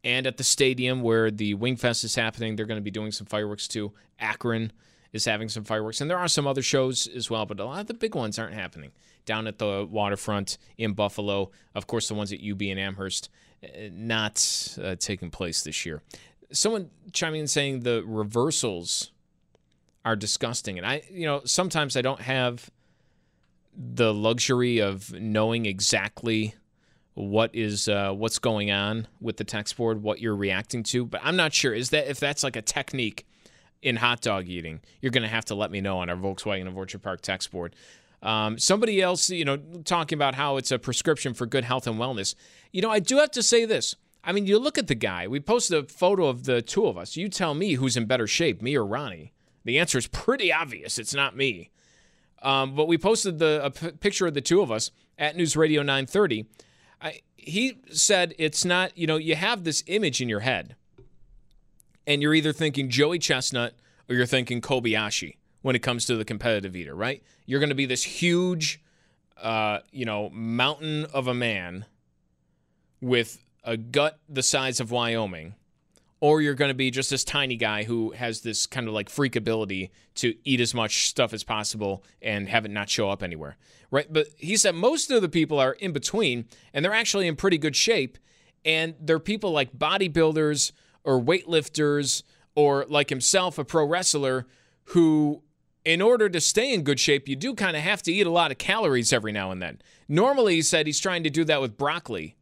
and 0.05 0.27
at 0.27 0.37
the 0.37 0.45
stadium 0.45 1.03
where 1.03 1.31
the 1.31 1.55
Wingfest 1.55 2.05
is 2.05 2.15
happening, 2.15 2.55
they're 2.55 2.67
going 2.67 2.79
to 2.79 2.85
be 2.85 2.91
doing 2.91 3.11
some 3.11 3.27
fireworks 3.27 3.67
too. 3.67 3.93
Akron 4.21 4.71
is 5.13 5.25
having 5.25 5.49
some 5.49 5.65
fireworks, 5.65 6.01
and 6.01 6.11
there 6.11 6.19
are 6.19 6.29
some 6.29 6.47
other 6.47 6.63
shows 6.63 7.07
as 7.07 7.31
well, 7.31 7.47
but 7.47 7.59
a 7.59 7.65
lot 7.65 7.81
of 7.81 7.87
the 7.87 7.95
big 7.95 8.15
ones 8.15 8.39
aren't 8.39 8.55
happening. 8.55 8.93
Down 9.25 9.47
at 9.47 9.59
the 9.59 9.89
waterfront 9.91 10.59
in 10.77 10.93
Buffalo, 10.93 11.51
of 11.75 11.87
course, 11.87 12.09
the 12.09 12.15
ones 12.15 12.33
at 12.33 12.41
UB 12.41 12.61
and 12.63 12.79
Amherst, 12.79 13.31
eh, 13.63 13.89
not 13.91 14.77
uh, 14.83 14.97
taking 14.97 15.31
place 15.31 15.63
this 15.63 15.87
year. 15.87 16.03
Someone 16.53 16.91
chiming 17.13 17.41
in 17.41 17.47
saying 17.47 17.81
the 17.81 18.05
reversals 18.07 19.13
are 20.05 20.17
disgusting, 20.17 20.77
and 20.77 20.87
I, 20.87 21.03
you 21.11 21.25
know, 21.25 21.41
sometimes 21.47 21.97
I 21.97 22.03
don't 22.03 22.21
have 22.21 22.71
the 23.75 24.13
luxury 24.13 24.81
of 24.81 25.13
knowing 25.15 25.65
exactly 25.65 26.55
what 27.15 27.55
is 27.55 27.89
uh, 27.89 28.13
what's 28.13 28.39
going 28.39 28.71
on 28.71 29.07
with 29.21 29.37
the 29.37 29.45
text 29.45 29.77
board, 29.77 30.03
what 30.03 30.21
you're 30.21 30.37
reacting 30.37 30.83
to. 30.85 31.05
But 31.05 31.21
I'm 31.25 31.37
not 31.37 31.53
sure. 31.53 31.73
Is 31.73 31.91
that 31.91 32.09
if 32.09 32.21
that's 32.21 32.43
like 32.43 32.57
a 32.57 32.63
technique 32.63 33.27
in 33.83 33.97
hot 33.97 34.21
dog 34.21 34.49
eating, 34.49 34.81
you're 35.01 35.13
going 35.13 35.23
to 35.23 35.29
have 35.29 35.45
to 35.47 35.55
let 35.55 35.71
me 35.71 35.81
know 35.81 35.99
on 35.99 36.11
our 36.11 36.17
Volkswagen 36.17 36.67
of 36.67 36.77
Orchard 36.77 37.03
Park 37.03 37.21
text 37.21 37.51
board. 37.51 37.75
Um, 38.23 38.59
somebody 38.59 39.03
else, 39.03 39.29
you 39.29 39.45
know, 39.45 39.59
talking 39.85 40.17
about 40.17 40.35
how 40.35 40.57
it's 40.57 40.73
a 40.73 40.79
prescription 40.79 41.35
for 41.35 41.47
good 41.47 41.65
health 41.65 41.87
and 41.87 41.97
wellness. 41.97 42.35
You 42.73 42.81
know, 42.81 42.91
I 42.91 42.99
do 42.99 43.19
have 43.19 43.31
to 43.33 43.43
say 43.43 43.67
this. 43.67 43.95
I 44.25 44.33
mean, 44.33 44.47
you 44.47 44.59
look 44.59 44.79
at 44.79 44.87
the 44.87 44.95
guy. 44.95 45.29
We 45.29 45.39
posted 45.41 45.85
a 45.85 45.87
photo 45.87 46.27
of 46.27 46.45
the 46.45 46.63
two 46.63 46.87
of 46.87 46.97
us. 46.97 47.17
You 47.17 47.29
tell 47.29 47.53
me 47.53 47.75
who's 47.75 47.97
in 47.97 48.07
better 48.07 48.27
shape, 48.27 48.63
me 48.63 48.75
or 48.77 48.87
Ronnie. 48.87 49.35
The 49.65 49.79
answer 49.79 49.99
is 49.99 50.07
pretty 50.07 50.51
obvious. 50.53 50.99
It's 50.99 51.15
not 51.15 51.37
me. 51.37 51.71
Um, 52.43 52.75
but 52.75 52.89
we 52.89 52.99
posted 52.99 53.39
the 53.39 53.61
a 53.65 53.71
p- 53.71 53.93
picture 53.93 54.27
of 54.27 54.35
the 54.35 54.41
two 54.41 54.63
of 54.63 54.71
us 54.71 54.91
at 55.19 55.37
News 55.37 55.57
Radio 55.57 55.83
930. 55.83 56.47
I, 57.01 57.21
he 57.37 57.79
said 57.91 58.35
it's 58.39 58.65
not, 58.65 58.97
you 58.97 59.07
know, 59.07 59.17
you 59.17 59.35
have 59.37 59.65
this 59.65 59.85
image 59.87 60.21
in 60.21 60.29
your 60.29 60.41
head, 60.41 60.77
and 62.07 62.23
you're 62.23 62.35
either 62.35 62.53
thinking 62.53 62.89
Joey 62.89 63.19
Chestnut 63.19 63.75
or 64.09 64.15
you're 64.15 64.27
thinking 64.27 64.61
Kobayashi 64.61 65.37
when 65.63 65.75
it 65.75 65.81
comes 65.81 66.05
to 66.07 66.17
the 66.17 66.25
competitive 66.25 66.77
eater, 66.77 66.95
right? 66.95 67.23
You're 67.47 67.61
going 67.61 67.71
to 67.71 67.75
be 67.75 67.87
this 67.87 68.03
huge, 68.03 68.81
uh, 69.41 69.79
you 69.91 70.05
know, 70.05 70.31
mountain 70.31 71.07
of 71.07 71.27
a 71.27 71.35
man 71.35 71.87
with 73.01 73.43
a 73.65 73.77
gut 73.77 74.19
the 74.29 74.43
size 74.43 74.81
of 74.81 74.91
Wyoming, 74.91 75.55
or 76.21 76.41
you're 76.41 76.55
going 76.55 76.71
to 76.71 76.75
be 76.75 76.91
just 76.91 77.11
this 77.11 77.25
tiny 77.25 77.57
guy 77.57 77.85
who 77.85 78.13
has 78.13 78.41
this 78.41 78.67
kind 78.67 78.89
of 78.89 78.95
like 78.95 79.11
freak 79.11 79.37
ability 79.37 79.91
to 80.15 80.35
eat 80.45 80.61
as 80.61 80.75
much 80.75 81.09
stuff 81.09 81.33
as 81.33 81.45
possible 81.45 82.03
and 82.23 82.49
have 82.49 82.65
it 82.65 82.71
not 82.71 82.89
show 82.89 83.11
up 83.11 83.23
anywhere, 83.23 83.57
right? 83.91 84.11
But 84.11 84.29
he 84.37 84.57
said 84.57 84.75
most 84.75 85.11
of 85.11 85.23
the 85.23 85.29
people 85.29 85.59
are 85.59 85.73
in 85.73 85.93
between 85.93 86.47
and 86.73 86.85
they're 86.85 86.95
actually 86.95 87.27
in 87.27 87.37
pretty 87.37 87.59
good 87.59 87.77
shape. 87.77 88.19
And 88.65 88.95
they're 88.99 89.19
people 89.19 89.51
like 89.51 89.77
bodybuilders 89.77 90.73
or 91.05 91.21
weightlifters 91.21 92.23
or 92.55 92.87
like 92.89 93.11
himself, 93.11 93.59
a 93.59 93.65
pro 93.65 93.85
wrestler 93.85 94.47
who, 94.89 95.43
in 95.85 96.01
order 96.01 96.29
to 96.29 96.41
stay 96.41 96.73
in 96.73 96.83
good 96.83 97.01
shape, 97.01 97.29
you 97.29 97.37
do 97.37 97.55
kind 97.55 97.77
of 97.77 97.83
have 97.83 98.03
to 98.03 98.13
eat 98.13 98.27
a 98.27 98.31
lot 98.31 98.51
of 98.51 98.59
calories 98.59 99.13
every 99.13 99.33
now 99.33 99.51
and 99.51 99.61
then. 99.61 99.81
Normally, 100.09 100.55
he 100.55 100.63
said 100.63 100.87
he's 100.87 101.01
trying 101.01 101.23
to 101.25 101.31
do 101.31 101.45
that 101.45 101.61
with 101.61 101.77
broccoli. 101.77 102.37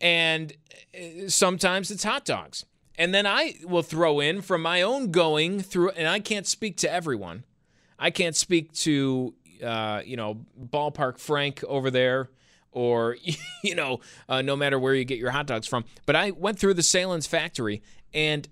And 0.00 0.52
uh, 0.94 1.28
sometimes 1.28 1.90
it's 1.90 2.04
hot 2.04 2.24
dogs. 2.24 2.64
And 2.96 3.12
then 3.12 3.26
I 3.26 3.54
will 3.64 3.82
throw 3.82 4.20
in 4.20 4.40
from 4.40 4.62
my 4.62 4.82
own 4.82 5.10
going 5.10 5.60
through, 5.60 5.90
and 5.90 6.06
I 6.06 6.20
can't 6.20 6.46
speak 6.46 6.76
to 6.78 6.92
everyone. 6.92 7.44
I 7.98 8.10
can't 8.10 8.36
speak 8.36 8.72
to, 8.72 9.34
uh, 9.62 10.02
you 10.04 10.16
know, 10.16 10.44
Ballpark 10.60 11.18
Frank 11.18 11.64
over 11.64 11.90
there 11.90 12.30
or, 12.70 13.16
you 13.64 13.74
know, 13.74 14.00
uh, 14.28 14.42
no 14.42 14.54
matter 14.54 14.78
where 14.78 14.94
you 14.94 15.04
get 15.04 15.18
your 15.18 15.30
hot 15.30 15.46
dogs 15.46 15.66
from. 15.66 15.84
But 16.06 16.16
I 16.16 16.30
went 16.30 16.58
through 16.58 16.74
the 16.74 16.82
Sahlen's 16.82 17.26
factory 17.26 17.82
and 18.12 18.48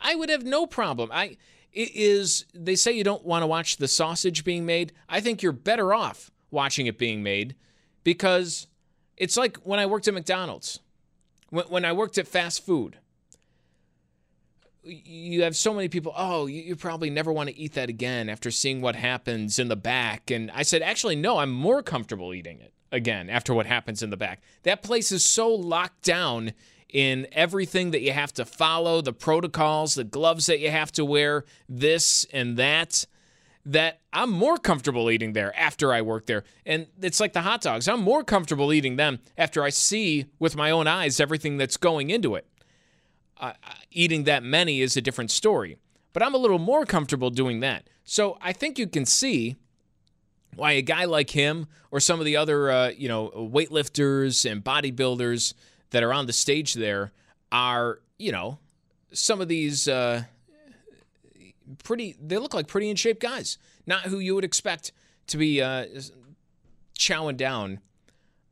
I 0.00 0.14
would 0.14 0.28
have 0.28 0.44
no 0.44 0.66
problem. 0.66 1.10
I 1.12 1.36
it 1.72 1.94
is 1.94 2.46
they 2.54 2.74
say 2.74 2.92
you 2.92 3.04
don't 3.04 3.24
want 3.24 3.42
to 3.42 3.46
watch 3.46 3.76
the 3.76 3.88
sausage 3.88 4.44
being 4.44 4.64
made. 4.64 4.92
I 5.08 5.20
think 5.20 5.42
you're 5.42 5.52
better 5.52 5.92
off 5.92 6.30
watching 6.50 6.86
it 6.86 6.98
being 6.98 7.22
made 7.22 7.54
because 8.02 8.66
it's 9.16 9.36
like 9.36 9.58
when 9.58 9.78
I 9.78 9.86
worked 9.86 10.08
at 10.08 10.14
McDonald's. 10.14 10.80
When, 11.50 11.66
when 11.66 11.84
I 11.84 11.92
worked 11.92 12.18
at 12.18 12.26
fast 12.26 12.64
food. 12.64 12.98
You 14.82 15.42
have 15.42 15.56
so 15.56 15.74
many 15.74 15.88
people, 15.88 16.12
oh, 16.16 16.46
you, 16.46 16.62
you 16.62 16.76
probably 16.76 17.10
never 17.10 17.32
want 17.32 17.48
to 17.48 17.58
eat 17.58 17.74
that 17.74 17.88
again 17.88 18.28
after 18.28 18.52
seeing 18.52 18.80
what 18.80 18.94
happens 18.94 19.58
in 19.58 19.66
the 19.66 19.76
back. 19.76 20.30
And 20.30 20.50
I 20.52 20.62
said, 20.62 20.80
actually, 20.80 21.16
no, 21.16 21.38
I'm 21.38 21.50
more 21.50 21.82
comfortable 21.82 22.32
eating 22.32 22.60
it 22.60 22.72
again 22.92 23.28
after 23.28 23.52
what 23.52 23.66
happens 23.66 24.02
in 24.02 24.10
the 24.10 24.16
back. 24.16 24.42
That 24.62 24.82
place 24.82 25.10
is 25.10 25.24
so 25.24 25.48
locked 25.48 26.02
down 26.04 26.52
in 26.88 27.26
everything 27.32 27.90
that 27.90 28.02
you 28.02 28.12
have 28.12 28.32
to 28.34 28.44
follow, 28.44 29.00
the 29.00 29.12
protocols, 29.12 29.96
the 29.96 30.04
gloves 30.04 30.46
that 30.46 30.60
you 30.60 30.70
have 30.70 30.92
to 30.92 31.04
wear, 31.04 31.44
this 31.68 32.24
and 32.32 32.56
that, 32.56 33.06
that 33.66 34.00
I'm 34.12 34.30
more 34.30 34.58
comfortable 34.58 35.10
eating 35.10 35.32
there 35.32 35.54
after 35.58 35.92
I 35.92 36.00
work 36.00 36.26
there. 36.26 36.44
And 36.64 36.86
it's 37.02 37.18
like 37.18 37.32
the 37.32 37.42
hot 37.42 37.60
dogs. 37.60 37.88
I'm 37.88 38.00
more 38.00 38.22
comfortable 38.22 38.72
eating 38.72 38.94
them 38.94 39.18
after 39.36 39.64
I 39.64 39.70
see 39.70 40.26
with 40.38 40.56
my 40.56 40.70
own 40.70 40.86
eyes 40.86 41.18
everything 41.18 41.56
that's 41.56 41.76
going 41.76 42.10
into 42.10 42.36
it. 42.36 42.46
Uh, 43.38 43.52
eating 43.90 44.24
that 44.24 44.44
many 44.44 44.80
is 44.80 44.96
a 44.96 45.02
different 45.02 45.32
story, 45.32 45.76
but 46.12 46.22
I'm 46.22 46.32
a 46.32 46.38
little 46.38 46.60
more 46.60 46.86
comfortable 46.86 47.28
doing 47.28 47.60
that. 47.60 47.88
So 48.04 48.38
I 48.40 48.52
think 48.52 48.78
you 48.78 48.86
can 48.86 49.04
see 49.04 49.56
why 50.54 50.72
a 50.72 50.82
guy 50.82 51.04
like 51.04 51.30
him 51.30 51.66
or 51.90 51.98
some 52.00 52.20
of 52.20 52.24
the 52.24 52.36
other 52.36 52.70
uh, 52.70 52.88
you 52.90 53.08
know 53.08 53.30
weightlifters 53.34 54.50
and 54.50 54.64
bodybuilders 54.64 55.54
that 55.90 56.02
are 56.02 56.14
on 56.14 56.26
the 56.26 56.32
stage 56.32 56.74
there 56.74 57.12
are 57.52 58.00
you 58.18 58.32
know 58.32 58.58
some 59.12 59.42
of 59.42 59.48
these 59.48 59.86
uh, 59.86 60.22
pretty 61.84 62.16
they 62.20 62.38
look 62.38 62.54
like 62.54 62.68
pretty 62.68 62.90
in 62.90 62.96
shape 62.96 63.20
guys. 63.20 63.58
Not 63.86 64.02
who 64.02 64.18
you 64.18 64.34
would 64.34 64.44
expect 64.44 64.92
to 65.28 65.36
be 65.36 65.60
uh, 65.62 65.86
chowing 66.98 67.36
down 67.36 67.80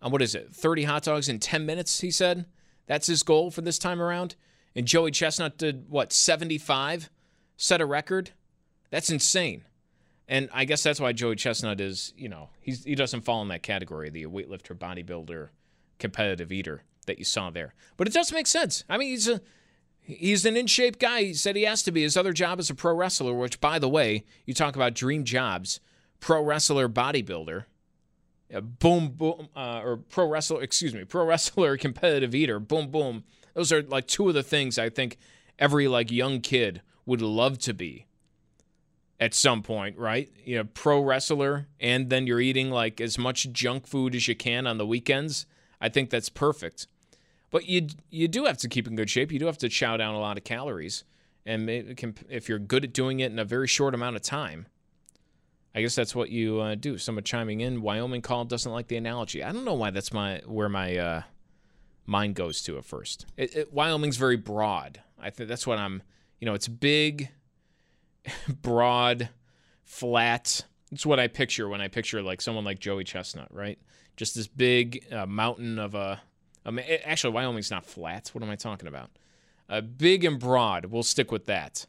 on 0.02 0.10
what 0.12 0.22
is 0.22 0.34
it 0.34 0.52
30 0.52 0.84
hot 0.84 1.02
dogs 1.04 1.28
in 1.28 1.38
10 1.38 1.64
minutes 1.64 2.00
he 2.00 2.10
said? 2.10 2.46
That's 2.86 3.06
his 3.06 3.22
goal 3.22 3.50
for 3.50 3.62
this 3.62 3.78
time 3.78 4.00
around. 4.02 4.36
And 4.76 4.86
joey 4.86 5.10
chestnut 5.10 5.56
did 5.56 5.88
what 5.88 6.12
75 6.12 7.10
set 7.56 7.80
a 7.80 7.86
record? 7.86 8.32
That's 8.90 9.10
insane. 9.10 9.64
And 10.28 10.48
I 10.52 10.64
guess 10.64 10.82
that's 10.82 11.00
why 11.00 11.12
Joey 11.12 11.36
Chestnut 11.36 11.80
is, 11.80 12.14
you 12.16 12.28
know, 12.28 12.48
he's, 12.60 12.84
he 12.84 12.94
doesn't 12.94 13.22
fall 13.22 13.42
in 13.42 13.48
that 13.48 13.62
category, 13.62 14.08
the 14.08 14.24
weightlifter, 14.24 14.74
bodybuilder, 14.74 15.48
competitive 15.98 16.50
eater 16.50 16.82
that 17.06 17.18
you 17.18 17.24
saw 17.24 17.50
there. 17.50 17.74
But 17.96 18.08
it 18.08 18.14
does 18.14 18.32
make 18.32 18.46
sense. 18.46 18.84
I 18.88 18.96
mean, 18.96 19.10
he's 19.10 19.28
a 19.28 19.42
he's 20.04 20.44
an 20.44 20.56
in 20.56 20.66
shape 20.66 20.98
guy. 20.98 21.22
He 21.22 21.34
said 21.34 21.56
he 21.56 21.62
has 21.62 21.82
to 21.82 21.92
be. 21.92 22.02
His 22.02 22.16
other 22.16 22.32
job 22.32 22.60
is 22.60 22.70
a 22.70 22.74
pro 22.74 22.94
wrestler, 22.94 23.34
which, 23.34 23.60
by 23.60 23.78
the 23.78 23.88
way, 23.88 24.24
you 24.44 24.54
talk 24.54 24.76
about 24.76 24.94
dream 24.94 25.24
jobs: 25.24 25.80
pro 26.20 26.42
wrestler, 26.42 26.88
bodybuilder, 26.88 27.64
boom, 28.78 29.08
boom, 29.08 29.48
uh, 29.56 29.80
or 29.82 29.96
pro 29.96 30.28
wrestler. 30.28 30.62
Excuse 30.62 30.94
me, 30.94 31.04
pro 31.04 31.24
wrestler, 31.24 31.76
competitive 31.78 32.34
eater. 32.34 32.60
Boom, 32.60 32.90
boom. 32.90 33.24
Those 33.54 33.72
are 33.72 33.82
like 33.82 34.06
two 34.06 34.28
of 34.28 34.34
the 34.34 34.42
things 34.42 34.78
I 34.78 34.90
think 34.90 35.18
every 35.58 35.88
like 35.88 36.10
young 36.10 36.40
kid 36.40 36.82
would 37.06 37.22
love 37.22 37.58
to 37.58 37.74
be 37.74 38.06
at 39.20 39.34
some 39.34 39.62
point, 39.62 39.96
right? 39.96 40.30
You 40.44 40.58
know, 40.58 40.64
pro 40.64 41.00
wrestler, 41.00 41.68
and 41.80 42.10
then 42.10 42.26
you're 42.26 42.40
eating 42.40 42.70
like 42.70 43.00
as 43.00 43.18
much 43.18 43.50
junk 43.52 43.86
food 43.86 44.14
as 44.14 44.28
you 44.28 44.34
can 44.34 44.66
on 44.66 44.78
the 44.78 44.86
weekends. 44.86 45.46
I 45.80 45.88
think 45.88 46.10
that's 46.10 46.28
perfect. 46.28 46.86
But 47.54 47.68
you 47.68 47.86
you 48.10 48.26
do 48.26 48.46
have 48.46 48.58
to 48.58 48.68
keep 48.68 48.88
in 48.88 48.96
good 48.96 49.08
shape. 49.08 49.30
You 49.30 49.38
do 49.38 49.46
have 49.46 49.58
to 49.58 49.68
chow 49.68 49.96
down 49.96 50.16
a 50.16 50.18
lot 50.18 50.36
of 50.36 50.42
calories, 50.42 51.04
and 51.46 51.70
if 51.70 52.48
you're 52.48 52.58
good 52.58 52.82
at 52.82 52.92
doing 52.92 53.20
it 53.20 53.30
in 53.30 53.38
a 53.38 53.44
very 53.44 53.68
short 53.68 53.94
amount 53.94 54.16
of 54.16 54.22
time, 54.22 54.66
I 55.72 55.80
guess 55.80 55.94
that's 55.94 56.16
what 56.16 56.30
you 56.30 56.58
uh, 56.58 56.74
do. 56.74 56.98
Someone 56.98 57.22
chiming 57.22 57.60
in, 57.60 57.80
Wyoming 57.80 58.22
call 58.22 58.44
doesn't 58.44 58.72
like 58.72 58.88
the 58.88 58.96
analogy. 58.96 59.44
I 59.44 59.52
don't 59.52 59.64
know 59.64 59.74
why 59.74 59.90
that's 59.90 60.12
my 60.12 60.42
where 60.46 60.68
my 60.68 60.96
uh, 60.96 61.22
mind 62.06 62.34
goes 62.34 62.60
to 62.64 62.76
at 62.76 62.84
first. 62.84 63.26
It, 63.36 63.54
it, 63.54 63.72
Wyoming's 63.72 64.16
very 64.16 64.36
broad. 64.36 65.00
I 65.16 65.30
think 65.30 65.48
that's 65.48 65.64
what 65.64 65.78
I'm. 65.78 66.02
You 66.40 66.46
know, 66.46 66.54
it's 66.54 66.66
big 66.66 67.30
broad, 68.62 69.28
flat. 69.84 70.64
It's 70.90 71.06
what 71.06 71.20
I 71.20 71.28
picture 71.28 71.68
when 71.68 71.80
I 71.80 71.86
picture 71.86 72.20
like 72.20 72.40
someone 72.40 72.64
like 72.64 72.80
Joey 72.80 73.04
Chestnut, 73.04 73.54
right? 73.54 73.78
Just 74.16 74.34
this 74.34 74.48
big 74.48 75.06
uh, 75.12 75.26
mountain 75.26 75.78
of 75.78 75.94
a. 75.94 76.20
I 76.64 76.70
mean, 76.70 76.84
actually, 77.04 77.32
Wyoming's 77.34 77.70
not 77.70 77.84
flat. 77.84 78.30
What 78.32 78.42
am 78.42 78.50
I 78.50 78.56
talking 78.56 78.88
about? 78.88 79.10
Uh, 79.68 79.80
big 79.80 80.24
and 80.24 80.38
broad. 80.38 80.86
We'll 80.86 81.02
stick 81.02 81.30
with 81.30 81.46
that. 81.46 81.86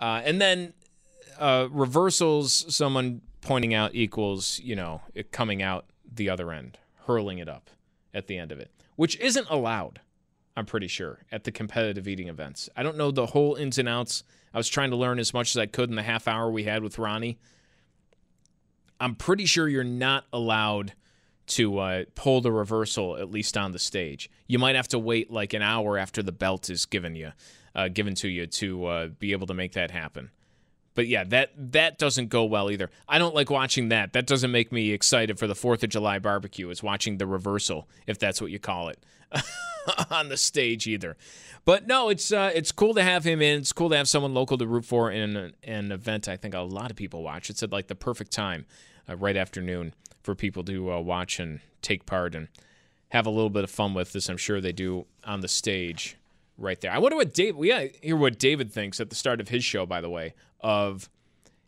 Uh, 0.00 0.22
and 0.24 0.40
then 0.40 0.72
uh, 1.38 1.68
reversals. 1.70 2.74
Someone 2.74 3.20
pointing 3.40 3.74
out 3.74 3.94
equals 3.94 4.60
you 4.62 4.74
know 4.76 5.02
it 5.14 5.32
coming 5.32 5.62
out 5.62 5.86
the 6.12 6.28
other 6.28 6.52
end, 6.52 6.78
hurling 7.06 7.38
it 7.38 7.48
up 7.48 7.70
at 8.12 8.26
the 8.26 8.38
end 8.38 8.52
of 8.52 8.58
it, 8.58 8.70
which 8.96 9.18
isn't 9.20 9.48
allowed. 9.50 10.00
I'm 10.56 10.66
pretty 10.66 10.88
sure 10.88 11.20
at 11.30 11.44
the 11.44 11.52
competitive 11.52 12.08
eating 12.08 12.28
events. 12.28 12.68
I 12.76 12.82
don't 12.82 12.96
know 12.96 13.12
the 13.12 13.26
whole 13.26 13.54
ins 13.54 13.78
and 13.78 13.88
outs 13.88 14.24
I 14.52 14.58
was 14.58 14.68
trying 14.68 14.90
to 14.90 14.96
learn 14.96 15.18
as 15.18 15.34
much 15.34 15.54
as 15.54 15.56
I 15.56 15.66
could 15.66 15.90
in 15.90 15.96
the 15.96 16.02
half 16.02 16.26
hour 16.26 16.50
we 16.50 16.64
had 16.64 16.82
with 16.82 16.98
Ronnie. 16.98 17.38
I'm 19.00 19.14
pretty 19.14 19.44
sure 19.44 19.68
you're 19.68 19.84
not 19.84 20.24
allowed 20.32 20.94
to 21.48 21.78
uh, 21.78 22.04
pull 22.14 22.40
the 22.40 22.52
reversal 22.52 23.16
at 23.16 23.30
least 23.30 23.56
on 23.56 23.72
the 23.72 23.78
stage. 23.78 24.30
You 24.46 24.58
might 24.58 24.76
have 24.76 24.88
to 24.88 24.98
wait 24.98 25.30
like 25.30 25.52
an 25.54 25.62
hour 25.62 25.98
after 25.98 26.22
the 26.22 26.32
belt 26.32 26.70
is 26.70 26.86
given 26.86 27.14
you, 27.14 27.32
uh, 27.74 27.88
given 27.88 28.14
to 28.16 28.28
you 28.28 28.46
to 28.46 28.86
uh, 28.86 29.06
be 29.08 29.32
able 29.32 29.46
to 29.46 29.54
make 29.54 29.72
that 29.72 29.90
happen. 29.90 30.30
But 30.94 31.06
yeah, 31.06 31.22
that 31.24 31.52
that 31.72 31.96
doesn't 31.96 32.28
go 32.28 32.44
well 32.44 32.72
either. 32.72 32.90
I 33.08 33.18
don't 33.18 33.34
like 33.34 33.50
watching 33.50 33.90
that. 33.90 34.14
That 34.14 34.26
doesn't 34.26 34.50
make 34.50 34.72
me 34.72 34.90
excited 34.90 35.38
for 35.38 35.46
the 35.46 35.54
Fourth 35.54 35.84
of 35.84 35.90
July 35.90 36.18
barbecue. 36.18 36.68
It's 36.70 36.82
watching 36.82 37.18
the 37.18 37.26
reversal, 37.26 37.88
if 38.08 38.18
that's 38.18 38.40
what 38.40 38.50
you 38.50 38.58
call 38.58 38.88
it, 38.88 38.98
on 40.10 40.28
the 40.28 40.36
stage 40.36 40.88
either. 40.88 41.16
But 41.64 41.86
no, 41.86 42.08
it's 42.08 42.32
uh, 42.32 42.50
it's 42.52 42.72
cool 42.72 42.94
to 42.94 43.02
have 43.04 43.22
him 43.22 43.40
in. 43.40 43.60
It's 43.60 43.72
cool 43.72 43.90
to 43.90 43.96
have 43.96 44.08
someone 44.08 44.34
local 44.34 44.58
to 44.58 44.66
root 44.66 44.84
for 44.84 45.10
in 45.12 45.36
an, 45.36 45.54
an 45.62 45.92
event. 45.92 46.28
I 46.28 46.36
think 46.36 46.54
a 46.54 46.60
lot 46.60 46.90
of 46.90 46.96
people 46.96 47.22
watch. 47.22 47.48
It's 47.48 47.62
at 47.62 47.70
like 47.70 47.86
the 47.86 47.94
perfect 47.94 48.32
time, 48.32 48.66
uh, 49.08 49.14
right 49.14 49.36
afternoon, 49.36 49.94
for 50.22 50.34
people 50.34 50.62
to 50.64 50.92
uh, 50.92 51.00
watch 51.00 51.38
and 51.38 51.60
take 51.82 52.06
part 52.06 52.34
and 52.34 52.48
have 53.10 53.26
a 53.26 53.30
little 53.30 53.50
bit 53.50 53.64
of 53.64 53.70
fun 53.70 53.94
with 53.94 54.12
this. 54.12 54.28
I'm 54.28 54.36
sure 54.36 54.60
they 54.60 54.72
do 54.72 55.06
on 55.24 55.40
the 55.40 55.48
stage 55.48 56.16
right 56.58 56.80
there. 56.80 56.90
I 56.90 56.98
wonder 56.98 57.16
what 57.16 57.32
Dave. 57.32 57.56
We 57.56 57.90
hear 58.02 58.16
what 58.16 58.38
David 58.38 58.72
thinks 58.72 59.00
at 59.00 59.10
the 59.10 59.16
start 59.16 59.40
of 59.40 59.48
his 59.48 59.64
show. 59.64 59.86
By 59.86 60.00
the 60.00 60.10
way, 60.10 60.34
of 60.60 61.08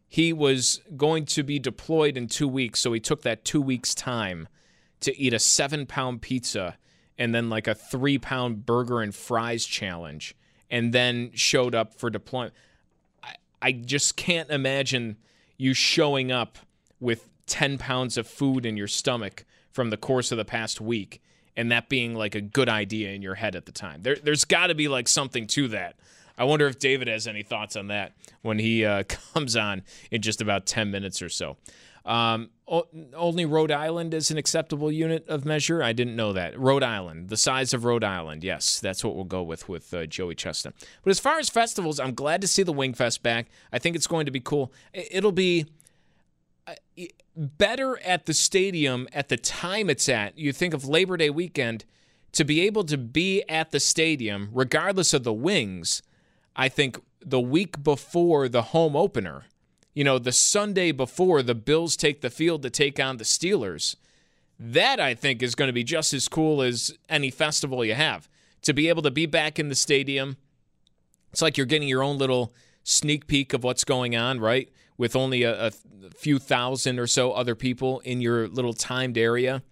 he 0.08 0.32
was 0.32 0.80
going 0.96 1.24
to 1.26 1.42
be 1.42 1.58
deployed 1.58 2.16
in 2.16 2.26
two 2.26 2.48
weeks, 2.48 2.80
so 2.80 2.92
he 2.92 3.00
took 3.00 3.22
that 3.22 3.44
two 3.44 3.62
weeks 3.62 3.94
time 3.94 4.48
to 5.00 5.16
eat 5.16 5.32
a 5.32 5.38
seven 5.38 5.86
pound 5.86 6.20
pizza 6.20 6.76
and 7.16 7.34
then 7.34 7.48
like 7.48 7.68
a 7.68 7.74
three 7.74 8.18
pound 8.18 8.66
burger 8.66 9.00
and 9.00 9.14
fries 9.14 9.64
challenge, 9.64 10.34
and 10.70 10.92
then 10.92 11.30
showed 11.34 11.74
up 11.74 11.94
for 11.94 12.10
deployment. 12.10 12.54
I, 13.22 13.34
I 13.62 13.72
just 13.72 14.16
can't 14.16 14.50
imagine 14.50 15.16
you 15.56 15.74
showing 15.74 16.32
up 16.32 16.58
with 16.98 17.29
10 17.50 17.78
pounds 17.78 18.16
of 18.16 18.26
food 18.26 18.64
in 18.64 18.76
your 18.76 18.86
stomach 18.86 19.44
from 19.70 19.90
the 19.90 19.96
course 19.96 20.32
of 20.32 20.38
the 20.38 20.44
past 20.44 20.80
week 20.80 21.20
and 21.56 21.70
that 21.70 21.88
being 21.88 22.14
like 22.14 22.34
a 22.34 22.40
good 22.40 22.68
idea 22.68 23.10
in 23.10 23.20
your 23.20 23.34
head 23.34 23.54
at 23.54 23.66
the 23.66 23.72
time. 23.72 24.02
There, 24.02 24.16
there's 24.16 24.44
got 24.44 24.68
to 24.68 24.74
be 24.74 24.88
like 24.88 25.08
something 25.08 25.46
to 25.48 25.68
that. 25.68 25.96
I 26.38 26.44
wonder 26.44 26.66
if 26.66 26.78
David 26.78 27.08
has 27.08 27.26
any 27.26 27.42
thoughts 27.42 27.76
on 27.76 27.88
that 27.88 28.12
when 28.40 28.58
he 28.58 28.84
uh, 28.84 29.02
comes 29.34 29.56
on 29.56 29.82
in 30.10 30.22
just 30.22 30.40
about 30.40 30.64
10 30.64 30.90
minutes 30.90 31.20
or 31.20 31.28
so. 31.28 31.56
Um, 32.06 32.48
only 33.14 33.44
Rhode 33.44 33.70
Island 33.70 34.14
is 34.14 34.30
an 34.30 34.38
acceptable 34.38 34.90
unit 34.90 35.28
of 35.28 35.44
measure. 35.44 35.82
I 35.82 35.92
didn't 35.92 36.16
know 36.16 36.32
that. 36.32 36.58
Rhode 36.58 36.82
Island, 36.82 37.28
the 37.28 37.36
size 37.36 37.74
of 37.74 37.84
Rhode 37.84 38.04
Island. 38.04 38.42
Yes, 38.42 38.80
that's 38.80 39.04
what 39.04 39.14
we'll 39.14 39.24
go 39.24 39.42
with 39.42 39.68
with 39.68 39.92
uh, 39.92 40.06
Joey 40.06 40.34
Chestnut. 40.34 40.74
But 41.02 41.10
as 41.10 41.20
far 41.20 41.38
as 41.38 41.50
festivals, 41.50 42.00
I'm 42.00 42.14
glad 42.14 42.40
to 42.40 42.48
see 42.48 42.62
the 42.62 42.72
Wingfest 42.72 43.22
back. 43.22 43.48
I 43.70 43.78
think 43.78 43.96
it's 43.96 44.06
going 44.06 44.24
to 44.24 44.32
be 44.32 44.40
cool. 44.40 44.72
It'll 44.94 45.30
be 45.30 45.66
uh, 46.66 46.74
better 47.40 47.98
at 48.00 48.26
the 48.26 48.34
stadium 48.34 49.08
at 49.12 49.28
the 49.28 49.36
time 49.36 49.88
it's 49.88 50.08
at. 50.08 50.38
You 50.38 50.52
think 50.52 50.74
of 50.74 50.84
Labor 50.84 51.16
Day 51.16 51.30
weekend 51.30 51.84
to 52.32 52.44
be 52.44 52.60
able 52.60 52.84
to 52.84 52.98
be 52.98 53.42
at 53.48 53.70
the 53.70 53.80
stadium, 53.80 54.50
regardless 54.52 55.14
of 55.14 55.24
the 55.24 55.32
wings. 55.32 56.02
I 56.54 56.68
think 56.68 57.00
the 57.24 57.40
week 57.40 57.82
before 57.82 58.48
the 58.48 58.62
home 58.62 58.94
opener 58.94 59.44
you 59.94 60.04
know, 60.04 60.18
the 60.18 60.32
Sunday 60.32 60.92
before 60.92 61.42
the 61.42 61.54
Bills 61.54 61.96
take 61.96 62.20
the 62.20 62.30
field 62.30 62.62
to 62.62 62.70
take 62.70 63.00
on 63.00 63.16
the 63.16 63.24
Steelers. 63.24 63.96
That 64.58 65.00
I 65.00 65.14
think 65.14 65.42
is 65.42 65.54
going 65.54 65.68
to 65.68 65.72
be 65.72 65.84
just 65.84 66.12
as 66.12 66.28
cool 66.28 66.62
as 66.62 66.96
any 67.08 67.30
festival 67.30 67.84
you 67.84 67.94
have. 67.94 68.28
To 68.62 68.72
be 68.72 68.88
able 68.88 69.02
to 69.02 69.10
be 69.10 69.26
back 69.26 69.58
in 69.58 69.68
the 69.68 69.74
stadium, 69.74 70.36
it's 71.32 71.42
like 71.42 71.56
you're 71.56 71.66
getting 71.66 71.88
your 71.88 72.02
own 72.02 72.18
little 72.18 72.54
sneak 72.84 73.26
peek 73.26 73.52
of 73.52 73.64
what's 73.64 73.84
going 73.84 74.14
on, 74.14 74.38
right? 74.38 74.68
With 75.00 75.16
only 75.16 75.44
a, 75.44 75.68
a 75.68 75.70
few 76.14 76.38
thousand 76.38 76.98
or 76.98 77.06
so 77.06 77.32
other 77.32 77.54
people 77.54 78.00
in 78.00 78.20
your 78.20 78.48
little 78.48 78.74
timed 78.74 79.16
area 79.16 79.62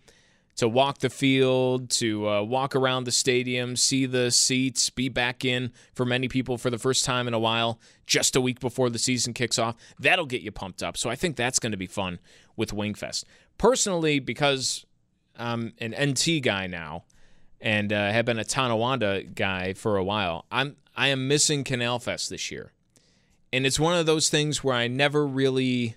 to 0.57 0.67
walk 0.67 1.01
the 1.01 1.11
field, 1.11 1.91
to 1.91 2.27
uh, 2.27 2.43
walk 2.43 2.75
around 2.75 3.05
the 3.05 3.13
stadium, 3.13 3.77
see 3.77 4.07
the 4.07 4.31
seats, 4.31 4.89
be 4.89 5.11
back 5.11 5.45
in 5.45 5.71
for 5.93 6.07
many 6.07 6.29
people 6.29 6.57
for 6.57 6.71
the 6.71 6.79
first 6.79 7.05
time 7.05 7.29
in 7.29 7.35
a 7.35 7.39
while, 7.39 7.79
just 8.07 8.37
a 8.37 8.41
week 8.41 8.59
before 8.59 8.89
the 8.89 8.99
season 8.99 9.35
kicks 9.35 9.59
off. 9.59 9.77
That'll 9.99 10.25
get 10.25 10.41
you 10.41 10.51
pumped 10.51 10.83
up. 10.83 10.97
So 10.97 11.11
I 11.11 11.15
think 11.15 11.37
that's 11.37 11.59
going 11.59 11.73
to 11.73 11.79
be 11.79 11.87
fun 11.87 12.21
with 12.57 12.73
Wingfest. 12.73 13.25
Personally, 13.59 14.21
because 14.21 14.87
I'm 15.37 15.75
an 15.79 15.95
NT 15.95 16.43
guy 16.43 16.67
now 16.67 17.05
and 17.61 17.93
uh, 17.93 18.13
have 18.13 18.25
been 18.25 18.39
a 18.39 18.45
Tonawanda 18.45 19.25
guy 19.25 19.75
for 19.75 19.99
a 19.99 20.05
while, 20.05 20.47
I'm 20.51 20.77
I 20.97 21.09
am 21.09 21.29
missing 21.29 21.65
Canal 21.65 21.99
Fest 21.99 22.31
this 22.31 22.51
year. 22.51 22.73
And 23.53 23.65
it's 23.65 23.81
one 23.81 23.95
of 23.95 24.07
those 24.07 24.29
things 24.29 24.63
where 24.63 24.75
I 24.75 24.89
never 24.89 25.27
really 25.27 25.97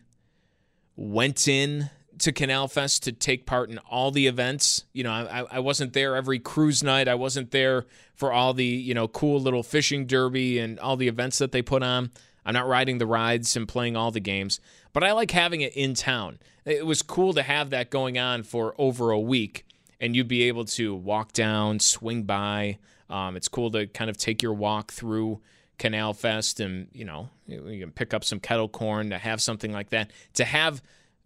went 0.95 1.47
in 1.47 1.89
to 2.19 2.31
Canal 2.31 2.67
Fest 2.67 3.03
to 3.03 3.11
take 3.11 3.45
part 3.45 3.69
in 3.69 3.77
all 3.79 4.11
the 4.11 4.27
events. 4.27 4.85
You 4.93 5.03
know, 5.03 5.11
I, 5.11 5.45
I 5.51 5.59
wasn't 5.59 5.93
there 5.93 6.15
every 6.15 6.39
cruise 6.39 6.83
night. 6.83 7.07
I 7.07 7.15
wasn't 7.15 7.51
there 7.51 7.85
for 8.15 8.31
all 8.31 8.53
the, 8.53 8.65
you 8.65 8.93
know, 8.93 9.07
cool 9.07 9.39
little 9.39 9.63
fishing 9.63 10.05
derby 10.05 10.59
and 10.59 10.79
all 10.79 10.95
the 10.95 11.07
events 11.07 11.39
that 11.39 11.51
they 11.51 11.61
put 11.61 11.83
on. 11.83 12.11
I'm 12.45 12.53
not 12.53 12.67
riding 12.67 12.97
the 12.97 13.05
rides 13.05 13.55
and 13.55 13.67
playing 13.67 13.95
all 13.95 14.11
the 14.11 14.19
games, 14.19 14.59
but 14.93 15.03
I 15.03 15.11
like 15.11 15.31
having 15.31 15.61
it 15.61 15.75
in 15.75 15.93
town. 15.93 16.39
It 16.65 16.85
was 16.85 17.01
cool 17.01 17.33
to 17.33 17.43
have 17.43 17.71
that 17.71 17.89
going 17.89 18.17
on 18.17 18.43
for 18.43 18.75
over 18.77 19.11
a 19.11 19.19
week, 19.19 19.65
and 19.99 20.15
you'd 20.15 20.27
be 20.27 20.43
able 20.43 20.65
to 20.65 20.95
walk 20.95 21.33
down, 21.33 21.79
swing 21.79 22.23
by. 22.23 22.77
Um, 23.09 23.35
it's 23.35 23.47
cool 23.47 23.71
to 23.71 23.87
kind 23.87 24.09
of 24.09 24.17
take 24.17 24.41
your 24.41 24.53
walk 24.53 24.91
through 24.91 25.41
Canal 25.81 26.13
Fest, 26.13 26.59
and 26.59 26.89
you 26.93 27.03
know 27.03 27.27
you 27.47 27.79
can 27.79 27.89
pick 27.89 28.13
up 28.13 28.23
some 28.23 28.39
kettle 28.39 28.69
corn 28.69 29.09
to 29.09 29.17
have 29.17 29.41
something 29.41 29.71
like 29.71 29.89
that. 29.89 30.11
To 30.35 30.45
have 30.45 30.83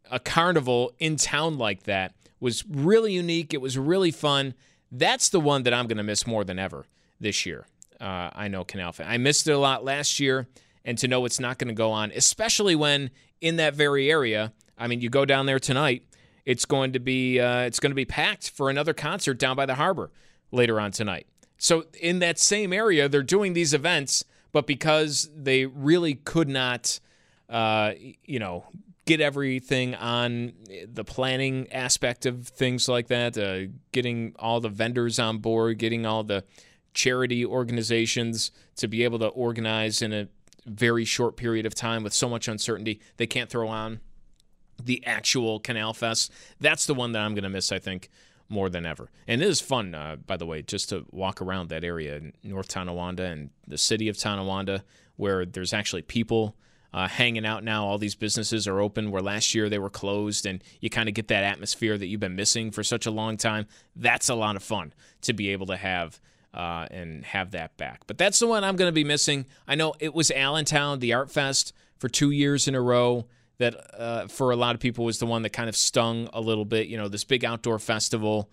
a 0.10 0.18
carnival 0.18 0.94
in 0.98 1.18
town 1.18 1.58
like 1.58 1.84
that 1.84 2.14
was 2.40 2.64
really 2.66 3.12
unique. 3.12 3.54
It 3.54 3.60
was 3.60 3.78
really 3.78 4.12
fun. 4.12 4.54
That's 4.90 5.28
the 5.28 5.42
one 5.42 5.64
that 5.64 5.74
I'm 5.74 5.88
going 5.88 5.98
to 5.98 6.04
miss 6.04 6.26
more 6.26 6.46
than 6.46 6.58
ever 6.58 6.86
this 7.20 7.46
year. 7.46 7.68
Uh, 8.00 8.30
I 8.34 8.48
know 8.48 8.64
Canal 8.64 8.94
Fest. 8.94 9.10
I 9.10 9.18
missed 9.18 9.46
it 9.46 9.52
a 9.52 9.58
lot 9.58 9.84
last 9.84 10.22
year, 10.22 10.48
and 10.86 10.98
to 11.00 11.08
know 11.10 11.26
it's 11.26 11.40
not 11.40 11.58
going 11.58 11.68
to 11.68 11.74
go 11.74 11.92
on, 11.92 12.14
especially 12.16 12.76
when 12.76 13.12
in 13.42 13.58
that 13.58 13.76
very 13.76 14.10
area. 14.10 14.54
I 14.78 14.88
mean, 14.88 15.02
you 15.02 15.10
go 15.10 15.26
down 15.26 15.48
there 15.48 15.60
tonight. 15.60 16.04
It's 16.46 16.64
going 16.64 16.94
to 16.94 17.00
be 17.00 17.42
uh, 17.42 17.64
it's 17.64 17.82
going 17.82 17.92
to 17.92 17.96
be 17.96 18.06
packed 18.06 18.52
for 18.52 18.70
another 18.70 18.94
concert 18.94 19.38
down 19.38 19.58
by 19.58 19.66
the 19.66 19.76
harbor 19.76 20.12
later 20.50 20.80
on 20.80 20.92
tonight. 20.92 21.28
So 21.58 21.88
in 22.00 22.20
that 22.20 22.40
same 22.40 22.72
area, 22.72 23.10
they're 23.10 23.22
doing 23.22 23.52
these 23.52 23.74
events, 23.74 24.24
but 24.56 24.68
because 24.68 25.30
they 25.36 25.66
really 25.66 26.14
could 26.14 26.48
not, 26.48 27.02
uh, 27.50 27.92
you 28.24 28.40
know, 28.40 28.64
get 29.04 29.20
everything 29.20 29.94
on 29.96 30.54
the 30.88 31.04
planning 31.04 31.70
aspect 31.74 32.26
of 32.26 32.48
things 32.48 32.88
like 32.88 33.08
that, 33.08 33.38
uh, 33.38 33.70
getting 33.92 34.34
all 34.40 34.62
the 34.62 34.70
vendors 34.70 35.20
on 35.20 35.40
board, 35.40 35.78
getting 35.78 36.06
all 36.06 36.24
the 36.24 36.42
charity 36.94 37.46
organizations 37.46 38.52
to 38.78 38.88
be 38.88 39.04
able 39.04 39.20
to 39.20 39.28
organize 39.28 40.02
in 40.02 40.14
a 40.14 40.30
very 40.66 41.04
short 41.04 41.36
period 41.36 41.66
of 41.66 41.76
time 41.76 42.02
with 42.02 42.14
so 42.14 42.30
much 42.30 42.48
uncertainty. 42.48 43.02
They 43.18 43.28
can't 43.28 43.50
throw 43.50 43.68
on 43.68 44.00
the 44.82 45.06
actual 45.06 45.60
Canal 45.60 45.94
Fest. 45.94 46.32
That's 46.62 46.86
the 46.86 46.94
one 46.94 47.12
that 47.12 47.20
I'm 47.20 47.34
going 47.34 47.44
to 47.44 47.50
miss, 47.50 47.74
I 47.74 47.80
think, 47.80 48.10
more 48.50 48.70
than 48.70 48.86
ever. 48.86 49.10
And 49.28 49.42
it 49.42 49.48
is 49.48 49.60
fun, 49.62 49.96
uh, 49.96 50.18
by 50.26 50.38
the 50.38 50.46
way, 50.46 50.62
just 50.62 50.90
to 50.90 51.06
walk 51.12 51.42
around 51.42 51.70
that 51.70 51.84
area 51.84 52.18
in 52.18 52.34
North 52.44 52.68
Tonawanda 52.68 53.24
and 53.24 53.50
the 53.68 53.78
city 53.78 54.08
of 54.08 54.18
Tonawanda, 54.18 54.84
where 55.16 55.46
there's 55.46 55.74
actually 55.74 56.04
people 56.04 56.56
uh, 56.94 57.08
hanging 57.08 57.46
out 57.46 57.64
now. 57.64 57.86
All 57.86 57.98
these 57.98 58.16
businesses 58.16 58.68
are 58.68 58.80
open 58.80 59.12
where 59.12 59.22
last 59.22 59.54
year 59.54 59.70
they 59.70 59.80
were 59.80 59.90
closed, 59.90 60.46
and 60.46 60.64
you 60.80 60.90
kind 60.90 61.10
of 61.10 61.16
get 61.16 61.28
that 61.28 61.44
atmosphere 61.44 61.98
that 61.98 62.08
you've 62.08 62.20
been 62.20 62.36
missing 62.36 62.72
for 62.72 62.84
such 62.84 63.06
a 63.06 63.12
long 63.12 63.36
time. 63.36 63.66
That's 63.96 64.30
a 64.30 64.36
lot 64.36 64.56
of 64.56 64.64
fun 64.64 64.94
to 65.22 65.34
be 65.34 65.50
able 65.50 65.68
to 65.68 65.78
have. 65.78 66.20
Uh, 66.54 66.88
and 66.90 67.26
have 67.26 67.52
that 67.52 67.76
back. 67.76 68.08
But 68.08 68.18
that's 68.18 68.40
the 68.40 68.48
one 68.48 68.64
I'm 68.64 68.78
going 68.78 68.88
to 68.88 68.94
be 68.94 69.04
missing. 69.04 69.46
I 69.68 69.76
know 69.76 69.94
it 70.00 70.14
was 70.14 70.32
Allentown, 70.32 71.00
the 71.00 71.12
Art 71.12 71.30
Fest, 71.30 71.74
for 71.98 72.08
two 72.08 72.32
years 72.32 72.66
in 72.66 72.76
a 72.76 72.82
row. 72.82 73.26
That 73.58 74.00
uh, 74.00 74.28
for 74.28 74.52
a 74.52 74.56
lot 74.56 74.76
of 74.76 74.82
people 74.82 75.06
was 75.06 75.20
the 75.20 75.26
one 75.26 75.42
that 75.44 75.52
kind 75.52 75.70
of 75.70 75.78
stung 75.78 76.30
a 76.34 76.42
little 76.42 76.66
bit. 76.66 76.88
You 76.88 76.98
know, 76.98 77.08
this 77.08 77.24
big 77.24 77.46
outdoor 77.46 77.80
festival. 77.80 78.50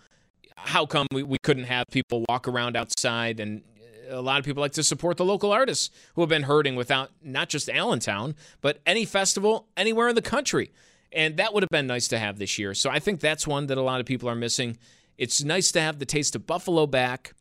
How 0.57 0.87
come 0.87 1.09
we, 1.13 1.25
we 1.25 1.39
couldn't 1.43 1.65
have 1.65 1.87
people 1.91 2.25
walk 2.29 2.47
around 2.47 2.77
outside 2.77 3.41
and 3.41 3.63
a 4.09 4.21
lot 4.21 4.39
of 4.39 4.45
people 4.45 4.61
like 4.61 4.73
to 4.73 4.83
support 4.83 5.17
the 5.17 5.25
local 5.25 5.53
artists 5.53 5.91
who 6.15 6.23
have 6.23 6.29
been 6.29 6.45
hurting 6.45 6.77
without 6.77 7.11
not 7.23 7.49
just 7.49 7.69
Allentown, 7.69 8.35
but 8.61 8.81
any 8.87 9.05
festival 9.05 9.67
anywhere 9.77 10.09
in 10.09 10.15
the 10.15 10.23
country. 10.23 10.71
And 11.13 11.37
that 11.37 11.53
would 11.53 11.63
have 11.63 11.71
been 11.71 11.87
nice 11.87 12.09
to 12.09 12.19
have 12.19 12.39
this 12.39 12.59
year. 12.59 12.75
So 12.75 12.91
I 12.91 12.99
think 12.99 13.21
that's 13.21 13.47
one 13.47 13.67
that 13.67 13.79
a 13.79 13.83
lot 13.83 14.01
of 14.01 14.07
people 14.07 14.29
are 14.29 14.35
missing. 14.35 14.79
It's 15.19 15.43
nice 15.43 15.73
to 15.73 15.81
have 15.81 15.99
the 15.99 16.07
taste 16.07 16.35
of 16.35 16.47
Buffalo 16.47 16.87
back, 16.87 17.35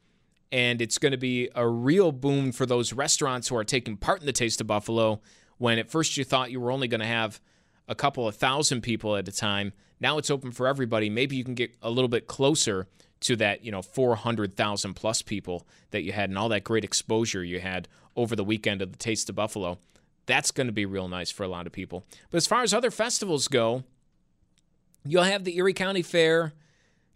and 0.51 0.81
it's 0.81 0.97
going 0.97 1.13
to 1.13 1.17
be 1.17 1.49
a 1.55 1.67
real 1.67 2.11
boom 2.11 2.51
for 2.51 2.65
those 2.65 2.91
restaurants 2.91 3.47
who 3.47 3.55
are 3.55 3.63
taking 3.63 3.95
part 3.95 4.19
in 4.19 4.25
the 4.25 4.33
Taste 4.33 4.59
of 4.59 4.67
Buffalo. 4.67 5.21
When 5.57 5.79
at 5.79 5.89
first 5.89 6.17
you 6.17 6.23
thought 6.23 6.51
you 6.51 6.59
were 6.59 6.71
only 6.71 6.87
going 6.87 7.01
to 7.01 7.07
have 7.07 7.39
a 7.87 7.95
couple 7.95 8.27
of 8.27 8.35
thousand 8.35 8.81
people 8.81 9.15
at 9.15 9.27
a 9.27 9.31
time, 9.31 9.73
now 9.99 10.17
it's 10.17 10.31
open 10.31 10.51
for 10.51 10.67
everybody. 10.67 11.09
Maybe 11.09 11.35
you 11.35 11.43
can 11.43 11.55
get 11.55 11.75
a 11.81 11.89
little 11.89 12.07
bit 12.07 12.27
closer 12.27 12.87
to 13.21 13.35
that, 13.35 13.63
you 13.63 13.71
know, 13.71 13.81
400,000 13.81 14.93
plus 14.95 15.21
people 15.21 15.67
that 15.91 16.01
you 16.01 16.11
had 16.11 16.29
and 16.29 16.37
all 16.37 16.49
that 16.49 16.63
great 16.63 16.83
exposure 16.83 17.43
you 17.43 17.59
had 17.59 17.87
over 18.15 18.35
the 18.35 18.43
weekend 18.43 18.81
of 18.81 18.91
the 18.91 18.97
Taste 18.97 19.29
of 19.29 19.35
Buffalo. 19.35 19.77
That's 20.25 20.51
going 20.51 20.67
to 20.67 20.73
be 20.73 20.85
real 20.85 21.07
nice 21.07 21.29
for 21.31 21.43
a 21.43 21.47
lot 21.47 21.67
of 21.67 21.73
people. 21.73 22.05
But 22.29 22.37
as 22.37 22.47
far 22.47 22.63
as 22.63 22.73
other 22.73 22.91
festivals 22.91 23.47
go, 23.47 23.83
you'll 25.05 25.23
have 25.23 25.43
the 25.43 25.57
Erie 25.57 25.73
County 25.73 26.01
Fair 26.01 26.53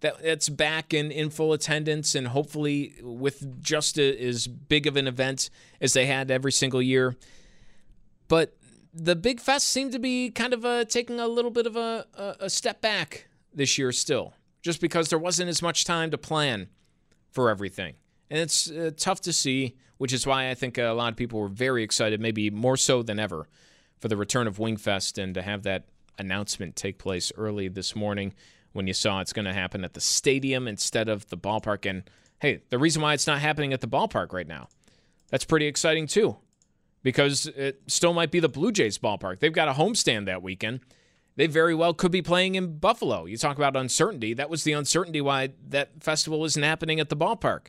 that 0.02 0.22
that's 0.22 0.50
back 0.50 0.94
in, 0.94 1.12
in 1.12 1.30
full 1.30 1.54
attendance 1.54 2.14
and 2.14 2.28
hopefully 2.28 2.96
with 3.02 3.62
just 3.62 3.98
a, 3.98 4.28
as 4.28 4.46
big 4.46 4.86
of 4.86 4.98
an 4.98 5.08
event 5.08 5.50
as 5.82 5.94
they 5.94 6.06
had 6.06 6.30
every 6.30 6.52
single 6.52 6.82
year. 6.82 7.16
But 8.28 8.56
the 8.96 9.16
big 9.16 9.42
fest 9.42 9.68
seemed 9.68 9.92
to 9.92 10.00
be 10.00 10.30
kind 10.30 10.54
of 10.54 10.64
a, 10.64 10.86
taking 10.86 11.20
a 11.20 11.28
little 11.28 11.52
bit 11.52 11.68
of 11.68 11.76
a, 11.76 12.06
a, 12.14 12.36
a 12.42 12.50
step 12.50 12.82
back 12.82 13.28
this 13.54 13.78
year 13.78 13.92
still 13.92 14.34
just 14.62 14.80
because 14.80 15.10
there 15.10 15.20
wasn't 15.20 15.50
as 15.50 15.62
much 15.62 15.84
time 15.84 16.10
to 16.10 16.18
plan 16.18 16.70
for 17.30 17.50
everything. 17.50 17.94
And 18.30 18.40
it's 18.40 18.72
uh, 18.72 18.92
tough 18.98 19.22
to 19.22 19.34
see, 19.34 19.76
which 19.98 20.14
is 20.14 20.26
why 20.26 20.50
I 20.50 20.56
think 20.56 20.78
a 20.78 20.90
lot 20.92 21.12
of 21.12 21.18
people 21.18 21.40
were 21.40 21.50
very 21.50 21.84
excited, 21.84 22.20
maybe 22.20 22.50
more 22.50 22.78
so 22.78 23.04
than 23.04 23.20
ever, 23.20 23.48
for 24.00 24.08
the 24.08 24.18
return 24.18 24.48
of 24.48 24.58
Wingfest 24.58 25.22
and 25.22 25.36
to 25.36 25.42
have 25.42 25.64
that 25.64 25.86
announcement 26.18 26.76
take 26.76 26.98
place 26.98 27.32
early 27.38 27.68
this 27.68 27.96
morning 27.96 28.34
when 28.72 28.88
you 28.88 28.94
saw 28.94 29.20
it's 29.20 29.34
going 29.34 29.46
to 29.46 29.54
happen 29.54 29.84
at 29.84 29.94
the 29.94 30.02
stadium 30.02 30.68
instead 30.68 31.10
of 31.10 31.28
the 31.30 31.38
ballpark. 31.38 31.88
And 31.88 32.04
hey, 32.40 32.62
the 32.70 32.80
reason 32.80 33.02
why 33.02 33.14
it's 33.14 33.28
not 33.28 33.40
happening 33.40 33.74
at 33.74 33.82
the 33.82 33.88
ballpark 33.88 34.34
right 34.34 34.48
now, 34.48 34.70
that's 35.30 35.46
pretty 35.46 35.68
exciting 35.68 36.08
too, 36.08 36.38
because 37.06 37.46
it 37.46 37.84
still 37.86 38.14
might 38.14 38.32
be 38.32 38.40
the 38.42 38.50
Blue 38.50 38.72
Jays 38.72 38.98
ballpark. 38.98 39.40
They've 39.40 39.54
got 39.54 39.68
a 39.68 39.74
homestand 39.74 40.26
that 40.26 40.42
weekend 40.42 40.80
they 41.36 41.48
very 41.48 41.76
well 41.76 41.94
could 41.94 42.12
be 42.12 42.22
playing 42.22 42.56
in 42.56 42.78
Buffalo. 42.78 43.26
You 43.26 43.38
talk 43.38 43.58
about 43.58 43.76
uncertainty. 43.76 44.34
That 44.34 44.50
was 44.50 44.64
the 44.64 44.72
uncertainty 44.72 45.22
why 45.22 45.50
that 45.70 46.02
festival 46.02 46.46
isn't 46.46 46.64
happening 46.64 47.00
at 47.00 47.10
the 47.10 47.18
ballpark. 47.18 47.68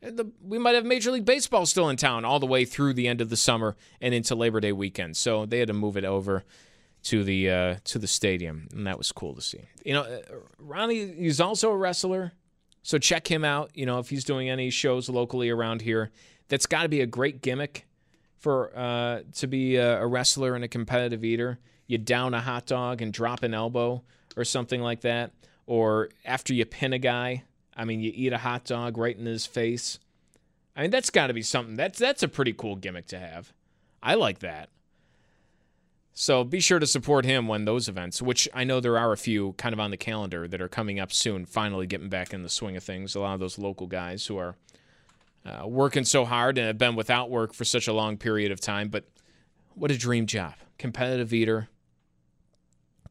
The, 0.00 0.30
we 0.40 0.58
might 0.58 0.74
have 0.74 0.84
Major 0.84 1.10
League 1.10 1.24
Baseball 1.24 1.66
still 1.66 1.88
in 1.88 1.96
town 1.96 2.24
all 2.24 2.38
the 2.38 2.46
way 2.46 2.64
through 2.64 2.94
the 2.94 3.08
end 3.08 3.20
of 3.20 3.30
the 3.30 3.36
summer 3.36 3.76
and 4.00 4.14
into 4.14 4.34
Labor 4.34 4.60
Day 4.60 4.72
weekend. 4.72 5.16
So 5.16 5.46
they 5.46 5.58
had 5.58 5.68
to 5.68 5.74
move 5.74 5.96
it 5.96 6.04
over 6.04 6.44
to 7.04 7.24
the 7.24 7.50
uh, 7.50 7.74
to 7.84 7.98
the 7.98 8.06
stadium, 8.06 8.68
and 8.72 8.86
that 8.86 8.98
was 8.98 9.10
cool 9.10 9.34
to 9.34 9.42
see. 9.42 9.62
You 9.84 9.94
know, 9.94 10.02
uh, 10.02 10.20
Ronnie 10.58 11.14
he's 11.14 11.40
also 11.40 11.70
a 11.70 11.76
wrestler, 11.76 12.32
so 12.82 12.98
check 12.98 13.28
him 13.28 13.44
out. 13.44 13.70
You 13.74 13.86
know, 13.86 13.98
if 13.98 14.10
he's 14.10 14.24
doing 14.24 14.50
any 14.50 14.70
shows 14.70 15.08
locally 15.08 15.50
around 15.50 15.82
here, 15.82 16.10
that's 16.48 16.66
got 16.66 16.82
to 16.82 16.88
be 16.88 17.00
a 17.00 17.06
great 17.06 17.42
gimmick 17.42 17.85
for 18.38 18.76
uh, 18.76 19.20
to 19.34 19.46
be 19.46 19.76
a, 19.76 20.02
a 20.02 20.06
wrestler 20.06 20.54
and 20.54 20.64
a 20.64 20.68
competitive 20.68 21.24
eater 21.24 21.58
you 21.86 21.98
down 21.98 22.34
a 22.34 22.40
hot 22.40 22.66
dog 22.66 23.00
and 23.00 23.12
drop 23.12 23.42
an 23.42 23.54
elbow 23.54 24.02
or 24.36 24.44
something 24.44 24.80
like 24.80 25.02
that. 25.02 25.32
Or 25.66 26.10
after 26.24 26.54
you 26.54 26.64
pin 26.64 26.92
a 26.92 26.98
guy, 26.98 27.44
I 27.76 27.84
mean, 27.84 28.00
you 28.00 28.12
eat 28.14 28.32
a 28.32 28.38
hot 28.38 28.64
dog 28.64 28.96
right 28.96 29.16
in 29.16 29.26
his 29.26 29.46
face. 29.46 29.98
I 30.76 30.82
mean, 30.82 30.90
that's 30.90 31.10
got 31.10 31.28
to 31.28 31.34
be 31.34 31.42
something. 31.42 31.76
That's 31.76 31.98
that's 31.98 32.22
a 32.22 32.28
pretty 32.28 32.52
cool 32.52 32.76
gimmick 32.76 33.06
to 33.08 33.18
have. 33.18 33.52
I 34.02 34.14
like 34.14 34.40
that. 34.40 34.68
So 36.12 36.44
be 36.44 36.60
sure 36.60 36.78
to 36.78 36.86
support 36.86 37.26
him 37.26 37.46
when 37.46 37.66
those 37.66 37.88
events, 37.88 38.22
which 38.22 38.48
I 38.54 38.64
know 38.64 38.80
there 38.80 38.96
are 38.96 39.12
a 39.12 39.18
few 39.18 39.52
kind 39.54 39.74
of 39.74 39.80
on 39.80 39.90
the 39.90 39.98
calendar 39.98 40.48
that 40.48 40.62
are 40.62 40.68
coming 40.68 40.98
up 40.98 41.12
soon, 41.12 41.44
finally 41.44 41.86
getting 41.86 42.08
back 42.08 42.32
in 42.32 42.42
the 42.42 42.48
swing 42.48 42.76
of 42.76 42.84
things. 42.84 43.14
A 43.14 43.20
lot 43.20 43.34
of 43.34 43.40
those 43.40 43.58
local 43.58 43.86
guys 43.86 44.26
who 44.26 44.38
are 44.38 44.56
uh, 45.46 45.66
working 45.66 46.04
so 46.04 46.24
hard 46.24 46.58
and 46.58 46.66
have 46.66 46.78
been 46.78 46.96
without 46.96 47.30
work 47.30 47.52
for 47.52 47.64
such 47.64 47.86
a 47.86 47.92
long 47.92 48.16
period 48.16 48.50
of 48.50 48.60
time. 48.60 48.88
But 48.88 49.04
what 49.74 49.90
a 49.90 49.98
dream 49.98 50.26
job. 50.26 50.54
Competitive 50.78 51.32
eater, 51.32 51.68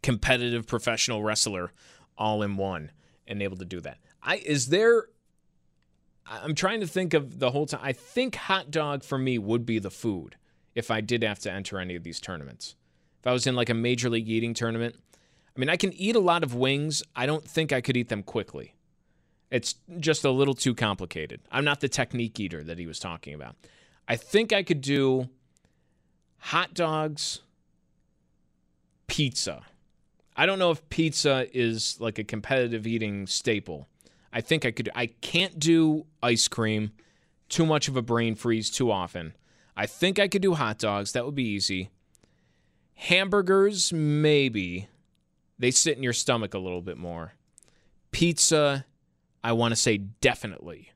competitive 0.03 0.67
professional 0.67 1.23
wrestler 1.23 1.71
all 2.17 2.41
in 2.43 2.57
one 2.57 2.91
and 3.27 3.41
able 3.41 3.57
to 3.57 3.65
do 3.65 3.79
that. 3.81 3.97
I 4.21 4.38
is 4.38 4.67
there 4.67 5.05
I'm 6.27 6.55
trying 6.55 6.79
to 6.81 6.88
think 6.88 7.13
of 7.13 7.39
the 7.39 7.51
whole 7.51 7.65
time. 7.65 7.81
I 7.83 7.93
think 7.93 8.36
hot 8.36 8.71
dog 8.71 9.03
for 9.03 9.17
me 9.17 9.38
would 9.38 9.65
be 9.65 9.79
the 9.79 9.91
food 9.91 10.36
if 10.73 10.89
I 10.89 11.01
did 11.01 11.23
have 11.23 11.39
to 11.39 11.51
enter 11.51 11.79
any 11.79 11.95
of 11.95 12.03
these 12.03 12.19
tournaments. 12.19 12.75
If 13.19 13.27
I 13.27 13.33
was 13.33 13.47
in 13.47 13.55
like 13.55 13.69
a 13.69 13.75
major 13.75 14.09
league 14.09 14.27
eating 14.27 14.53
tournament, 14.53 14.95
I 15.55 15.59
mean, 15.59 15.69
I 15.69 15.77
can 15.77 15.93
eat 15.93 16.15
a 16.15 16.19
lot 16.19 16.43
of 16.43 16.53
wings. 16.53 17.03
I 17.15 17.25
don't 17.25 17.47
think 17.47 17.71
I 17.71 17.81
could 17.81 17.95
eat 17.95 18.09
them 18.09 18.23
quickly. 18.23 18.74
It's 19.51 19.75
just 19.99 20.25
a 20.25 20.31
little 20.31 20.53
too 20.53 20.73
complicated. 20.73 21.41
I'm 21.51 21.65
not 21.65 21.79
the 21.79 21.89
technique 21.89 22.39
eater 22.39 22.63
that 22.63 22.77
he 22.77 22.87
was 22.87 22.99
talking 22.99 23.33
about. 23.33 23.55
I 24.07 24.15
think 24.15 24.51
I 24.53 24.63
could 24.63 24.81
do 24.81 25.29
hot 26.37 26.73
dogs, 26.73 27.41
pizza, 29.07 29.63
I 30.35 30.45
don't 30.45 30.59
know 30.59 30.71
if 30.71 30.87
pizza 30.89 31.47
is 31.53 31.97
like 31.99 32.19
a 32.19 32.23
competitive 32.23 32.85
eating 32.85 33.25
staple. 33.25 33.87
I 34.33 34.41
think 34.41 34.65
I 34.65 34.71
could. 34.71 34.89
I 34.93 35.07
can't 35.07 35.57
do 35.57 36.05
ice 36.21 36.47
cream. 36.47 36.91
Too 37.47 37.65
much 37.65 37.87
of 37.87 37.95
a 37.95 38.01
brain 38.01 38.35
freeze 38.35 38.69
too 38.69 38.91
often. 38.91 39.33
I 39.77 39.85
think 39.85 40.19
I 40.19 40.27
could 40.27 40.41
do 40.41 40.55
hot 40.55 40.77
dogs. 40.77 41.13
That 41.13 41.25
would 41.25 41.35
be 41.35 41.47
easy. 41.47 41.89
Hamburgers, 42.95 43.93
maybe. 43.93 44.89
They 45.57 45.71
sit 45.71 45.95
in 45.95 46.03
your 46.03 46.13
stomach 46.13 46.53
a 46.53 46.59
little 46.59 46.81
bit 46.81 46.97
more. 46.97 47.33
Pizza, 48.11 48.85
I 49.45 49.51
want 49.51 49.73
to 49.73 49.75
say 49.75 49.97
definitely. 49.97 50.91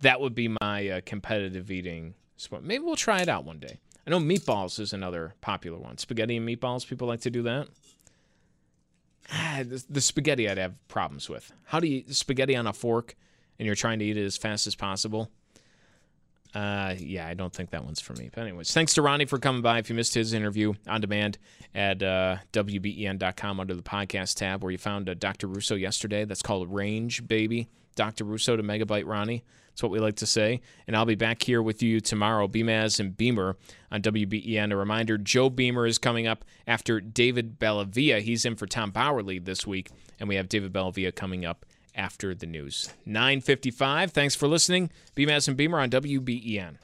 That 0.00 0.20
would 0.20 0.32
be 0.32 0.54
my 0.60 0.88
uh, 0.88 1.00
competitive 1.04 1.72
eating 1.72 2.14
sport. 2.36 2.62
Maybe 2.62 2.84
we'll 2.84 2.94
try 2.94 3.20
it 3.20 3.28
out 3.28 3.44
one 3.44 3.58
day. 3.58 3.80
I 4.06 4.10
know 4.10 4.20
meatballs 4.20 4.78
is 4.78 4.92
another 4.92 5.34
popular 5.40 5.76
one. 5.76 5.98
Spaghetti 5.98 6.36
and 6.36 6.48
meatballs, 6.48 6.86
people 6.86 7.08
like 7.08 7.20
to 7.22 7.30
do 7.30 7.42
that. 7.42 7.66
Ah, 9.32 9.64
the, 9.66 9.84
the 9.90 10.00
spaghetti 10.00 10.48
I'd 10.48 10.56
have 10.56 10.76
problems 10.86 11.28
with. 11.28 11.52
How 11.64 11.80
do 11.80 11.88
you 11.88 12.04
spaghetti 12.10 12.54
on 12.54 12.68
a 12.68 12.72
fork 12.72 13.16
and 13.58 13.66
you're 13.66 13.74
trying 13.74 13.98
to 13.98 14.04
eat 14.04 14.16
it 14.16 14.24
as 14.24 14.36
fast 14.36 14.68
as 14.68 14.76
possible? 14.76 15.28
Uh, 16.54 16.94
yeah, 16.98 17.26
I 17.26 17.34
don't 17.34 17.52
think 17.52 17.70
that 17.70 17.84
one's 17.84 18.00
for 18.00 18.14
me. 18.14 18.30
But 18.34 18.42
anyways, 18.42 18.72
thanks 18.72 18.94
to 18.94 19.02
Ronnie 19.02 19.26
for 19.26 19.38
coming 19.38 19.62
by. 19.62 19.78
If 19.78 19.90
you 19.90 19.96
missed 19.96 20.14
his 20.14 20.32
interview 20.32 20.74
on 20.86 21.00
demand 21.00 21.38
at 21.74 22.02
uh, 22.02 22.36
WBEN.com 22.52 23.60
under 23.60 23.74
the 23.74 23.82
podcast 23.82 24.36
tab, 24.36 24.62
where 24.62 24.72
you 24.72 24.78
found 24.78 25.08
uh, 25.08 25.14
Dr. 25.14 25.46
Russo 25.46 25.74
yesterday. 25.74 26.24
That's 26.24 26.42
called 26.42 26.72
Range, 26.72 27.26
baby. 27.26 27.68
Dr. 27.96 28.24
Russo 28.24 28.56
to 28.56 28.62
Megabyte 28.62 29.06
Ronnie. 29.06 29.44
That's 29.78 29.82
what 29.82 29.92
we 29.92 30.00
like 30.00 30.16
to 30.16 30.26
say. 30.26 30.60
And 30.86 30.96
I'll 30.96 31.04
be 31.04 31.14
back 31.14 31.42
here 31.42 31.62
with 31.62 31.82
you 31.82 32.00
tomorrow, 32.00 32.48
Beamaz 32.48 32.98
and 32.98 33.16
Beamer 33.16 33.56
on 33.92 34.02
WBEN. 34.02 34.72
A 34.72 34.76
reminder 34.76 35.18
Joe 35.18 35.50
Beamer 35.50 35.86
is 35.86 35.98
coming 35.98 36.26
up 36.26 36.44
after 36.66 37.00
David 37.00 37.60
Bellavia. 37.60 38.20
He's 38.20 38.44
in 38.44 38.56
for 38.56 38.66
Tom 38.66 38.90
Bauerle 38.90 39.44
this 39.44 39.66
week, 39.66 39.90
and 40.18 40.28
we 40.28 40.34
have 40.36 40.48
David 40.48 40.72
Bellavia 40.72 41.14
coming 41.14 41.44
up 41.44 41.64
after 41.98 42.34
the 42.34 42.46
news. 42.46 42.88
955. 43.04 44.12
Thanks 44.12 44.34
for 44.34 44.48
listening. 44.48 44.90
Beamaz 45.16 45.48
and 45.48 45.56
Beamer 45.56 45.78
on 45.80 45.90
WBEN. 45.90 46.76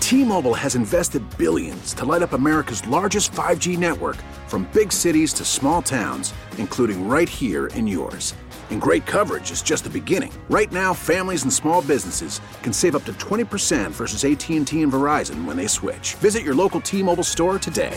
T-Mobile 0.00 0.54
has 0.54 0.74
invested 0.74 1.22
billions 1.38 1.94
to 1.94 2.04
light 2.04 2.22
up 2.22 2.32
America's 2.32 2.86
largest 2.88 3.30
5G 3.30 3.78
network 3.78 4.16
from 4.48 4.68
big 4.72 4.92
cities 4.92 5.32
to 5.34 5.44
small 5.44 5.82
towns, 5.82 6.34
including 6.58 7.08
right 7.08 7.28
here 7.28 7.68
in 7.68 7.86
yours. 7.86 8.34
And 8.70 8.80
great 8.80 9.06
coverage 9.06 9.52
is 9.52 9.62
just 9.62 9.84
the 9.84 9.90
beginning. 9.90 10.32
Right 10.48 10.72
now, 10.72 10.94
families 10.94 11.44
and 11.44 11.52
small 11.52 11.82
businesses 11.82 12.40
can 12.62 12.72
save 12.72 12.96
up 12.96 13.04
to 13.04 13.12
20% 13.14 13.90
versus 13.92 14.24
AT&T 14.24 14.56
and 14.56 14.66
Verizon 14.66 15.44
when 15.44 15.56
they 15.56 15.68
switch. 15.68 16.14
Visit 16.16 16.42
your 16.42 16.54
local 16.54 16.80
T-Mobile 16.80 17.22
store 17.22 17.58
today. 17.58 17.96